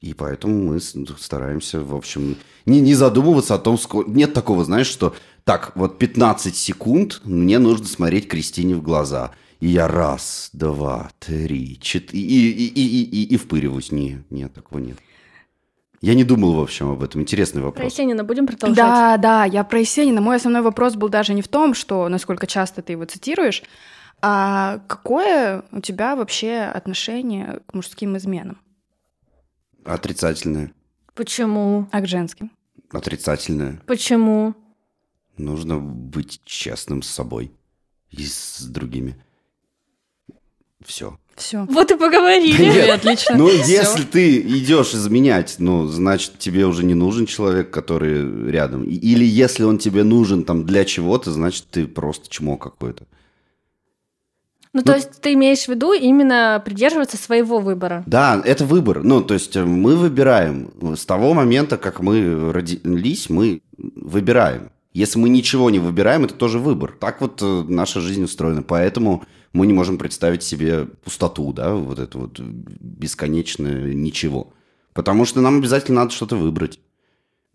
И 0.00 0.14
поэтому 0.14 0.64
мы 0.64 0.80
с- 0.80 0.96
стараемся, 1.20 1.80
в 1.80 1.94
общем, 1.94 2.36
не, 2.66 2.80
не 2.80 2.94
задумываться 2.94 3.54
о 3.54 3.58
том, 3.58 3.78
сколько... 3.78 4.10
Нет 4.10 4.34
такого, 4.34 4.64
знаешь, 4.64 4.88
что 4.88 5.14
так, 5.44 5.76
вот 5.76 5.98
15 5.98 6.56
секунд 6.56 7.20
мне 7.22 7.60
нужно 7.60 7.86
смотреть 7.86 8.26
Кристине 8.26 8.74
в 8.74 8.82
глаза. 8.82 9.30
И 9.60 9.68
я 9.68 9.88
раз, 9.88 10.50
два, 10.52 11.10
три, 11.18 11.78
четыре... 11.80 12.22
И, 12.22 12.50
и, 12.50 12.66
и, 12.66 13.02
и, 13.02 13.22
и, 13.22 13.34
и 13.34 13.36
впыриваюсь. 13.36 13.90
Не, 13.90 14.22
нет, 14.30 14.52
такого 14.52 14.78
нет. 14.80 14.98
Я 16.02 16.14
не 16.14 16.24
думал, 16.24 16.52
в 16.52 16.60
общем, 16.60 16.90
об 16.90 17.02
этом. 17.02 17.22
Интересный 17.22 17.62
Про 17.62 17.68
вопрос. 17.68 17.92
Есенина 17.92 18.22
будем 18.22 18.46
продолжать? 18.46 18.76
Да, 18.76 19.16
да, 19.16 19.44
я 19.44 19.64
про 19.64 19.80
Есенина. 19.80 20.20
Мой 20.20 20.36
основной 20.36 20.62
вопрос 20.62 20.94
был 20.94 21.08
даже 21.08 21.32
не 21.32 21.42
в 21.42 21.48
том, 21.48 21.74
что 21.74 22.08
насколько 22.08 22.46
часто 22.46 22.82
ты 22.82 22.92
его 22.92 23.06
цитируешь, 23.06 23.62
а 24.20 24.80
какое 24.88 25.64
у 25.72 25.80
тебя 25.80 26.16
вообще 26.16 26.58
отношение 26.60 27.60
к 27.66 27.74
мужским 27.74 28.16
изменам, 28.16 28.58
Отрицательное. 29.84 30.72
Почему? 31.14 31.88
а 31.92 32.00
к 32.00 32.06
женским? 32.06 32.50
Отрицательное. 32.90 33.80
Почему? 33.86 34.54
Нужно 35.38 35.78
быть 35.78 36.40
честным 36.44 37.02
с 37.02 37.08
собой 37.08 37.52
и 38.10 38.24
с 38.24 38.62
другими. 38.62 39.16
Все. 40.84 41.18
Все. 41.36 41.66
Вот 41.68 41.90
и 41.90 41.96
поговорили. 41.96 42.62
Нет. 42.62 42.90
отлично. 42.90 43.36
Ну, 43.36 43.48
если 43.48 44.04
ты 44.04 44.40
идешь 44.40 44.94
изменять, 44.94 45.56
ну, 45.58 45.86
значит, 45.86 46.38
тебе 46.38 46.64
уже 46.64 46.82
не 46.84 46.94
нужен 46.94 47.26
человек, 47.26 47.70
который 47.70 48.50
рядом. 48.50 48.84
Или 48.84 49.24
если 49.24 49.64
он 49.64 49.78
тебе 49.78 50.02
нужен 50.02 50.44
там 50.44 50.64
для 50.64 50.84
чего-то, 50.84 51.30
значит, 51.30 51.66
ты 51.70 51.86
просто 51.86 52.30
чмо 52.30 52.56
какой-то. 52.56 53.04
Ну, 54.72 54.82
то 54.82 54.94
есть 54.94 55.22
ты 55.22 55.32
имеешь 55.32 55.64
в 55.64 55.68
виду 55.68 55.94
именно 55.94 56.60
придерживаться 56.62 57.16
своего 57.16 57.60
выбора? 57.60 58.04
Да, 58.06 58.42
это 58.44 58.66
выбор. 58.66 59.02
Ну, 59.02 59.22
то 59.22 59.32
есть 59.32 59.56
э, 59.56 59.64
мы 59.64 59.96
выбираем. 59.96 60.70
С 60.94 61.06
того 61.06 61.32
момента, 61.32 61.78
как 61.78 62.00
мы 62.00 62.52
родились, 62.52 63.30
мы 63.30 63.62
выбираем. 63.78 64.70
Если 64.92 65.18
мы 65.18 65.30
ничего 65.30 65.70
не 65.70 65.78
выбираем, 65.78 66.26
это 66.26 66.34
тоже 66.34 66.58
выбор. 66.58 66.94
Так 66.98 67.22
вот 67.22 67.40
э, 67.40 67.64
наша 67.68 68.00
жизнь 68.00 68.24
устроена. 68.24 68.62
Поэтому 68.62 69.24
мы 69.56 69.66
не 69.66 69.72
можем 69.72 69.96
представить 69.96 70.42
себе 70.42 70.84
пустоту, 70.84 71.52
да, 71.52 71.74
вот 71.74 71.98
это 71.98 72.18
вот 72.18 72.38
бесконечное 72.38 73.94
ничего. 73.94 74.52
Потому 74.92 75.24
что 75.24 75.40
нам 75.40 75.58
обязательно 75.58 76.02
надо 76.02 76.12
что-то 76.12 76.36
выбрать. 76.36 76.78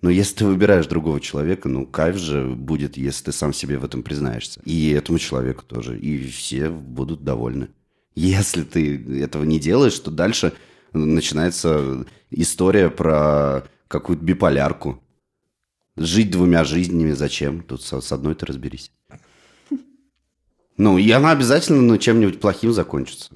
Но 0.01 0.09
если 0.09 0.37
ты 0.37 0.45
выбираешь 0.45 0.87
другого 0.87 1.21
человека, 1.21 1.69
ну, 1.69 1.85
кайф 1.85 2.17
же 2.17 2.47
будет, 2.47 2.97
если 2.97 3.25
ты 3.25 3.31
сам 3.31 3.53
себе 3.53 3.77
в 3.77 3.85
этом 3.85 4.01
признаешься. 4.01 4.61
И 4.65 4.89
этому 4.89 5.19
человеку 5.19 5.63
тоже. 5.63 5.99
И 5.99 6.27
все 6.27 6.69
будут 6.69 7.23
довольны. 7.23 7.69
Если 8.15 8.63
ты 8.63 9.21
этого 9.21 9.43
не 9.43 9.59
делаешь, 9.59 9.97
то 9.99 10.09
дальше 10.09 10.53
начинается 10.93 12.07
история 12.31 12.89
про 12.89 13.63
какую-то 13.87 14.23
биполярку. 14.23 15.03
Жить 15.97 16.31
двумя 16.31 16.63
жизнями 16.63 17.11
зачем? 17.11 17.61
Тут 17.61 17.83
с 17.83 18.11
одной 18.11 18.33
ты 18.33 18.47
разберись. 18.47 18.91
Ну, 20.81 20.97
и 20.97 21.11
она 21.11 21.29
обязательно 21.29 21.79
ну, 21.79 21.97
чем-нибудь 21.99 22.39
плохим 22.39 22.73
закончится. 22.73 23.29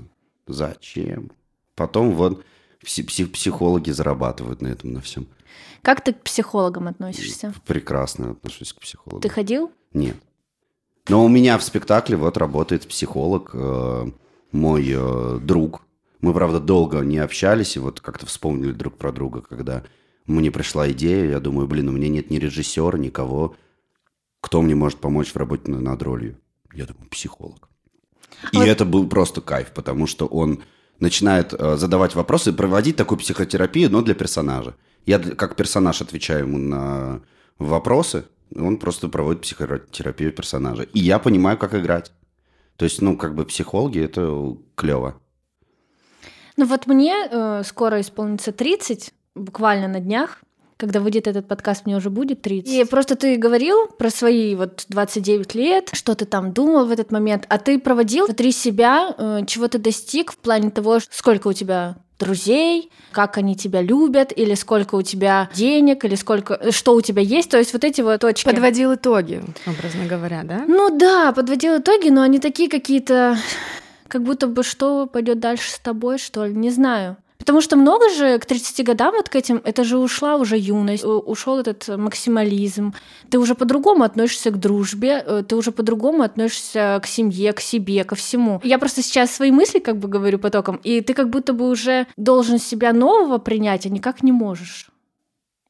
Зачем? 0.48 1.32
Потом 1.76 2.16
вот 2.16 2.44
Пси- 2.84 3.06
пси- 3.06 3.28
психологи 3.28 3.92
зарабатывают 3.92 4.62
на 4.62 4.68
этом, 4.68 4.94
на 4.94 5.02
всем. 5.02 5.28
Как 5.84 6.04
ты 6.04 6.14
к 6.14 6.22
психологам 6.22 6.88
относишься? 6.88 7.54
Прекрасно 7.68 8.32
отношусь 8.32 8.74
к 8.74 8.80
психологам. 8.80 9.22
Ты 9.22 9.30
ходил? 9.30 9.72
Нет. 9.94 10.18
Но 11.08 11.24
у 11.24 11.28
меня 11.28 11.60
в 11.60 11.64
спектакле 11.64 12.18
вот 12.18 12.38
работает 12.38 12.88
психолог, 12.88 13.52
э, 13.54 14.06
мой 14.52 14.86
э, 14.88 15.40
друг. 15.40 15.84
Мы, 16.22 16.34
правда, 16.34 16.60
долго 16.60 17.02
не 17.02 17.20
общались, 17.20 17.76
и 17.76 17.80
вот 17.80 18.02
как-то 18.02 18.26
вспомнили 18.26 18.72
друг 18.72 18.98
про 18.98 19.12
друга, 19.12 19.42
когда 19.42 19.84
мне 20.26 20.50
пришла 20.50 20.92
идея, 20.92 21.30
я 21.30 21.40
думаю, 21.40 21.68
блин, 21.68 21.90
у 21.90 21.92
меня 21.92 22.10
нет 22.10 22.32
ни 22.32 22.38
режиссера, 22.38 22.98
никого, 22.98 23.56
кто 24.42 24.64
мне 24.64 24.74
может 24.74 25.00
помочь 25.00 25.32
в 25.32 25.38
работе 25.38 25.70
над 25.72 26.02
ролью. 26.02 26.40
Я 26.76 26.86
думаю, 26.86 27.10
психолог. 27.10 27.70
И 28.52 28.58
Вот- 28.58 28.68
это 28.68 28.86
был 28.86 29.08
просто 29.08 29.42
кайф, 29.42 29.72
потому 29.72 30.08
что 30.08 30.26
он 30.26 30.64
начинает 31.00 31.54
э, 31.54 31.78
задавать 31.78 32.16
вопросы 32.16 32.54
проводить 32.54 32.96
такую 32.96 33.20
психотерапию, 33.20 33.90
но 33.92 34.02
для 34.02 34.14
персонажа. 34.14 34.76
Я 35.06 35.20
как 35.20 35.56
персонаж 35.56 36.02
отвечаю 36.02 36.42
ему 36.46 36.58
на 36.58 37.22
вопросы, 37.60 38.26
он 38.56 38.78
просто 38.78 39.08
проводит 39.08 39.42
психотерапию 39.42 40.32
персонажа. 40.32 40.84
И 40.84 41.00
я 41.00 41.20
понимаю, 41.20 41.58
как 41.58 41.74
играть. 41.74 42.12
То 42.78 42.86
есть, 42.86 43.02
ну, 43.02 43.18
как 43.18 43.36
бы 43.36 43.46
психологи 43.46 44.00
это 44.02 44.58
клево. 44.76 45.16
Ну 46.58 46.66
вот 46.66 46.88
мне 46.88 47.28
э, 47.30 47.64
скоро 47.66 48.00
исполнится 48.00 48.52
30, 48.52 49.14
буквально 49.36 49.88
на 49.88 50.00
днях. 50.00 50.42
Когда 50.78 51.00
выйдет 51.00 51.28
этот 51.28 51.48
подкаст, 51.48 51.86
мне 51.86 51.96
уже 51.96 52.10
будет 52.10 52.42
30. 52.42 52.74
И 52.74 52.84
просто 52.84 53.16
ты 53.16 53.38
говорил 53.38 53.88
про 53.88 54.10
свои 54.10 54.56
вот 54.56 54.86
29 54.90 55.56
лет, 55.56 55.90
что 55.94 56.16
ты 56.16 56.26
там 56.26 56.52
думал 56.52 56.86
в 56.86 56.92
этот 56.92 57.12
момент, 57.12 57.46
а 57.48 57.58
ты 57.58 57.80
проводил 57.80 58.26
внутри 58.26 58.52
себя, 58.52 59.16
э, 59.18 59.46
чего 59.48 59.70
ты 59.70 59.78
достиг 59.78 60.34
в 60.34 60.38
плане 60.38 60.72
того, 60.72 61.00
сколько 61.12 61.48
у 61.48 61.54
тебя 61.54 61.96
друзей, 62.20 62.92
как 63.12 63.38
они 63.38 63.56
тебя 63.56 63.82
любят, 63.82 64.34
или 64.36 64.54
сколько 64.56 64.96
у 64.96 65.02
тебя 65.02 65.50
денег, 65.54 66.04
или 66.06 66.16
сколько, 66.16 66.56
э, 66.56 66.72
что 66.72 66.94
у 66.94 67.02
тебя 67.02 67.22
есть, 67.22 67.50
то 67.50 67.58
есть 67.58 67.74
вот 67.74 67.84
эти 67.84 68.02
вот 68.02 68.22
точки. 68.22 68.46
Подводил 68.46 68.96
итоги, 68.96 69.42
образно 69.66 70.06
говоря, 70.06 70.44
да? 70.44 70.66
Ну 70.68 70.90
да, 70.98 71.32
подводил 71.32 71.78
итоги, 71.78 72.10
но 72.10 72.22
они 72.22 72.40
такие 72.40 72.70
какие-то, 72.70 73.38
как 74.10 74.24
будто 74.24 74.48
бы 74.48 74.64
что 74.64 75.08
пойдет 75.08 75.40
дальше 75.40 75.72
с 75.72 75.80
тобой, 75.80 76.18
что 76.18 76.46
ли, 76.46 76.54
не 76.54 76.70
знаю. 76.70 77.18
Потому 77.38 77.62
что 77.62 77.76
много 77.76 78.10
же 78.10 78.40
к 78.40 78.46
30 78.46 78.86
годам 78.86 79.14
вот 79.16 79.30
к 79.30 79.36
этим, 79.36 79.62
это 79.64 79.84
же 79.84 79.98
ушла 79.98 80.36
уже 80.36 80.58
юность, 80.58 81.04
ушел 81.04 81.60
этот 81.60 81.88
максимализм. 81.88 82.94
Ты 83.30 83.40
уже 83.40 83.56
по-другому 83.56 84.04
относишься 84.04 84.52
к 84.52 84.60
дружбе, 84.60 85.24
э, 85.26 85.44
ты 85.48 85.56
уже 85.56 85.72
по-другому 85.72 86.24
относишься 86.24 87.00
к 87.04 87.08
семье, 87.08 87.54
к 87.54 87.60
себе, 87.60 88.04
ко 88.04 88.16
всему. 88.16 88.62
Я 88.64 88.80
просто 88.80 89.02
сейчас 89.02 89.32
свои 89.32 89.52
мысли 89.52 89.80
как 89.80 89.98
бы 89.98 90.08
говорю 90.08 90.40
потоком, 90.40 90.80
и 90.84 91.02
ты 91.02 91.14
как 91.14 91.30
будто 91.30 91.54
бы 91.54 91.70
уже 91.70 92.08
должен 92.18 92.58
себя 92.60 92.94
нового 92.94 93.38
принять, 93.38 93.86
а 93.86 93.90
никак 93.90 94.24
не 94.24 94.32
можешь. 94.32 94.90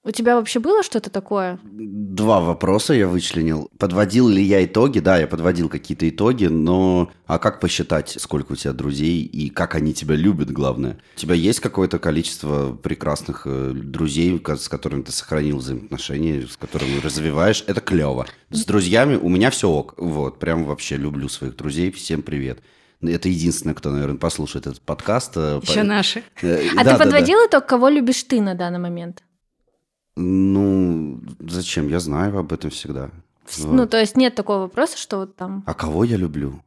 У 0.08 0.12
тебя 0.12 0.36
вообще 0.36 0.60
было 0.60 0.84
что-то 0.84 1.10
такое? 1.10 1.58
Два 1.64 2.40
вопроса 2.40 2.94
я 2.94 3.08
вычленил. 3.08 3.72
Подводил 3.80 4.30
ли 4.30 4.44
я 4.44 4.64
итоги? 4.64 5.00
Да, 5.00 5.18
я 5.18 5.26
подводил 5.26 5.68
какие-то 5.68 6.08
итоги, 6.08 6.46
но 6.46 7.10
а 7.26 7.40
как 7.40 7.60
посчитать, 7.60 8.16
сколько 8.20 8.52
у 8.52 8.56
тебя 8.56 8.74
друзей 8.74 9.24
и 9.24 9.50
как 9.50 9.74
они 9.74 9.96
тебя 9.96 10.16
любят, 10.16 10.52
главное? 10.52 11.00
У 11.16 11.20
тебя 11.20 11.34
есть 11.34 11.60
какое-то 11.60 11.98
количество 11.98 12.74
прекрасных 12.76 13.48
э, 13.48 13.72
друзей, 13.74 14.40
с 14.48 14.70
которыми 14.70 15.02
ты 15.02 15.12
сохранил 15.12 15.58
взаимоотношения, 15.58 16.46
с 16.48 16.56
которыми 16.56 17.00
развиваешь? 17.02 17.64
Это 17.66 17.82
клево. 17.82 18.28
С 18.52 18.64
друзьями 18.64 19.16
у 19.16 19.28
меня 19.28 19.50
все 19.50 19.68
ок. 19.68 19.96
Вот, 19.98 20.38
прям 20.38 20.66
вообще 20.66 20.98
люблю 20.98 21.30
своих 21.30 21.56
друзей. 21.56 21.92
Всем 21.92 22.22
привет. 22.22 22.60
Это 23.02 23.28
единственное, 23.28 23.74
кто, 23.74 23.90
наверное, 23.90 24.18
послушает 24.18 24.68
этот 24.68 24.82
подкаст. 24.82 25.34
э, 25.36 25.60
Еще 25.64 25.80
по- 25.80 25.84
наши. 25.84 26.24
Э, 26.44 26.70
А 26.78 26.84
да, 26.84 26.84
ты 26.84 26.86
да, 26.86 26.98
да. 27.00 27.04
подводил 27.06 27.40
итог, 27.48 27.66
кого 27.66 27.90
любишь 27.90 28.22
ты 28.24 28.40
на 28.40 28.54
данный 28.54 28.80
момент? 28.80 29.24
Ну, 30.16 31.20
зачем? 31.40 31.88
Я 31.90 32.00
знаю 32.00 32.38
об 32.38 32.54
этом 32.54 32.70
всегда. 32.70 33.10
Вот. 33.58 33.74
Ну, 33.74 33.86
то 33.88 34.00
есть 34.00 34.18
нет 34.18 34.34
такого 34.36 34.62
вопроса, 34.62 34.98
что 34.98 35.18
вот 35.18 35.36
там... 35.36 35.64
А 35.66 35.74
кого 35.74 36.04
я 36.04 36.18
люблю? 36.18 36.62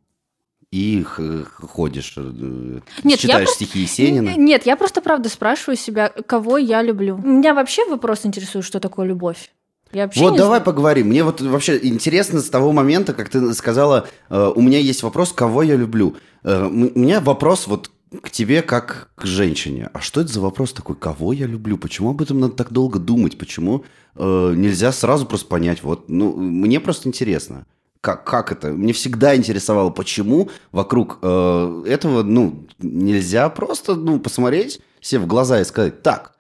И 0.70 1.02
х- 1.02 1.44
ходишь, 1.66 2.12
э, 2.18 2.80
Нет, 3.02 3.18
читаешь 3.18 3.46
просто- 3.46 3.64
стихи 3.64 3.80
Есенина. 3.80 4.34
Нет, 4.36 4.66
я 4.66 4.76
просто 4.76 5.00
правда 5.00 5.28
спрашиваю 5.30 5.76
себя, 5.76 6.10
кого 6.10 6.58
я 6.58 6.82
люблю. 6.82 7.16
Меня 7.16 7.54
вообще 7.54 7.88
вопрос 7.88 8.26
интересует, 8.26 8.64
что 8.66 8.78
такое 8.78 9.06
любовь. 9.06 9.50
Я 9.92 10.10
Вот 10.16 10.36
давай 10.36 10.58
знаю. 10.58 10.62
поговорим. 10.64 11.08
Мне 11.08 11.24
вот 11.24 11.40
вообще 11.40 11.80
интересно 11.82 12.40
с 12.40 12.50
того 12.50 12.72
момента, 12.72 13.14
как 13.14 13.30
ты 13.30 13.54
сказала, 13.54 14.06
э, 14.28 14.52
у 14.54 14.60
меня 14.60 14.78
есть 14.78 15.02
вопрос, 15.02 15.32
кого 15.32 15.62
я 15.62 15.74
люблю. 15.76 16.16
Э, 16.44 16.66
у 16.66 16.70
меня 16.70 17.20
вопрос 17.22 17.66
вот 17.66 17.90
к 18.22 18.30
тебе 18.30 18.62
как 18.62 19.10
к 19.14 19.26
женщине. 19.26 19.90
А 19.92 20.00
что 20.00 20.20
это 20.20 20.32
за 20.32 20.40
вопрос 20.40 20.72
такой, 20.72 20.96
кого 20.96 21.32
я 21.32 21.46
люблю? 21.46 21.76
Почему 21.78 22.10
об 22.10 22.22
этом 22.22 22.40
надо 22.40 22.54
так 22.54 22.72
долго 22.72 22.98
думать? 22.98 23.38
Почему 23.38 23.84
э, 24.14 24.52
нельзя 24.56 24.92
сразу 24.92 25.26
просто 25.26 25.46
понять? 25.48 25.82
Вот, 25.82 26.08
ну, 26.08 26.34
мне 26.36 26.80
просто 26.80 27.08
интересно. 27.08 27.66
Как, 28.00 28.24
как 28.24 28.52
это? 28.52 28.68
Мне 28.68 28.92
всегда 28.92 29.36
интересовало, 29.36 29.90
почему 29.90 30.50
вокруг 30.72 31.18
э, 31.20 31.84
этого, 31.86 32.22
ну, 32.22 32.66
нельзя 32.78 33.48
просто, 33.48 33.94
ну, 33.96 34.20
посмотреть 34.20 34.80
себе 35.00 35.20
в 35.20 35.26
глаза 35.26 35.60
и 35.60 35.64
сказать, 35.64 36.02
так, 36.02 36.34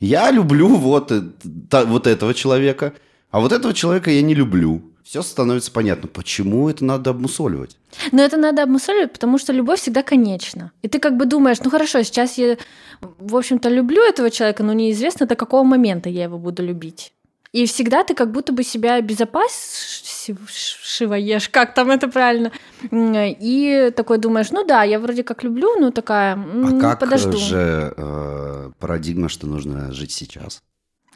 я 0.00 0.30
люблю 0.30 0.68
вот, 0.76 1.10
э, 1.10 1.22
та- 1.70 1.84
вот 1.84 2.06
этого 2.06 2.34
человека, 2.34 2.92
а 3.30 3.40
вот 3.40 3.52
этого 3.52 3.72
человека 3.72 4.10
я 4.10 4.22
не 4.22 4.34
люблю. 4.34 4.82
Все 5.04 5.22
становится 5.22 5.72
понятно. 5.72 6.08
Почему 6.08 6.68
это 6.68 6.84
надо 6.84 7.10
обмусоливать? 7.10 7.76
Но 8.12 8.22
это 8.22 8.36
надо 8.36 8.62
обмусоливать, 8.62 9.12
потому 9.12 9.38
что 9.38 9.52
любовь 9.52 9.80
всегда 9.80 10.02
конечна. 10.02 10.70
И 10.82 10.88
ты 10.88 10.98
как 11.00 11.16
бы 11.16 11.24
думаешь, 11.26 11.58
ну 11.64 11.70
хорошо, 11.70 12.02
сейчас 12.02 12.38
я, 12.38 12.56
в 13.00 13.36
общем-то, 13.36 13.68
люблю 13.68 14.02
этого 14.02 14.30
человека, 14.30 14.62
но 14.62 14.72
неизвестно, 14.72 15.26
до 15.26 15.34
какого 15.36 15.64
момента 15.64 16.08
я 16.08 16.24
его 16.24 16.38
буду 16.38 16.62
любить. 16.62 17.12
И 17.52 17.66
всегда 17.66 18.02
ты 18.02 18.14
как 18.14 18.32
будто 18.32 18.52
бы 18.52 18.64
себя 18.64 18.94
обезопасиваешь, 18.94 21.48
как 21.50 21.74
там 21.74 21.90
это 21.90 22.08
правильно, 22.08 22.50
и 22.90 23.92
такой 23.94 24.16
думаешь, 24.18 24.50
ну 24.50 24.64
да, 24.64 24.84
я 24.84 24.98
вроде 24.98 25.22
как 25.22 25.42
люблю, 25.42 25.78
но 25.78 25.90
такая, 25.90 26.36
А 26.36 26.80
как 26.80 27.00
подожду. 27.00 27.36
же 27.36 27.92
э, 27.94 28.70
парадигма, 28.78 29.28
что 29.28 29.46
нужно 29.46 29.92
жить 29.92 30.12
сейчас? 30.12 30.62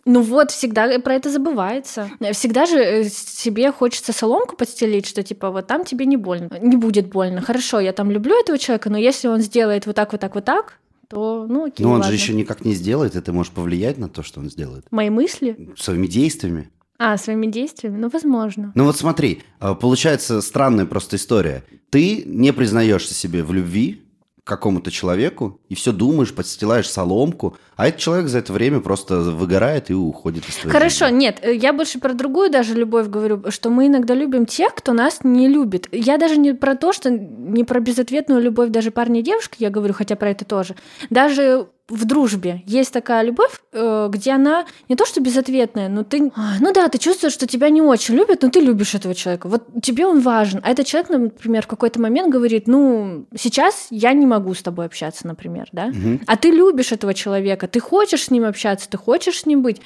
Ну 0.06 0.22
вот, 0.22 0.52
всегда 0.52 0.98
про 1.00 1.14
это 1.14 1.30
забывается. 1.30 2.08
Всегда 2.32 2.64
же 2.64 2.78
э, 2.78 3.04
себе 3.04 3.72
хочется 3.72 4.12
соломку 4.12 4.56
подстелить, 4.56 5.04
что 5.06 5.24
типа 5.24 5.50
вот 5.50 5.66
там 5.66 5.84
тебе 5.84 6.06
не 6.06 6.16
больно, 6.16 6.58
не 6.60 6.76
будет 6.76 7.08
больно. 7.08 7.42
Хорошо, 7.42 7.80
я 7.80 7.92
там 7.92 8.10
люблю 8.12 8.38
этого 8.38 8.56
человека, 8.56 8.88
но 8.88 8.98
если 8.98 9.26
он 9.26 9.40
сделает 9.40 9.84
вот 9.86 9.96
так, 9.96 10.12
вот 10.12 10.20
так, 10.20 10.34
вот 10.36 10.44
так, 10.44 10.78
то 11.08 11.46
ну 11.48 11.66
окей, 11.66 11.84
Но 11.84 11.90
он 11.90 12.00
ладно. 12.00 12.08
же 12.08 12.14
еще 12.14 12.34
никак 12.34 12.64
не 12.64 12.74
сделает, 12.74 13.16
и 13.16 13.20
ты 13.20 13.32
можешь 13.32 13.52
повлиять 13.52 13.98
на 13.98 14.08
то, 14.08 14.22
что 14.22 14.40
он 14.40 14.48
сделает. 14.48 14.86
Мои 14.92 15.10
мысли? 15.10 15.74
Своими 15.76 16.06
действиями. 16.06 16.70
А, 16.98 17.16
своими 17.18 17.46
действиями? 17.46 17.98
Ну, 17.98 18.08
возможно. 18.08 18.72
Ну 18.74 18.84
вот 18.84 18.96
смотри, 18.96 19.42
э, 19.60 19.74
получается 19.74 20.40
странная 20.40 20.86
просто 20.86 21.16
история. 21.16 21.64
Ты 21.90 22.22
не 22.24 22.52
признаешься 22.52 23.12
себе 23.12 23.42
в 23.42 23.52
любви 23.52 24.02
к 24.42 24.46
какому-то 24.46 24.90
человеку, 24.90 25.60
и 25.68 25.74
все 25.74 25.92
думаешь, 25.92 26.32
подстилаешь 26.32 26.88
соломку, 26.88 27.56
а 27.76 27.88
этот 27.88 28.00
человек 28.00 28.28
за 28.28 28.38
это 28.38 28.52
время 28.52 28.80
просто 28.80 29.18
выгорает 29.20 29.90
и 29.90 29.94
уходит 29.94 30.48
из 30.48 30.56
твоей 30.56 30.72
Хорошо, 30.72 31.06
жизни. 31.06 31.18
нет, 31.18 31.38
э, 31.42 31.54
я 31.54 31.72
больше 31.72 31.98
про 32.00 32.14
другую 32.14 32.50
даже 32.50 32.74
любовь 32.74 33.08
говорю, 33.08 33.50
что 33.50 33.70
мы 33.70 33.86
иногда 33.86 34.14
любим 34.14 34.46
тех, 34.46 34.74
кто 34.74 34.92
нас 34.92 35.20
не 35.22 35.46
любит. 35.46 35.88
Я 35.92 36.16
даже 36.16 36.38
не 36.38 36.54
про 36.54 36.74
то, 36.74 36.92
что 36.92 37.10
не 37.10 37.64
про 37.64 37.80
безответную 37.80 38.40
любовь 38.40 38.70
даже 38.70 38.90
парня 38.90 39.20
и 39.20 39.22
девушки, 39.22 39.56
я 39.58 39.70
говорю, 39.70 39.94
хотя 39.94 40.16
про 40.16 40.30
это 40.30 40.44
тоже. 40.44 40.74
Даже 41.10 41.68
в 41.88 42.04
дружбе 42.04 42.62
есть 42.66 42.92
такая 42.92 43.22
любовь, 43.22 43.60
э, 43.72 44.08
где 44.10 44.32
она 44.32 44.66
не 44.88 44.96
то 44.96 45.06
что 45.06 45.20
безответная, 45.20 45.88
но 45.88 46.02
ты, 46.02 46.32
а, 46.34 46.54
ну 46.60 46.72
да, 46.72 46.88
ты 46.88 46.98
чувствуешь, 46.98 47.32
что 47.32 47.46
тебя 47.46 47.70
не 47.70 47.80
очень 47.80 48.16
любят, 48.16 48.42
но 48.42 48.50
ты 48.50 48.58
любишь 48.60 48.94
этого 48.96 49.14
человека. 49.14 49.48
Вот 49.48 49.66
тебе 49.82 50.04
он 50.04 50.20
важен. 50.20 50.60
А 50.64 50.70
этот 50.70 50.86
человек, 50.86 51.10
например, 51.10 51.62
в 51.62 51.68
какой-то 51.68 52.00
момент 52.00 52.32
говорит, 52.32 52.66
ну 52.66 53.26
сейчас 53.38 53.86
я 53.90 54.12
не 54.14 54.26
могу 54.26 54.54
с 54.54 54.62
тобой 54.62 54.86
общаться, 54.86 55.28
например, 55.28 55.68
да. 55.70 55.86
Мгм. 55.86 56.22
А 56.26 56.36
ты 56.36 56.50
любишь 56.50 56.90
этого 56.90 57.14
человека, 57.14 57.65
ты 57.68 57.80
хочешь 57.80 58.24
с 58.24 58.30
ним 58.30 58.44
общаться, 58.44 58.88
ты 58.88 58.96
хочешь 58.98 59.40
с 59.40 59.46
ним 59.46 59.62
быть. 59.62 59.80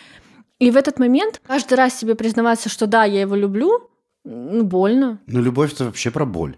И 0.59 0.71
в 0.71 0.77
этот 0.77 0.99
момент 0.99 1.41
каждый 1.47 1.75
раз 1.75 1.99
себе 1.99 2.15
признаваться, 2.15 2.69
что 2.69 2.87
да, 2.87 3.05
я 3.05 3.23
его 3.23 3.35
люблю, 3.37 3.89
ну, 4.25 4.63
больно. 4.65 5.21
Ну, 5.27 5.41
любовь 5.41 5.73
это 5.73 5.85
вообще 5.87 6.11
про 6.11 6.27
боль. 6.27 6.57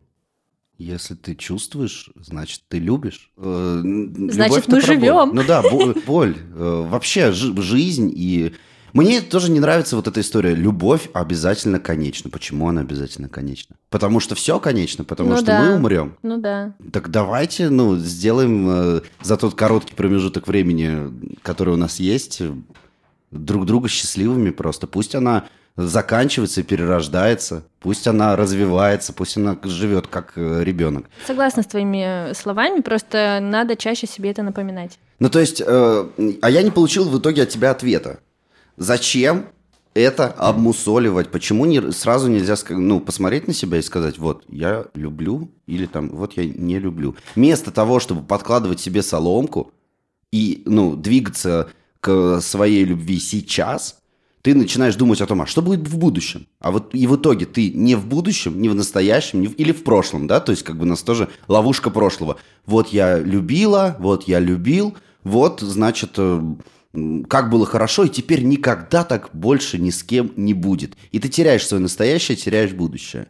Если 0.78 1.14
ты 1.14 1.36
чувствуешь, 1.36 2.10
значит, 2.16 2.62
ты 2.68 2.78
любишь. 2.80 3.30
Э, 3.36 3.80
Значит, 3.82 4.66
любовь-то 4.66 4.70
мы 4.70 4.76
боль. 4.78 4.82
живем. 4.84 5.30
Ну 5.34 5.42
да, 5.46 5.62
бо- 5.62 5.94
боль. 6.06 6.36
Э, 6.54 6.86
Вообще 6.88 7.30
жи- 7.30 7.60
жизнь 7.62 8.10
и... 8.12 8.54
Мне 8.92 9.20
тоже 9.20 9.50
не 9.50 9.60
нравится 9.60 9.96
вот 9.96 10.06
эта 10.06 10.20
история. 10.20 10.54
Любовь 10.54 11.08
обязательно 11.14 11.78
конечна. 11.78 12.30
Почему 12.30 12.68
она 12.68 12.82
обязательно 12.82 13.28
конечна? 13.28 13.76
Потому 13.90 14.20
что 14.20 14.34
все 14.34 14.60
конечно, 14.60 15.04
потому 15.04 15.30
Ну 15.30 15.36
что 15.36 15.46
да. 15.46 15.62
мы 15.62 15.74
умрем. 15.76 16.16
Ну 16.22 16.38
да. 16.38 16.74
Так 16.92 17.10
давайте, 17.10 17.70
ну, 17.70 17.96
сделаем 17.96 18.68
э, 18.68 19.00
за 19.22 19.36
тот 19.36 19.54
короткий 19.54 19.94
промежуток 19.94 20.46
времени, 20.46 21.12
который 21.42 21.74
у 21.74 21.78
нас 21.78 22.00
есть, 22.00 22.40
э, 22.40 22.52
друг 23.30 23.66
друга 23.66 23.88
счастливыми 23.88 24.50
просто. 24.50 24.86
Пусть 24.86 25.14
она 25.14 25.44
заканчивается 25.76 26.60
и 26.60 26.64
перерождается, 26.64 27.64
пусть 27.80 28.06
она 28.06 28.36
развивается, 28.36 29.12
пусть 29.12 29.38
она 29.38 29.56
живет 29.62 30.06
как 30.06 30.32
э, 30.36 30.62
ребенок. 30.62 31.06
Согласна 31.26 31.62
с 31.62 31.66
твоими 31.66 32.34
словами, 32.34 32.80
просто 32.80 33.38
надо 33.40 33.76
чаще 33.76 34.06
себе 34.06 34.30
это 34.30 34.42
напоминать. 34.42 34.98
Ну, 35.18 35.30
то 35.30 35.40
есть, 35.40 35.62
э, 35.64 36.06
а 36.42 36.50
я 36.50 36.62
не 36.62 36.70
получил 36.70 37.08
в 37.08 37.18
итоге 37.18 37.44
от 37.44 37.48
тебя 37.48 37.70
ответа. 37.70 38.20
Зачем 38.82 39.46
это 39.94 40.26
обмусоливать? 40.26 41.30
Почему 41.30 41.66
не, 41.66 41.92
сразу 41.92 42.28
нельзя 42.28 42.56
ну, 42.70 42.98
посмотреть 42.98 43.46
на 43.46 43.54
себя 43.54 43.78
и 43.78 43.82
сказать, 43.82 44.18
вот, 44.18 44.42
я 44.48 44.86
люблю, 44.94 45.52
или 45.68 45.86
там, 45.86 46.08
вот, 46.08 46.36
я 46.36 46.44
не 46.44 46.80
люблю. 46.80 47.14
Вместо 47.36 47.70
того, 47.70 48.00
чтобы 48.00 48.22
подкладывать 48.22 48.80
себе 48.80 49.02
соломку 49.02 49.70
и, 50.32 50.64
ну, 50.66 50.96
двигаться 50.96 51.70
к 52.00 52.40
своей 52.40 52.84
любви 52.84 53.20
сейчас, 53.20 54.00
ты 54.42 54.52
начинаешь 54.52 54.96
думать 54.96 55.20
о 55.20 55.28
том, 55.28 55.42
а 55.42 55.46
что 55.46 55.62
будет 55.62 55.86
в 55.86 55.96
будущем? 55.96 56.48
А 56.58 56.72
вот 56.72 56.92
и 56.92 57.06
в 57.06 57.14
итоге 57.14 57.46
ты 57.46 57.70
не 57.70 57.94
в 57.94 58.06
будущем, 58.06 58.60
не 58.60 58.68
в 58.68 58.74
настоящем, 58.74 59.42
не 59.42 59.46
в, 59.46 59.52
или 59.52 59.70
в 59.70 59.84
прошлом, 59.84 60.26
да? 60.26 60.40
То 60.40 60.50
есть 60.50 60.64
как 60.64 60.76
бы 60.76 60.82
у 60.82 60.88
нас 60.88 61.02
тоже 61.02 61.28
ловушка 61.46 61.90
прошлого. 61.90 62.36
Вот 62.66 62.88
я 62.88 63.20
любила, 63.20 63.94
вот 64.00 64.26
я 64.26 64.40
любил, 64.40 64.96
вот, 65.22 65.60
значит, 65.60 66.14
э, 66.16 66.42
как 67.28 67.50
было 67.50 67.64
хорошо, 67.64 68.04
и 68.04 68.10
теперь 68.10 68.42
никогда 68.42 69.04
так 69.04 69.30
больше 69.32 69.78
ни 69.78 69.90
с 69.90 70.02
кем 70.02 70.32
не 70.36 70.54
будет. 70.54 70.96
И 71.10 71.18
ты 71.18 71.28
теряешь 71.28 71.66
свое 71.66 71.82
настоящее, 71.82 72.36
теряешь 72.36 72.72
будущее. 72.72 73.28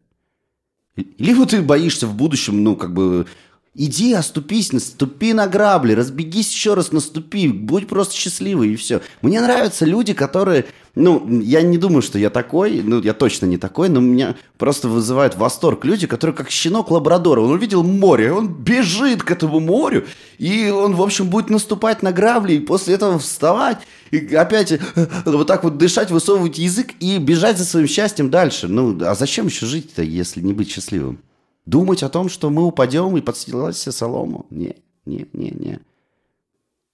Либо 0.97 1.47
ты 1.47 1.63
боишься 1.63 2.07
в 2.07 2.15
будущем, 2.15 2.63
ну, 2.65 2.77
как 2.77 2.93
бы 2.93 3.27
Иди, 3.75 4.13
оступись, 4.13 4.71
наступи 4.71 5.33
на 5.33 5.47
грабли, 5.47 5.95
разбегись 5.95 6.53
еще 6.53 6.75
раз, 6.75 6.93
наступи, 6.93 7.49
будь 7.49 7.89
просто 7.89 8.15
счастливый 8.15 8.75
и 8.75 8.77
все. 8.77 9.01
Мне 9.23 9.41
нравятся 9.41 9.87
люди, 9.87 10.13
которые, 10.13 10.67
ну, 10.95 11.41
я 11.41 11.63
не 11.63 11.79
думаю, 11.79 12.03
что 12.03 12.19
я 12.19 12.29
такой, 12.29 12.83
ну, 12.83 13.01
я 13.01 13.15
точно 13.15 13.47
не 13.47 13.57
такой, 13.57 13.89
но 13.89 14.01
меня 14.01 14.37
просто 14.59 14.89
вызывает 14.89 15.37
восторг 15.37 15.87
люди, 15.87 16.07
которые 16.07 16.37
как 16.37 16.51
щенок 16.51 16.91
лабрадора. 16.91 17.41
Он 17.41 17.53
увидел 17.53 17.83
море, 17.83 18.31
он 18.31 18.49
бежит 18.49 19.23
к 19.23 19.31
этому 19.31 19.59
морю, 19.59 20.05
и 20.37 20.69
он, 20.69 20.95
в 20.95 21.01
общем, 21.01 21.29
будет 21.29 21.49
наступать 21.49 22.03
на 22.03 22.13
грабли, 22.13 22.57
и 22.57 22.61
после 22.61 22.93
этого 22.93 23.19
вставать, 23.19 23.79
и 24.11 24.35
опять 24.35 24.73
э, 24.73 24.81
вот 25.25 25.47
так 25.47 25.65
вот 25.65 25.79
дышать, 25.79 26.11
высовывать 26.11 26.59
язык 26.59 26.91
и 27.01 27.17
бежать 27.17 27.57
за 27.57 27.65
своим 27.65 27.87
счастьем 27.87 28.29
дальше. 28.29 28.69
Ну, 28.69 28.99
а 29.03 29.15
зачем 29.15 29.47
еще 29.47 29.65
жить-то, 29.65 30.03
если 30.03 30.43
не 30.43 30.53
быть 30.53 30.71
счастливым? 30.71 31.21
Думать 31.65 32.03
о 32.03 32.09
том, 32.09 32.29
что 32.29 32.51
мы 32.51 32.65
упадем 32.65 33.17
и 33.17 33.21
подстилать 33.21 33.77
себе 33.77 33.93
солому. 33.93 34.47
Не, 34.51 34.77
не, 35.07 35.29
не, 35.33 35.51
не. 35.51 35.81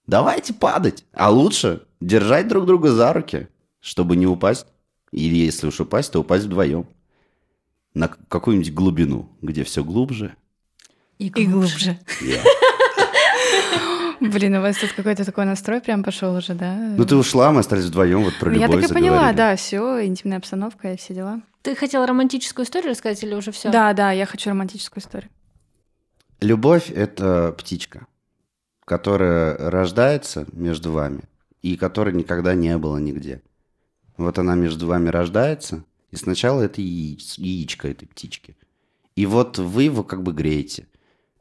Давайте 0.06 0.54
падать. 0.54 1.04
А 1.12 1.30
лучше 1.30 1.82
держать 2.00 2.48
друг 2.48 2.66
друга 2.66 2.90
за 2.90 3.12
руки, 3.12 3.48
чтобы 3.80 4.16
не 4.16 4.26
упасть. 4.26 4.66
Или 5.10 5.36
если 5.36 5.68
уж 5.68 5.80
упасть, 5.80 6.12
то 6.12 6.20
упасть 6.20 6.44
вдвоем. 6.46 6.86
На 7.94 8.08
какую-нибудь 8.08 8.74
глубину, 8.74 9.28
где 9.40 9.64
все 9.64 9.82
глубже. 9.82 10.34
И 11.18 11.30
глубже. 11.30 11.42
И 11.42 11.52
глубже. 11.52 11.98
Yeah. 12.22 12.42
Блин, 14.20 14.56
у 14.56 14.60
вас 14.60 14.76
тут 14.76 14.92
какой-то 14.92 15.24
такой 15.24 15.44
настрой 15.44 15.80
прям 15.80 16.02
пошел 16.02 16.34
уже, 16.34 16.54
да? 16.54 16.74
Ну 16.74 17.04
ты 17.04 17.14
ушла, 17.16 17.52
мы 17.52 17.60
остались 17.60 17.84
вдвоем, 17.84 18.24
вот 18.24 18.34
про 18.38 18.50
ну, 18.50 18.56
любовь 18.56 18.70
Я 18.74 18.80
так 18.82 18.90
и 18.90 18.94
поняла, 18.94 19.32
да, 19.32 19.56
все, 19.56 20.04
интимная 20.04 20.38
обстановка 20.38 20.92
и 20.92 20.96
все 20.96 21.14
дела. 21.14 21.40
Ты 21.62 21.74
хотела 21.74 22.06
романтическую 22.06 22.64
историю 22.64 22.90
рассказать 22.90 23.22
или 23.24 23.34
уже 23.34 23.50
все? 23.50 23.70
Да, 23.70 23.92
да, 23.92 24.12
я 24.12 24.26
хочу 24.26 24.50
романтическую 24.50 25.02
историю. 25.02 25.30
Любовь— 26.40 26.90
это 26.94 27.54
птичка, 27.58 28.06
которая 28.84 29.56
рождается 29.70 30.46
между 30.52 30.92
вами 30.92 31.22
и 31.62 31.76
которой 31.76 32.14
никогда 32.14 32.54
не 32.54 32.78
было 32.78 32.98
нигде. 32.98 33.42
Вот 34.16 34.38
она 34.38 34.54
между 34.54 34.86
вами 34.86 35.08
рождается, 35.08 35.84
и 36.12 36.16
сначала 36.16 36.62
это 36.62 36.80
яиц, 36.80 37.38
яичко 37.38 37.88
этой 37.88 38.06
птички. 38.06 38.56
И 39.16 39.26
вот 39.26 39.58
вы 39.58 39.84
его 39.84 40.04
как 40.04 40.22
бы 40.22 40.32
греете 40.32 40.86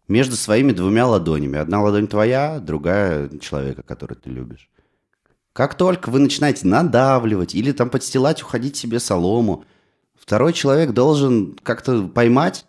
между 0.07 0.35
своими 0.35 0.71
двумя 0.71 1.05
ладонями. 1.05 1.59
Одна 1.59 1.81
ладонь 1.81 2.07
твоя, 2.07 2.59
другая 2.59 3.29
человека, 3.37 3.83
который 3.83 4.15
ты 4.15 4.31
любишь. 4.31 4.69
Как 5.53 5.75
только 5.75 6.09
вы 6.09 6.19
начинаете 6.19 6.67
надавливать 6.67 7.53
или 7.53 7.71
там 7.71 7.91
подстилать, 7.91 8.41
уходить 8.41 8.75
себе 8.77 8.99
солому– 8.99 9.63
Второй 10.27 10.51
человек 10.51 10.91
должен 10.91 11.57
как-то 11.63 12.05
поймать 12.05 12.65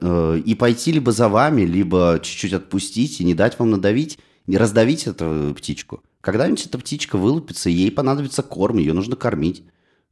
э, 0.00 0.40
и 0.46 0.54
пойти 0.54 0.92
либо 0.92 1.10
за 1.10 1.28
вами, 1.28 1.62
либо 1.62 2.20
чуть-чуть 2.22 2.52
отпустить 2.52 3.20
и 3.20 3.24
не 3.24 3.34
дать 3.34 3.58
вам 3.58 3.72
надавить, 3.72 4.20
не 4.46 4.56
раздавить 4.56 5.08
эту 5.08 5.52
птичку. 5.58 6.04
Когда-нибудь 6.20 6.64
эта 6.64 6.78
птичка 6.78 7.18
вылупится, 7.18 7.70
ей 7.70 7.90
понадобится 7.90 8.44
корм, 8.44 8.78
ее 8.78 8.92
нужно 8.92 9.16
кормить. 9.16 9.64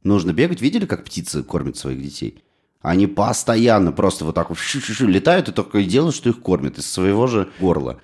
Нужно 0.03 0.33
бегать. 0.33 0.59
Видели, 0.59 0.85
как 0.85 1.05
птицы 1.05 1.43
кормят 1.43 1.77
своих 1.77 2.03
детей? 2.03 2.43
Они 2.81 3.07
постоянно 3.07 3.93
просто 3.93 4.25
вот 4.25 4.35
так 4.35 4.49
вот 4.49 4.57
летают 4.99 5.47
и 5.47 5.53
только 5.53 5.77
и 5.77 5.85
делают, 5.85 6.13
что 6.13 6.27
их 6.27 6.41
кормят 6.41 6.77
из 6.77 6.91
своего 6.91 7.27
же 7.27 7.47
горла. 7.61 8.01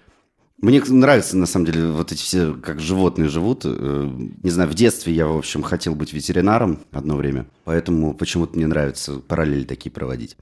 Мне 0.61 0.81
нравится, 0.87 1.37
на 1.37 1.45
самом 1.45 1.65
деле, 1.65 1.87
вот 1.87 2.11
эти 2.11 2.21
все, 2.21 2.53
как 2.53 2.79
животные 2.79 3.27
живут. 3.27 3.63
Э, 3.65 4.09
не 4.41 4.49
знаю, 4.49 4.69
в 4.69 4.73
детстве 4.73 5.13
я, 5.13 5.27
в 5.27 5.37
общем, 5.37 5.61
хотел 5.61 5.95
быть 5.95 6.13
ветеринаром 6.13 6.79
одно 6.91 7.17
время, 7.17 7.45
поэтому 7.65 8.13
почему-то 8.13 8.55
мне 8.55 8.65
нравится 8.65 9.19
параллели 9.19 9.65
такие 9.65 9.91
проводить. 9.91 10.37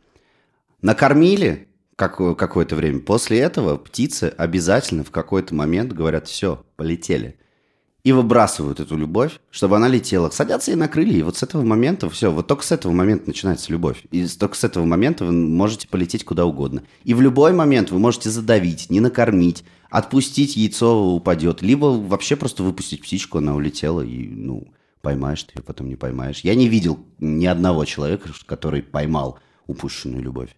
Накормили 0.82 1.68
как, 1.96 2.18
какое-то 2.38 2.76
время. 2.76 3.00
После 3.00 3.40
этого 3.40 3.78
птицы 3.78 4.34
обязательно 4.38 5.04
в 5.04 5.12
какой-то 5.12 5.56
момент 5.56 5.94
говорят, 5.94 6.28
все, 6.28 6.64
полетели 6.76 7.38
и 8.04 8.12
выбрасывают 8.12 8.82
эту 8.82 8.98
любовь, 8.98 9.40
чтобы 9.50 9.78
она 9.78 9.88
летела. 9.88 10.30
Садятся 10.30 10.72
и 10.72 10.76
на 10.76 10.90
крылья, 10.90 11.20
и 11.20 11.24
вот 11.24 11.38
с 11.38 11.44
этого 11.44 11.64
момента 11.64 12.10
все, 12.10 12.32
вот 12.32 12.48
только 12.48 12.64
с 12.64 12.72
этого 12.72 12.92
момента 12.92 13.28
начинается 13.28 13.72
любовь. 13.72 14.04
И 14.12 14.28
только 14.28 14.58
с 14.58 14.64
этого 14.66 14.84
момента 14.86 15.24
вы 15.24 15.32
можете 15.32 15.88
полететь 15.88 16.26
куда 16.26 16.46
угодно. 16.46 16.84
И 17.06 17.14
в 17.14 17.22
любой 17.22 17.54
момент 17.54 17.92
вы 17.92 18.00
можете 18.00 18.30
задавить, 18.30 18.90
не 18.90 19.00
накормить, 19.00 19.64
отпустить, 19.90 20.58
яйцо 20.58 21.16
упадет, 21.16 21.62
либо 21.62 21.86
вообще 21.86 22.36
просто 22.36 22.64
выпустить 22.64 23.02
птичку, 23.02 23.38
она 23.38 23.56
улетела, 23.56 24.02
и, 24.02 24.28
ну, 24.28 24.68
поймаешь 25.02 25.44
ты 25.44 25.54
ее, 25.58 25.64
потом 25.64 25.88
не 25.88 25.96
поймаешь. 25.96 26.42
Я 26.42 26.56
не 26.56 26.68
видел 26.68 27.00
ни 27.20 27.46
одного 27.46 27.86
человека, 27.86 28.30
который 28.46 28.82
поймал 28.82 29.40
упущенную 29.66 30.22
любовь. 30.22 30.50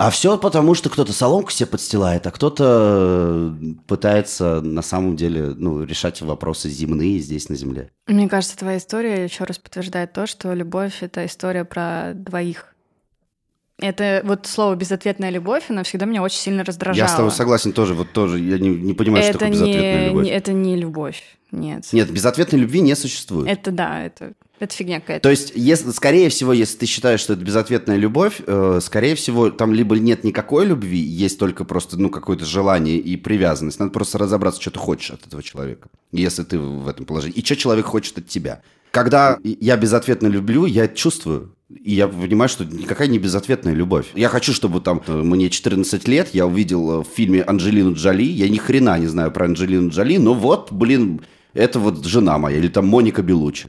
А 0.00 0.08
все 0.08 0.38
потому, 0.38 0.74
что 0.74 0.88
кто-то 0.88 1.12
соломку 1.12 1.50
себе 1.50 1.66
подстилает, 1.66 2.26
а 2.26 2.30
кто-то 2.30 3.54
э, 3.60 3.74
пытается 3.86 4.62
на 4.62 4.80
самом 4.80 5.14
деле 5.14 5.52
ну, 5.54 5.84
решать 5.84 6.22
вопросы 6.22 6.70
земные 6.70 7.18
здесь 7.18 7.50
на 7.50 7.54
Земле. 7.54 7.90
Мне 8.06 8.26
кажется, 8.26 8.56
твоя 8.56 8.78
история 8.78 9.24
еще 9.24 9.44
раз 9.44 9.58
подтверждает 9.58 10.14
то, 10.14 10.26
что 10.26 10.54
любовь— 10.54 10.94
это 11.02 11.26
история 11.26 11.66
про 11.66 12.12
двоих. 12.14 12.74
Это 13.78 14.22
вот 14.24 14.46
слово 14.46 14.74
«безответная 14.74 15.28
любовь», 15.28 15.64
она 15.68 15.82
всегда 15.82 16.06
меня 16.06 16.22
очень 16.22 16.38
сильно 16.38 16.64
раздражала. 16.64 17.06
Я 17.06 17.08
с 17.08 17.16
тобой 17.16 17.30
согласен 17.30 17.74
тоже, 17.74 17.92
вот 17.92 18.10
тоже, 18.14 18.38
я 18.38 18.58
не, 18.58 18.70
не 18.70 18.94
понимаю, 18.94 19.22
это 19.22 19.32
что 19.32 19.38
такое 19.40 19.52
безответная 19.52 20.00
не, 20.00 20.08
любовь. 20.08 20.28
Это 20.30 20.52
не 20.54 20.76
любовь, 20.76 21.22
нет. 21.52 21.92
Нет, 21.92 22.10
безответной 22.10 22.60
любви 22.60 22.80
не 22.80 22.96
существует. 22.96 23.50
Это 23.50 23.70
да, 23.70 24.02
это 24.02 24.32
это 24.60 24.74
фигня 24.74 25.00
какая-то. 25.00 25.22
То 25.22 25.30
есть, 25.30 25.52
если, 25.54 25.90
скорее 25.90 26.28
всего, 26.28 26.52
если 26.52 26.78
ты 26.78 26.86
считаешь, 26.86 27.20
что 27.20 27.32
это 27.32 27.42
безответная 27.42 27.96
любовь, 27.96 28.40
э, 28.46 28.80
скорее 28.82 29.14
всего, 29.14 29.50
там 29.50 29.72
либо 29.72 29.98
нет 29.98 30.22
никакой 30.22 30.66
любви, 30.66 30.98
есть 30.98 31.38
только 31.38 31.64
просто, 31.64 31.98
ну, 31.98 32.10
какое-то 32.10 32.44
желание 32.44 32.98
и 32.98 33.16
привязанность. 33.16 33.80
Надо 33.80 33.90
просто 33.90 34.18
разобраться, 34.18 34.60
что 34.60 34.70
ты 34.70 34.78
хочешь 34.78 35.10
от 35.10 35.26
этого 35.26 35.42
человека, 35.42 35.88
если 36.12 36.44
ты 36.44 36.58
в 36.58 36.86
этом 36.86 37.06
положении. 37.06 37.34
И 37.34 37.44
что 37.44 37.56
человек 37.56 37.86
хочет 37.86 38.18
от 38.18 38.28
тебя. 38.28 38.60
Когда 38.90 39.38
я 39.42 39.76
безответно 39.76 40.26
люблю, 40.26 40.66
я 40.66 40.88
чувствую. 40.88 41.54
И 41.70 41.94
я 41.94 42.08
понимаю, 42.08 42.48
что 42.48 42.64
никакая 42.64 43.08
не 43.08 43.18
безответная 43.18 43.72
любовь. 43.72 44.08
Я 44.14 44.28
хочу, 44.28 44.52
чтобы 44.52 44.80
там 44.80 45.00
э, 45.06 45.12
мне 45.12 45.48
14 45.48 46.08
лет, 46.08 46.30
я 46.32 46.46
увидел 46.46 46.90
э, 46.90 47.04
в 47.04 47.06
фильме 47.06 47.42
Анджелину 47.42 47.94
Джоли, 47.94 48.24
я 48.24 48.48
ни 48.48 48.58
хрена 48.58 48.98
не 48.98 49.06
знаю 49.06 49.30
про 49.30 49.46
Анджелину 49.46 49.90
Джоли, 49.90 50.18
но 50.18 50.34
вот, 50.34 50.72
блин, 50.72 51.20
это 51.54 51.78
вот 51.78 52.04
жена 52.04 52.38
моя, 52.38 52.58
или 52.58 52.68
там 52.68 52.86
Моника 52.88 53.22
Белучи. 53.22 53.68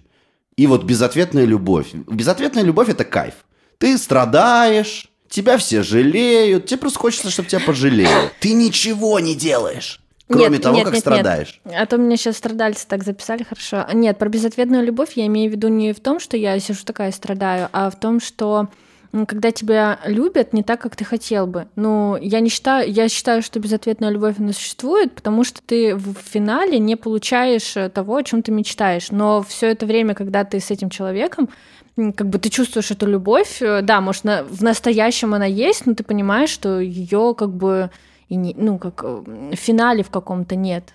И 0.57 0.67
вот 0.67 0.83
безответная 0.83 1.45
любовь. 1.45 1.93
Безответная 1.93 2.63
любовь– 2.63 2.89
это 2.89 3.05
кайф. 3.05 3.33
Ты 3.77 3.97
страдаешь, 3.97 5.09
тебя 5.29 5.57
все 5.57 5.81
жалеют, 5.81 6.67
тебе 6.67 6.77
просто 6.79 6.99
хочется, 6.99 7.29
чтобы 7.29 7.49
тебя 7.49 7.61
пожалели. 7.61 8.07
Ты 8.39 8.53
ничего 8.53 9.19
не 9.19 9.35
делаешь. 9.35 9.99
Кроме 10.27 10.49
нет, 10.49 10.61
того, 10.61 10.75
нет, 10.77 10.85
как 10.85 10.93
нет, 10.93 11.01
страдаешь. 11.01 11.61
Нет. 11.65 11.75
А 11.77 11.85
то 11.85 11.97
меня 11.97 12.15
сейчас 12.15 12.37
страдальцы 12.37 12.87
так 12.87 13.03
записали 13.03 13.43
хорошо. 13.43 13.85
Нет, 13.93 14.17
про 14.17 14.29
безответную 14.29 14.83
любовь 14.83 15.13
я 15.15 15.25
имею 15.27 15.49
в 15.49 15.53
виду 15.53 15.67
не 15.67 15.93
в 15.93 15.99
том, 15.99 16.19
что 16.19 16.37
я 16.37 16.57
сижу 16.59 16.85
такая 16.85 17.11
страдаю, 17.11 17.69
а 17.73 17.89
в 17.89 17.99
том, 17.99 18.19
что 18.21 18.69
когда 19.11 19.51
тебя 19.51 19.99
любят 20.05 20.53
не 20.53 20.63
так, 20.63 20.81
как 20.81 20.95
ты 20.95 21.03
хотел 21.03 21.45
бы. 21.45 21.67
Ну, 21.75 22.17
я 22.17 22.39
не 22.39 22.49
считаю, 22.49 22.91
я 22.91 23.09
считаю, 23.09 23.41
что 23.41 23.59
безответная 23.59 24.09
любовь 24.09 24.35
она 24.39 24.53
существует, 24.53 25.13
потому 25.13 25.43
что 25.43 25.61
ты 25.61 25.95
в 25.95 26.13
финале 26.13 26.79
не 26.79 26.95
получаешь 26.95 27.75
э, 27.75 27.89
того, 27.89 28.17
о 28.17 28.23
чем 28.23 28.41
ты 28.41 28.51
мечтаешь. 28.51 29.11
Но 29.11 29.41
все 29.41 29.67
это 29.67 29.85
время, 29.85 30.15
когда 30.15 30.45
ты 30.45 30.59
с 30.59 30.71
этим 30.71 30.89
человеком, 30.89 31.49
как 31.97 32.29
бы 32.29 32.39
ты 32.39 32.49
чувствуешь 32.49 32.91
эту 32.91 33.05
любовь, 33.05 33.61
э, 33.61 33.81
да, 33.81 33.99
может, 33.99 34.23
на, 34.23 34.43
в 34.43 34.63
настоящем 34.63 35.33
она 35.33 35.45
есть, 35.45 35.85
но 35.85 35.93
ты 35.93 36.03
понимаешь, 36.03 36.49
что 36.49 36.79
ее 36.79 37.35
как 37.37 37.53
бы 37.53 37.91
и 38.29 38.35
не, 38.35 38.55
ну, 38.57 38.77
как 38.79 39.03
э, 39.03 39.07
в 39.07 39.55
финале 39.55 40.03
в 40.03 40.09
каком-то 40.09 40.55
нет. 40.55 40.93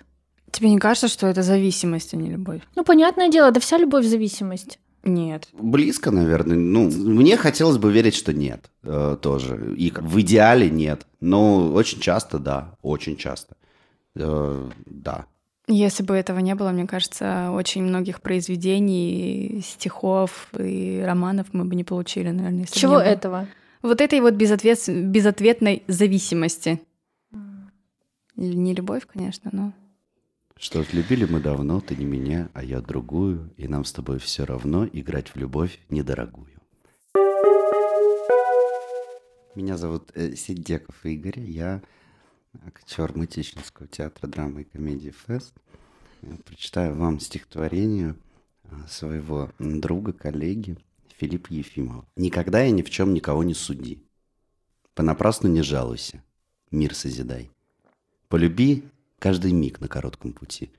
Тебе 0.51 0.69
не 0.69 0.79
кажется, 0.79 1.07
что 1.07 1.27
это 1.27 1.43
зависимость, 1.43 2.15
а 2.15 2.17
не 2.17 2.31
любовь? 2.31 2.61
Ну, 2.75 2.83
понятное 2.83 3.29
дело, 3.29 3.51
да 3.51 3.59
вся 3.59 3.77
любовь 3.77 4.05
зависимость. 4.05 4.79
Нет. 5.03 5.47
Близко, 5.53 6.11
наверное. 6.11 6.57
Ну, 6.57 6.89
мне 6.89 7.37
хотелось 7.37 7.77
бы 7.77 7.91
верить, 7.91 8.15
что 8.15 8.33
нет 8.33 8.69
э, 8.83 9.17
тоже. 9.21 9.75
И 9.77 9.91
в 9.95 10.19
идеале 10.21 10.69
нет. 10.69 11.05
Но 11.21 11.71
очень 11.71 11.99
часто, 11.99 12.39
да, 12.39 12.75
очень 12.81 13.15
часто. 13.15 13.55
э, 14.15 14.69
да. 14.85 15.25
Если 15.69 16.03
бы 16.03 16.15
этого 16.15 16.39
не 16.39 16.55
было, 16.55 16.71
мне 16.71 16.87
кажется, 16.87 17.51
очень 17.51 17.83
многих 17.83 18.21
произведений, 18.21 19.61
стихов 19.65 20.47
и 20.57 21.03
романов 21.05 21.47
мы 21.51 21.65
бы 21.65 21.75
не 21.75 21.83
получили, 21.83 22.29
наверное. 22.29 22.61
Если 22.61 22.75
бы 22.75 22.79
Чего 22.79 22.93
не 22.93 22.99
было. 22.99 23.03
этого? 23.03 23.47
Вот 23.81 24.01
этой 24.01 24.21
вот 24.21 24.33
безответ... 24.33 24.79
безответной 24.87 25.83
зависимости. 25.87 26.81
Не 28.35 28.73
любовь, 28.73 29.05
конечно, 29.11 29.49
но... 29.51 29.73
Что 30.59 30.81
ж, 30.81 30.93
любили 30.93 31.25
мы 31.25 31.39
давно, 31.39 31.81
ты 31.81 31.95
не 31.95 32.05
меня, 32.05 32.49
а 32.53 32.63
я 32.63 32.81
другую, 32.81 33.53
и 33.57 33.67
нам 33.67 33.85
с 33.85 33.91
тобой 33.93 34.17
все 34.17 34.43
равно 34.43 34.87
играть 34.91 35.29
в 35.29 35.35
любовь 35.35 35.79
недорогую. 35.89 36.59
Меня 39.53 39.77
зовут 39.77 40.11
э, 40.15 40.35
Сидеков 40.35 41.05
Игорь, 41.05 41.41
я 41.41 41.83
актер 42.65 43.15
Мытищинского 43.15 43.87
театра 43.87 44.27
драмы 44.27 44.61
и 44.61 44.63
комедии 44.63 45.13
«Фест». 45.27 45.53
Прочитаю 46.45 46.95
вам 46.95 47.19
стихотворение 47.19 48.15
а, 48.63 48.87
своего 48.87 49.51
друга, 49.59 50.11
коллеги 50.11 50.77
Филиппа 51.17 51.53
Ефимова. 51.53 52.07
«Никогда 52.15 52.61
я 52.61 52.71
ни 52.71 52.81
в 52.81 52.89
чем 52.89 53.13
никого 53.13 53.43
не 53.43 53.53
суди. 53.53 54.03
Понапрасну 54.95 55.49
не 55.49 55.61
жалуйся, 55.61 56.23
мир 56.71 56.95
созидай. 56.95 57.51
Полюби 58.27 58.83
каждый 59.19 59.51
миг 59.51 59.79
на 59.79 59.87
коротком 59.87 60.33
пути. 60.33 60.71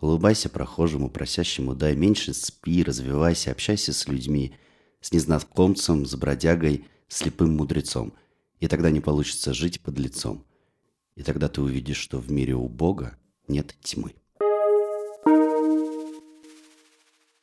Улыбайся 0.00 0.48
прохожему, 0.48 1.08
просящему, 1.08 1.74
дай 1.74 1.96
меньше 1.96 2.34
спи, 2.34 2.82
развивайся, 2.82 3.50
общайся 3.50 3.92
с 3.92 4.06
людьми, 4.06 4.54
с 5.00 5.12
незнакомцем, 5.12 6.04
с 6.04 6.14
бродягой, 6.14 6.86
слепым 7.08 7.56
мудрецом. 7.56 8.12
И 8.60 8.68
тогда 8.68 8.90
не 8.90 9.00
получится 9.00 9.54
жить 9.54 9.80
под 9.80 9.98
лицом. 9.98 10.44
И 11.14 11.22
тогда 11.22 11.48
ты 11.48 11.62
увидишь, 11.62 11.96
что 11.96 12.18
в 12.18 12.30
мире 12.30 12.54
у 12.54 12.68
Бога 12.68 13.18
нет 13.48 13.74
тьмы. 13.82 14.14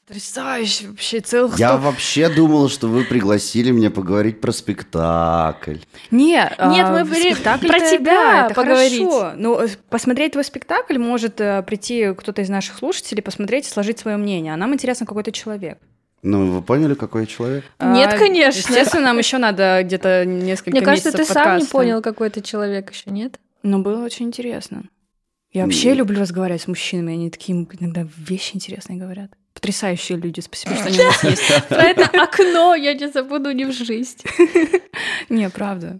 Потрясающе 0.08 0.88
вообще, 0.88 1.20
целых 1.22 1.58
Я 1.58 1.70
сто- 1.70 1.78
вообще 1.78 2.28
думал, 2.28 2.70
что 2.70 2.88
вы 2.88 3.06
пригласили 3.06 3.72
меня 3.72 3.90
поговорить 3.92 4.42
про 4.42 4.52
спектакль. 4.52 5.78
Не, 6.10 6.34
Нет, 6.34 6.54
а, 6.58 6.92
мы 6.92 7.06
спектакль-то 7.06 7.68
про 7.68 7.80
тебя 7.80 8.14
да, 8.16 8.46
это 8.48 8.56
поговорить. 8.56 9.08
хорошо. 9.08 9.32
Ну, 9.38 9.60
э, 9.62 9.68
посмотреть 9.90 10.34
твой 10.34 10.44
спектакль 10.44 10.98
может 10.98 11.40
э, 11.40 11.64
прийти 11.64 12.14
кто-то 12.18 12.42
из 12.42 12.50
наших 12.50 12.78
слушателей, 12.78 13.24
посмотреть 13.24 13.68
и 13.68 13.70
сложить 13.70 14.00
свое 14.00 14.18
мнение. 14.18 14.54
А 14.54 14.58
нам 14.58 14.74
интересно 14.74 15.06
какой-то 15.06 15.32
человек. 15.32 15.78
Ну, 16.24 16.52
вы 16.52 16.62
поняли, 16.62 16.94
какой 16.96 17.22
я 17.22 17.28
человек? 17.28 17.64
Нет, 17.80 18.14
А, 18.14 18.18
конечно. 18.18 18.60
Естественно, 18.60 19.06
нам 19.06 19.18
еще 19.18 19.38
надо 19.38 19.82
где-то 19.84 20.26
несколько 20.26 20.72
Мне 20.72 20.82
кажется, 20.82 21.12
ты 21.12 21.26
сам 21.26 21.58
не 21.60 21.66
понял, 21.66 22.02
какой 22.02 22.30
ты 22.30 22.42
человек 22.42 22.92
еще, 22.92 23.04
нет? 23.12 23.40
Но 23.64 23.80
было 23.80 24.04
очень 24.04 24.26
интересно. 24.28 24.84
Я 25.52 25.66
вообще 25.66 25.94
люблю 25.94 26.20
разговаривать 26.20 26.62
с 26.62 26.68
мужчинами, 26.68 27.14
они 27.14 27.30
такие 27.30 27.68
иногда 27.80 28.08
вещи 28.18 28.56
интересные 28.56 28.98
говорят. 28.98 29.32
Потрясающие 29.54 30.18
люди, 30.18 30.40
спасибо, 30.40 30.76
что 30.76 30.86
они 30.86 31.00
у 31.00 31.04
нас 31.04 31.24
есть. 31.24 31.68
Про 31.70 31.84
это 31.84 32.06
окно 32.24 32.74
я 32.74 32.94
не 32.94 33.10
забуду 33.10 33.52
ни 33.52 33.66
в 33.66 33.74
жизнь. 33.74 34.20
Не, 35.30 35.50
правда. 35.50 36.00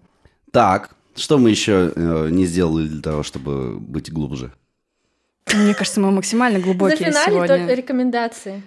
Так, 0.52 0.96
что 1.16 1.38
мы 1.38 1.50
еще 1.50 1.92
э, 1.94 2.30
не 2.32 2.46
сделали 2.46 2.88
для 2.88 3.02
того, 3.02 3.24
чтобы 3.24 3.78
быть 3.78 4.12
глубже? 4.12 4.54
Мне 5.54 5.74
кажется, 5.74 6.00
мы 6.00 6.12
максимально 6.12 6.60
глубокие 6.60 6.98
За 6.98 7.06
финале 7.06 7.32
сегодня. 7.32 7.48
только 7.48 7.74
рекомендации. 7.74 8.64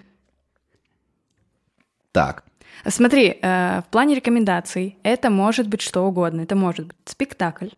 Так, 2.11 2.43
Смотри, 2.87 3.39
э, 3.41 3.81
в 3.81 3.85
плане 3.89 4.15
рекомендаций 4.15 4.97
это 5.03 5.29
может 5.29 5.67
быть 5.67 5.81
что 5.81 6.05
угодно. 6.05 6.41
Это 6.41 6.55
может 6.55 6.87
быть 6.87 6.95
спектакль, 7.05 7.69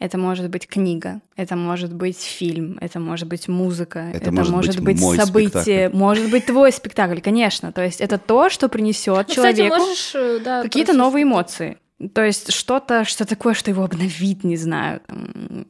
это 0.00 0.16
может 0.16 0.48
быть 0.48 0.66
книга, 0.66 1.20
это 1.36 1.56
может 1.56 1.92
быть 1.94 2.18
фильм, 2.20 2.78
это 2.80 2.98
может 2.98 3.28
быть 3.28 3.48
музыка, 3.48 4.10
Это 4.14 4.32
может 4.32 4.76
быть 4.76 4.84
быть, 4.84 5.00
мой 5.00 5.16
событие, 5.18 5.50
спектакль. 5.62 5.96
может 5.96 6.30
быть 6.30 6.46
твой 6.46 6.72
спектакль, 6.72 7.20
конечно. 7.20 7.70
То 7.70 7.82
есть 7.82 8.00
это 8.00 8.16
то, 8.16 8.48
что 8.48 8.70
принесет 8.70 9.28
Ну, 9.28 9.34
человеку 9.34 9.76
можешь, 9.76 10.12
э, 10.14 10.40
да, 10.42 10.62
какие-то 10.62 10.94
новые 10.94 11.24
эмоции. 11.24 11.76
То 12.14 12.24
есть 12.24 12.50
что-то, 12.50 13.04
что 13.04 13.26
такое, 13.26 13.52
что 13.52 13.70
его 13.70 13.84
обновит, 13.84 14.42
не 14.42 14.56
знаю, 14.56 15.00
там, 15.06 15.66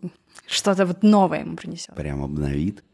что-то 0.46 0.86
вот 0.86 1.02
новое 1.02 1.40
ему 1.40 1.56
принесет. 1.56 1.94
прям 1.96 2.22
обновит. 2.22 2.84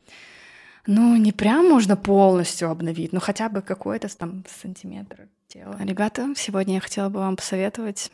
Ну, 0.87 1.16
не 1.16 1.32
прям 1.32 1.68
можно 1.68 1.97
полностью 1.97 2.70
обновить, 2.70 3.12
но 3.12 3.20
хотя 3.20 3.51
бы 3.51 3.61
какой-то 3.61 4.09
там 4.16 4.43
сантиметр 4.62 5.28
тела. 5.49 5.76
Ребята, 5.80 6.32
сегодня 6.34 6.76
я 6.76 6.80
хотела 6.80 7.11
бы 7.11 7.18
вам 7.18 7.37
посоветовать 7.37 8.11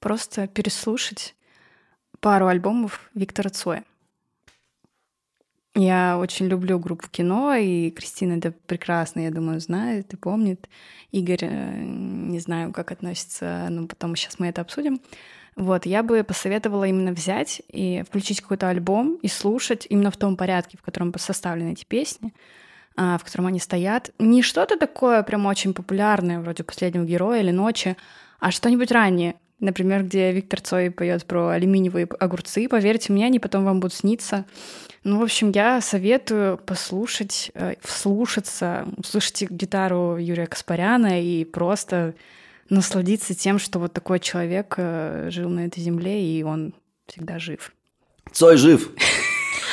просто 0.00 0.48
переслушать 0.48 1.36
пару 2.20 2.46
альбомов 2.46 3.10
Виктора 3.14 3.50
Цоя. 3.50 3.84
Я 5.74 6.18
очень 6.18 6.46
люблю 6.46 6.78
группу 6.78 7.08
кино, 7.08 7.54
и 7.54 7.90
Кристина 7.90 8.34
это 8.34 8.50
прекрасно, 8.50 9.20
я 9.20 9.30
думаю, 9.30 9.60
знает 9.60 10.12
и 10.12 10.16
помнит. 10.16 10.68
Игорь, 11.12 11.44
э, 11.44 11.82
не 11.82 12.40
знаю, 12.40 12.72
как 12.72 12.90
относится, 12.90 13.68
но 13.70 13.86
потом 13.86 14.16
сейчас 14.16 14.40
мы 14.40 14.48
это 14.48 14.62
обсудим. 14.62 15.00
Вот, 15.54 15.86
я 15.86 16.02
бы 16.02 16.24
посоветовала 16.24 16.84
именно 16.84 17.12
взять 17.12 17.62
и 17.68 18.02
включить 18.06 18.40
какой-то 18.40 18.68
альбом 18.68 19.16
и 19.22 19.28
слушать 19.28 19.86
именно 19.88 20.10
в 20.10 20.16
том 20.16 20.36
порядке, 20.36 20.76
в 20.76 20.82
котором 20.82 21.12
составлены 21.16 21.72
эти 21.72 21.84
песни, 21.84 22.34
а, 22.96 23.18
в 23.18 23.24
котором 23.24 23.46
они 23.46 23.60
стоят. 23.60 24.10
Не 24.18 24.42
что-то 24.42 24.76
такое 24.76 25.22
прям 25.22 25.46
очень 25.46 25.72
популярное, 25.72 26.40
вроде 26.40 26.64
«Последнего 26.64 27.04
героя» 27.04 27.40
или 27.40 27.50
«Ночи», 27.52 27.96
а 28.40 28.50
что-нибудь 28.50 28.90
ранее. 28.90 29.36
Например, 29.60 30.02
где 30.02 30.32
Виктор 30.32 30.60
Цой 30.60 30.90
поет 30.90 31.26
про 31.26 31.48
алюминиевые 31.48 32.08
огурцы. 32.18 32.66
Поверьте 32.68 33.12
мне, 33.12 33.26
они 33.26 33.38
потом 33.38 33.64
вам 33.64 33.80
будут 33.80 33.94
сниться. 33.94 34.46
Ну, 35.04 35.18
в 35.18 35.22
общем, 35.22 35.50
я 35.50 35.80
советую 35.80 36.58
послушать, 36.58 37.50
э, 37.54 37.74
вслушаться, 37.82 38.86
услышать 38.96 39.50
гитару 39.50 40.16
Юрия 40.18 40.46
Каспаряна 40.46 41.22
и 41.22 41.44
просто 41.44 42.14
насладиться 42.68 43.34
тем, 43.34 43.58
что 43.58 43.78
вот 43.78 43.92
такой 43.92 44.20
человек 44.20 44.74
э, 44.76 45.28
жил 45.30 45.48
на 45.48 45.66
этой 45.66 45.80
земле, 45.80 46.22
и 46.22 46.42
он 46.42 46.74
всегда 47.06 47.38
жив. 47.38 47.72
Цой 48.32 48.56
жив! 48.56 48.90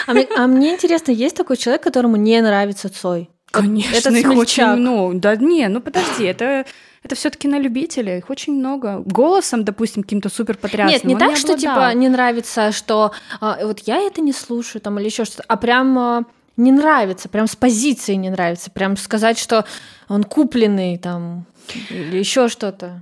А 0.07 0.13
мне, 0.13 0.27
а 0.37 0.47
мне 0.47 0.73
интересно, 0.73 1.11
есть 1.11 1.35
такой 1.35 1.57
человек, 1.57 1.83
которому 1.83 2.15
не 2.15 2.41
нравится 2.41 2.87
Цой? 2.89 3.29
Конечно, 3.51 3.95
этот 3.95 4.13
их 4.13 4.25
смельчак. 4.25 4.37
очень 4.37 4.65
много. 4.81 5.19
Да 5.19 5.35
не, 5.35 5.67
ну 5.67 5.81
подожди, 5.81 6.25
это, 6.25 6.65
это 7.03 7.15
все-таки 7.15 7.47
на 7.47 7.59
любителя, 7.59 8.17
их 8.17 8.29
очень 8.29 8.53
много. 8.53 8.99
Голосом, 9.05 9.63
допустим, 9.63 10.03
каким-то 10.03 10.29
супер 10.29 10.57
потрясным. 10.57 10.91
Нет, 10.91 11.03
не 11.03 11.15
так, 11.15 11.37
что 11.37 11.53
обладал. 11.53 11.75
типа 11.75 11.97
не 11.97 12.09
нравится, 12.09 12.71
что 12.71 13.11
а, 13.39 13.59
вот 13.63 13.79
я 13.79 13.97
это 13.99 14.21
не 14.21 14.33
слушаю 14.33 14.81
там 14.81 14.99
или 14.99 15.05
еще 15.05 15.25
что-то, 15.25 15.43
а 15.47 15.55
прям 15.57 15.97
а, 15.97 16.23
не 16.57 16.71
нравится, 16.71 17.29
прям 17.29 17.47
с 17.47 17.55
позиции 17.55 18.15
не 18.15 18.29
нравится, 18.29 18.69
прям 18.71 18.97
сказать, 18.97 19.39
что 19.39 19.65
он 20.09 20.23
купленный 20.23 20.97
там 20.97 21.45
или 21.89 22.17
еще 22.17 22.49
что-то. 22.49 23.01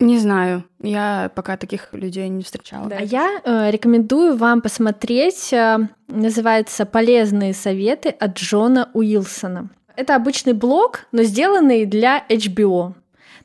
Не 0.00 0.18
знаю, 0.18 0.64
я 0.80 1.30
пока 1.34 1.58
таких 1.58 1.92
людей 1.92 2.28
не 2.30 2.42
встречала. 2.42 2.90
А 2.90 3.02
я 3.02 3.40
э, 3.44 3.70
рекомендую 3.70 4.34
вам 4.34 4.62
посмотреть, 4.62 5.52
э, 5.52 5.76
называется 6.08 6.86
«Полезные 6.86 7.52
советы» 7.52 8.08
от 8.08 8.38
Джона 8.38 8.90
Уилсона. 8.94 9.68
Это 9.96 10.16
обычный 10.16 10.54
блог, 10.54 11.06
но 11.12 11.22
сделанный 11.22 11.84
для 11.84 12.24
HBO. 12.30 12.94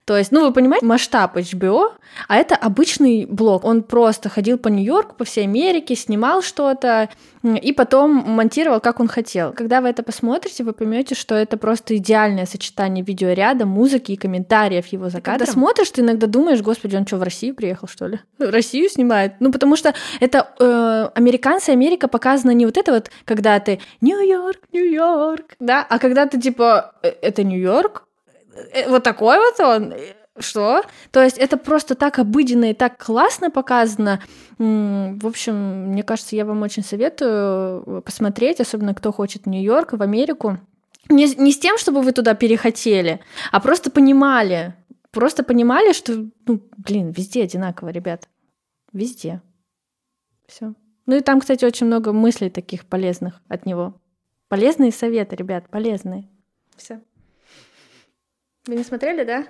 То 0.05 0.15
есть, 0.17 0.31
ну, 0.31 0.45
вы 0.45 0.53
понимаете, 0.53 0.85
масштаб 0.85 1.35
HBO, 1.35 1.91
а 2.27 2.35
это 2.35 2.55
обычный 2.55 3.25
блог. 3.25 3.65
Он 3.65 3.81
просто 3.81 4.29
ходил 4.29 4.59
по 4.59 4.67
Нью-Йорку, 4.67 5.15
по 5.15 5.25
всей 5.25 5.45
Америке, 5.45 5.95
снимал 5.95 6.43
что-то 6.43 7.09
и 7.43 7.73
потом 7.73 8.11
монтировал, 8.11 8.79
как 8.79 8.99
он 8.99 9.07
хотел. 9.07 9.51
Когда 9.53 9.81
вы 9.81 9.89
это 9.89 10.03
посмотрите, 10.03 10.63
вы 10.63 10.73
поймете, 10.73 11.15
что 11.15 11.33
это 11.33 11.57
просто 11.57 11.97
идеальное 11.97 12.45
сочетание 12.45 13.03
видеоряда, 13.03 13.65
музыки 13.65 14.11
и 14.11 14.15
комментариев 14.15 14.87
его 14.87 15.09
за 15.09 15.21
Когда 15.21 15.39
кадром. 15.39 15.53
смотришь, 15.53 15.89
ты 15.89 16.01
иногда 16.01 16.27
думаешь, 16.27 16.61
господи, 16.61 16.95
он 16.95 17.05
что, 17.07 17.17
в 17.17 17.23
Россию 17.23 17.55
приехал, 17.55 17.87
что 17.87 18.07
ли? 18.07 18.19
Россию 18.39 18.89
снимает? 18.89 19.33
Ну, 19.39 19.51
потому 19.51 19.75
что 19.75 19.93
это 20.19 20.49
э, 20.59 21.09
американцы, 21.15 21.71
Америка 21.71 22.07
показана 22.07 22.51
не 22.51 22.65
вот 22.65 22.77
это 22.77 22.91
вот, 22.91 23.09
когда 23.25 23.59
ты 23.59 23.79
Нью-Йорк, 24.01 24.59
Нью-Йорк, 24.71 25.55
да, 25.59 25.85
а 25.87 25.99
когда 25.99 26.25
ты 26.25 26.39
типа, 26.39 26.93
«Э, 27.01 27.09
это 27.21 27.43
Нью-Йорк, 27.43 28.04
вот 28.87 29.03
такой 29.03 29.37
вот 29.37 29.59
он, 29.59 29.93
Э, 30.35 30.41
что? 30.41 30.83
То 31.11 31.23
есть 31.23 31.37
это 31.37 31.57
просто 31.57 31.95
так 31.95 32.19
обыденно 32.19 32.71
и 32.71 32.73
так 32.73 33.03
классно 33.03 33.49
показано. 33.49 34.21
В 34.57 35.27
общем, 35.27 35.91
мне 35.91 36.03
кажется, 36.03 36.35
я 36.35 36.45
вам 36.45 36.61
очень 36.61 36.83
советую 36.83 37.83
э, 37.85 38.01
посмотреть, 38.01 38.59
особенно 38.59 38.93
кто 38.93 39.11
хочет 39.11 39.43
в 39.43 39.49
Нью-Йорк, 39.49 39.93
в 39.93 40.01
Америку. 40.01 40.59
Не, 41.09 41.27
не 41.35 41.51
с 41.51 41.59
тем, 41.59 41.77
чтобы 41.77 42.01
вы 42.01 42.11
туда 42.11 42.33
перехотели, 42.33 43.19
а 43.51 43.59
просто 43.59 43.91
понимали, 43.91 44.73
просто 45.11 45.43
понимали, 45.43 45.93
что, 45.93 46.25
ну, 46.47 46.61
блин, 46.77 47.11
везде 47.11 47.43
одинаково, 47.43 47.89
ребят, 47.89 48.27
везде. 48.91 49.41
Все. 50.47 50.73
Ну 51.05 51.15
и 51.15 51.21
там, 51.21 51.41
кстати, 51.41 51.63
очень 51.63 51.85
много 51.85 52.11
мыслей 52.11 52.49
таких 52.49 52.85
полезных 52.85 53.41
от 53.47 53.67
него. 53.67 54.01
Полезные 54.47 54.91
советы, 54.91 55.35
ребят, 55.35 55.69
полезные. 55.69 56.27
Все. 56.75 57.01
Вы 58.67 58.75
не 58.75 58.83
смотрели, 58.83 59.23
да? 59.23 59.47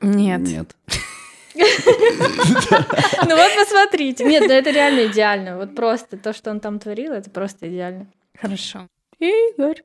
Нет. 0.00 0.40
Нет. 0.40 0.76
Ну 1.54 3.36
вот 3.36 3.50
посмотрите. 3.56 4.24
Нет, 4.24 4.48
да 4.48 4.54
это 4.54 4.70
реально 4.70 5.06
идеально. 5.12 5.58
Вот 5.58 5.74
просто 5.74 6.16
то, 6.16 6.32
что 6.32 6.50
он 6.50 6.60
там 6.60 6.78
творил, 6.78 7.12
это 7.12 7.30
просто 7.30 7.68
идеально. 7.68 8.06
Хорошо. 8.40 8.88
Игорь. 9.20 9.82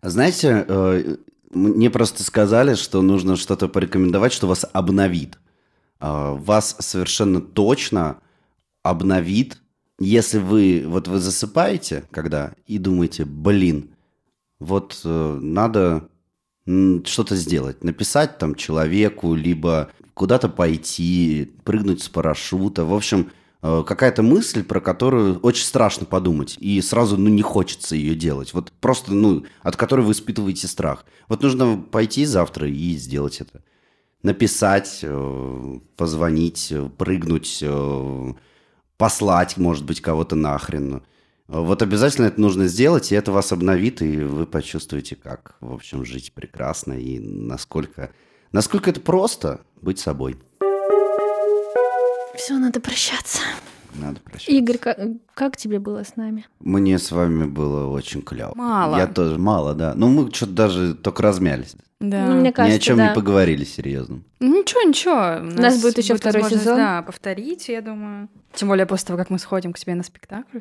Знаете, 0.00 0.64
э, 0.66 1.16
мне 1.50 1.90
просто 1.90 2.22
сказали, 2.22 2.74
что 2.74 3.02
нужно 3.02 3.36
что-то 3.36 3.68
порекомендовать, 3.68 4.32
что 4.32 4.46
вас 4.46 4.64
обновит. 4.72 5.38
Э, 6.00 6.34
Вас 6.36 6.76
совершенно 6.80 7.40
точно 7.40 8.18
обновит, 8.82 9.58
если 9.98 10.38
вы 10.38 10.84
вот 10.86 11.08
вы 11.08 11.18
засыпаете, 11.18 12.04
когда 12.10 12.52
и 12.66 12.78
думаете, 12.78 13.24
блин, 13.24 13.90
вот 14.60 15.00
э, 15.04 15.38
надо 15.40 16.08
что-то 16.66 17.36
сделать, 17.36 17.84
написать 17.84 18.38
там 18.38 18.54
человеку, 18.54 19.34
либо 19.34 19.90
куда-то 20.14 20.48
пойти, 20.48 21.52
прыгнуть 21.64 22.02
с 22.02 22.08
парашюта, 22.08 22.84
в 22.84 22.92
общем, 22.92 23.30
э, 23.62 23.84
какая-то 23.86 24.22
мысль, 24.22 24.64
про 24.64 24.80
которую 24.80 25.38
очень 25.40 25.64
страшно 25.64 26.06
подумать, 26.06 26.56
и 26.58 26.80
сразу, 26.80 27.16
ну, 27.16 27.28
не 27.28 27.42
хочется 27.42 27.94
ее 27.94 28.14
делать, 28.14 28.52
вот 28.52 28.72
просто, 28.80 29.12
ну, 29.12 29.44
от 29.62 29.76
которой 29.76 30.00
вы 30.00 30.12
испытываете 30.12 30.66
страх. 30.66 31.04
Вот 31.28 31.42
нужно 31.42 31.76
пойти 31.78 32.24
завтра 32.24 32.68
и 32.68 32.96
сделать 32.96 33.40
это. 33.40 33.62
Написать, 34.22 35.00
э, 35.02 35.78
позвонить, 35.96 36.68
э, 36.70 36.88
прыгнуть, 36.96 37.62
послать, 38.96 39.56
может 39.56 39.84
быть, 39.84 40.00
кого-то 40.00 40.34
нахрен. 40.34 41.02
Вот 41.48 41.80
обязательно 41.80 42.26
это 42.26 42.40
нужно 42.40 42.66
сделать, 42.66 43.12
и 43.12 43.14
это 43.14 43.30
вас 43.30 43.52
обновит, 43.52 44.02
и 44.02 44.18
вы 44.18 44.46
почувствуете, 44.46 45.14
как, 45.14 45.56
в 45.60 45.72
общем, 45.72 46.04
жить 46.04 46.32
прекрасно, 46.32 46.94
и 46.94 47.20
насколько, 47.20 48.10
насколько 48.50 48.90
это 48.90 49.00
просто 49.00 49.60
быть 49.80 50.00
собой. 50.00 50.36
Все, 52.34 52.58
надо 52.58 52.80
прощаться. 52.80 53.40
Надо 53.94 54.20
прощаться. 54.20 54.52
Игорь, 54.52 54.78
как, 54.78 54.98
как 55.34 55.56
тебе 55.56 55.78
было 55.78 56.04
с 56.04 56.16
нами? 56.16 56.46
Мне 56.60 56.98
с 56.98 57.12
вами 57.12 57.46
было 57.46 57.86
очень 57.86 58.22
клево. 58.22 58.52
Мало. 58.54 58.96
Я 58.96 59.06
тоже 59.06 59.38
мало, 59.38 59.74
да. 59.74 59.94
Ну, 59.94 60.08
мы 60.08 60.30
что-то 60.32 60.52
даже 60.52 60.94
только 60.94 61.22
размялись. 61.22 61.76
Да. 62.00 62.26
Ну, 62.26 62.34
мне 62.34 62.42
Ни 62.42 62.48
о 62.48 62.52
кажется, 62.52 62.80
чем 62.80 62.98
да. 62.98 63.08
не 63.08 63.14
поговорили 63.14 63.64
серьезно. 63.64 64.22
Ну, 64.40 64.60
Ничего, 64.60 64.82
ничего. 64.82 65.38
У 65.40 65.62
нас 65.62 65.80
будет 65.80 65.96
еще 65.96 66.14
второй 66.14 66.42
возможность, 66.42 66.64
сезон. 66.64 66.76
Да, 66.76 67.02
повторить, 67.02 67.68
я 67.68 67.80
думаю. 67.80 68.28
Тем 68.52 68.68
более 68.68 68.84
после 68.84 69.06
того, 69.06 69.18
как 69.18 69.30
мы 69.30 69.38
сходим 69.38 69.72
к 69.72 69.78
тебе 69.78 69.94
на 69.94 70.02
спектакль. 70.02 70.58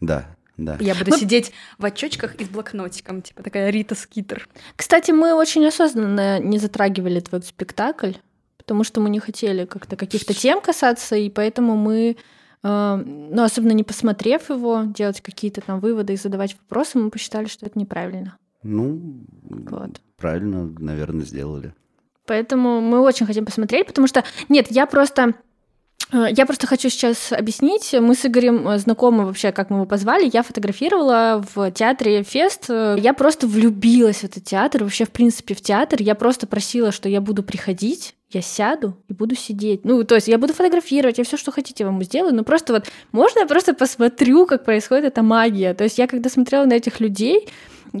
Да, 0.00 0.26
да. 0.56 0.76
Я 0.80 0.94
буду 0.94 1.16
сидеть 1.16 1.52
в 1.78 1.84
отчетчиках 1.84 2.34
и 2.34 2.44
с 2.44 2.48
блокнотиком, 2.48 3.22
типа 3.22 3.42
такая 3.42 3.70
Рита 3.70 3.94
Скитер. 3.94 4.48
Кстати, 4.76 5.12
мы 5.12 5.34
очень 5.34 5.64
осознанно 5.66 6.40
не 6.40 6.58
затрагивали 6.58 7.20
твой 7.20 7.42
спектакль, 7.42 8.12
потому 8.56 8.84
что 8.84 9.00
мы 9.00 9.08
не 9.08 9.20
хотели 9.20 9.64
как-то 9.64 9.96
каких-то 9.96 10.34
тем 10.34 10.60
касаться, 10.60 11.16
и 11.16 11.30
поэтому 11.30 11.76
мы, 11.76 12.16
э, 12.62 12.94
ну, 12.96 13.42
особенно 13.42 13.72
не 13.72 13.84
посмотрев 13.84 14.50
его, 14.50 14.82
делать 14.84 15.20
какие-то 15.20 15.60
там 15.60 15.78
выводы 15.80 16.14
и 16.14 16.16
задавать 16.16 16.56
вопросы, 16.60 16.98
мы 16.98 17.10
посчитали, 17.10 17.46
что 17.46 17.64
это 17.64 17.78
неправильно. 17.78 18.36
Ну, 18.62 19.24
Вот. 19.42 20.00
правильно, 20.16 20.66
наверное, 20.78 21.24
сделали. 21.24 21.72
Поэтому 22.26 22.80
мы 22.80 23.00
очень 23.00 23.26
хотим 23.26 23.46
посмотреть, 23.46 23.86
потому 23.86 24.06
что 24.06 24.24
нет, 24.48 24.66
я 24.70 24.86
просто 24.86 25.34
я 26.12 26.46
просто 26.46 26.66
хочу 26.66 26.88
сейчас 26.88 27.32
объяснить. 27.32 27.94
Мы 28.00 28.14
с 28.14 28.24
Игорем 28.24 28.66
э, 28.66 28.78
знакомы 28.78 29.26
вообще, 29.26 29.52
как 29.52 29.68
мы 29.68 29.76
его 29.76 29.86
позвали. 29.86 30.30
Я 30.32 30.42
фотографировала 30.42 31.44
в 31.54 31.70
театре 31.70 32.22
Фест. 32.22 32.66
Э, 32.70 32.96
Я 32.98 33.12
просто 33.12 33.46
влюбилась 33.46 34.18
в 34.18 34.24
этот 34.24 34.44
театр, 34.44 34.84
вообще, 34.84 35.04
в 35.04 35.10
принципе, 35.10 35.54
в 35.54 35.60
театр. 35.60 36.00
Я 36.00 36.14
просто 36.14 36.46
просила, 36.46 36.92
что 36.92 37.08
я 37.08 37.20
буду 37.20 37.42
приходить, 37.42 38.14
я 38.30 38.40
сяду 38.40 38.96
и 39.08 39.12
буду 39.12 39.34
сидеть. 39.34 39.84
Ну, 39.84 40.02
то 40.04 40.14
есть 40.14 40.28
я 40.28 40.38
буду 40.38 40.54
фотографировать, 40.54 41.18
я 41.18 41.24
все, 41.24 41.36
что 41.36 41.52
хотите, 41.52 41.84
вам 41.84 42.02
сделаю. 42.02 42.34
Но 42.34 42.42
просто 42.42 42.72
вот 42.72 42.86
можно 43.12 43.40
я 43.40 43.46
просто 43.46 43.74
посмотрю, 43.74 44.46
как 44.46 44.64
происходит 44.64 45.04
эта 45.06 45.22
магия. 45.22 45.74
То 45.74 45.84
есть 45.84 45.98
я 45.98 46.06
когда 46.06 46.30
смотрела 46.30 46.64
на 46.64 46.72
этих 46.72 47.00
людей, 47.00 47.48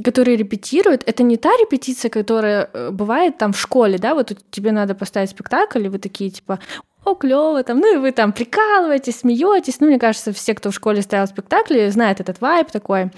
которые 0.04 0.36
репетируют, 0.36 1.02
это 1.06 1.22
не 1.22 1.36
та 1.36 1.50
репетиция, 1.50 2.10
которая 2.10 2.70
э, 2.72 2.90
бывает 2.90 3.38
там 3.38 3.52
в 3.52 3.60
школе, 3.60 3.98
да, 3.98 4.14
вот 4.14 4.36
тебе 4.50 4.72
надо 4.72 4.94
поставить 4.94 5.30
спектакль, 5.30 5.86
и 5.86 5.88
вы 5.88 5.98
такие 5.98 6.30
типа, 6.30 6.58
о, 7.04 7.14
клево, 7.14 7.62
там, 7.62 7.78
ну 7.78 7.94
и 7.94 7.96
вы 7.96 8.12
там 8.12 8.32
прикалываетесь, 8.32 9.20
смеетесь. 9.20 9.80
Ну, 9.80 9.86
мне 9.86 9.98
кажется, 9.98 10.32
все, 10.32 10.54
кто 10.54 10.70
в 10.70 10.74
школе 10.74 11.00
ставил 11.00 11.26
спектакли, 11.26 11.88
знают 11.88 12.20
этот 12.20 12.40
вайб 12.40 12.70
такой. 12.70 13.10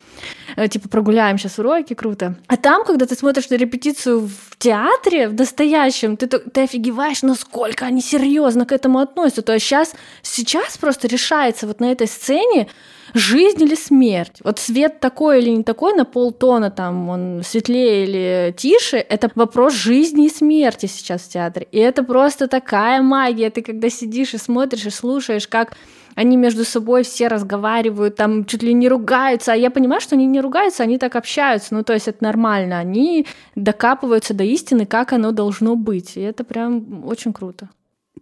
Э, 0.57 0.69
Типа, 0.69 0.89
прогуляем 0.89 1.39
сейчас 1.39 1.59
уроки, 1.59 1.95
круто. 1.95 2.37
А 2.47 2.57
там, 2.57 2.85
когда 2.85 3.07
ты 3.07 3.15
смотришь 3.15 3.49
на 3.51 3.55
репетицию 3.57 4.29
в 4.29 4.59
театре, 4.59 5.29
в 5.29 5.35
настоящем, 5.35 6.17
ты, 6.17 6.27
ты 6.27 6.63
офигеваешь, 6.63 7.23
насколько 7.23 7.87
они 7.87 8.01
серьезно 8.01 8.67
к 8.67 8.73
этому 8.73 8.99
относятся. 8.99 9.43
То 9.43 9.55
есть 9.55 9.67
сейчас, 9.67 9.95
сейчас 10.23 10.79
просто 10.79 11.09
решается 11.09 11.67
вот 11.67 11.81
на 11.81 11.91
этой 11.91 12.07
сцене, 12.07 12.69
жизнь 13.15 13.63
или 13.63 13.75
смерть. 13.75 14.39
Вот 14.45 14.59
свет 14.59 15.01
такой 15.01 15.41
или 15.41 15.51
не 15.51 15.63
такой 15.63 15.95
на 15.95 16.05
полтона, 16.05 16.71
там 16.71 17.09
он 17.09 17.43
светлее 17.45 18.05
или 18.05 18.55
тише, 18.57 18.97
это 18.97 19.31
вопрос 19.35 19.75
жизни 19.75 20.27
и 20.27 20.31
смерти 20.31 20.87
сейчас 20.87 21.23
в 21.23 21.29
театре. 21.29 21.67
И 21.73 21.79
это 21.79 22.03
просто 22.03 22.49
такая 22.49 23.03
магия. 23.03 23.51
Ты 23.51 23.63
когда 23.63 23.91
сидишь 23.91 24.35
и 24.35 24.39
смотришь 24.39 24.87
и 24.87 24.91
слушаешь, 24.91 25.49
как 25.49 25.77
они 26.15 26.37
между 26.37 26.65
собой 26.65 27.03
все 27.03 27.29
разговаривают, 27.29 28.17
там 28.17 28.45
чуть 28.45 28.63
ли 28.63 28.73
не 28.75 28.89
ругаются, 28.89 29.53
а 29.53 29.57
я 29.57 29.71
понимаю, 29.71 30.01
что 30.01 30.17
они 30.17 30.27
не 30.27 30.41
ругаются, 30.41 30.83
они 30.83 30.99
так 30.99 31.17
общаются, 31.17 31.75
ну 31.75 31.83
то 31.83 31.93
есть 31.93 32.09
это 32.09 32.23
нормально, 32.25 32.79
они 32.79 33.27
докапываются 33.55 34.35
до 34.35 34.45
истины, 34.45 34.87
как 34.87 35.13
оно 35.13 35.33
должно 35.33 35.77
быть, 35.77 36.17
и 36.17 36.21
это 36.21 36.45
прям 36.45 37.07
очень 37.07 37.33
круто. 37.33 37.71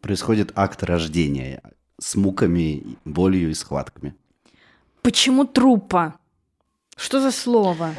Происходит 0.01 0.53
акт 0.55 0.83
рождения 0.85 1.63
с 2.01 2.15
муками, 2.15 2.99
болью 3.05 3.51
и 3.51 3.55
схватками. 3.55 4.15
Почему 5.09 5.47
трупа? 5.47 6.17
Что 6.95 7.19
за 7.23 7.31
слово? 7.31 7.95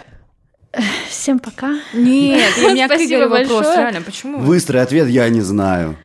Всем 1.10 1.40
пока. 1.40 1.80
Нет, 1.92 2.54
у 2.60 2.70
меня 2.70 2.86
Спасибо 2.86 3.22
вопрос. 3.28 3.50
большое. 3.50 3.78
Реально, 3.78 4.02
почему? 4.02 4.38
Быстрый 4.42 4.80
ответ 4.84 5.08
я 5.08 5.28
не 5.30 5.42
знаю. 5.42 5.98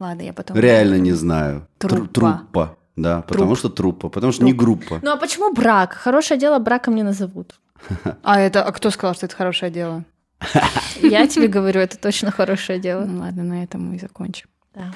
Ладно, 0.00 0.22
я 0.22 0.32
потом... 0.32 0.56
Реально 0.56 0.96
не 0.98 1.12
знаю. 1.12 1.68
Тру- 1.78 2.08
Труппа. 2.08 2.38
Труппа. 2.38 2.76
Да, 2.96 3.22
потому 3.22 3.54
что 3.54 3.68
труппа, 3.68 4.08
потому 4.08 4.32
что 4.32 4.42
не 4.42 4.52
группа. 4.52 4.98
Ну 5.00 5.12
а 5.12 5.16
почему 5.16 5.52
брак? 5.52 5.92
Хорошее 5.92 6.40
дело 6.40 6.58
браком 6.58 6.96
не 6.96 7.04
назовут. 7.04 7.54
А 8.24 8.40
это, 8.40 8.64
а 8.64 8.72
кто 8.72 8.90
сказал, 8.90 9.14
что 9.14 9.26
это 9.26 9.36
хорошее 9.36 9.70
дело? 9.70 10.04
Я 11.00 11.28
тебе 11.28 11.46
говорю, 11.46 11.80
это 11.80 11.96
точно 11.96 12.32
хорошее 12.32 12.80
дело. 12.80 13.04
Ну 13.04 13.20
ладно, 13.20 13.44
на 13.44 13.62
этом 13.62 13.90
мы 13.90 13.94
и 13.94 14.00
закончим. 14.00 14.48
Да. 14.74 14.92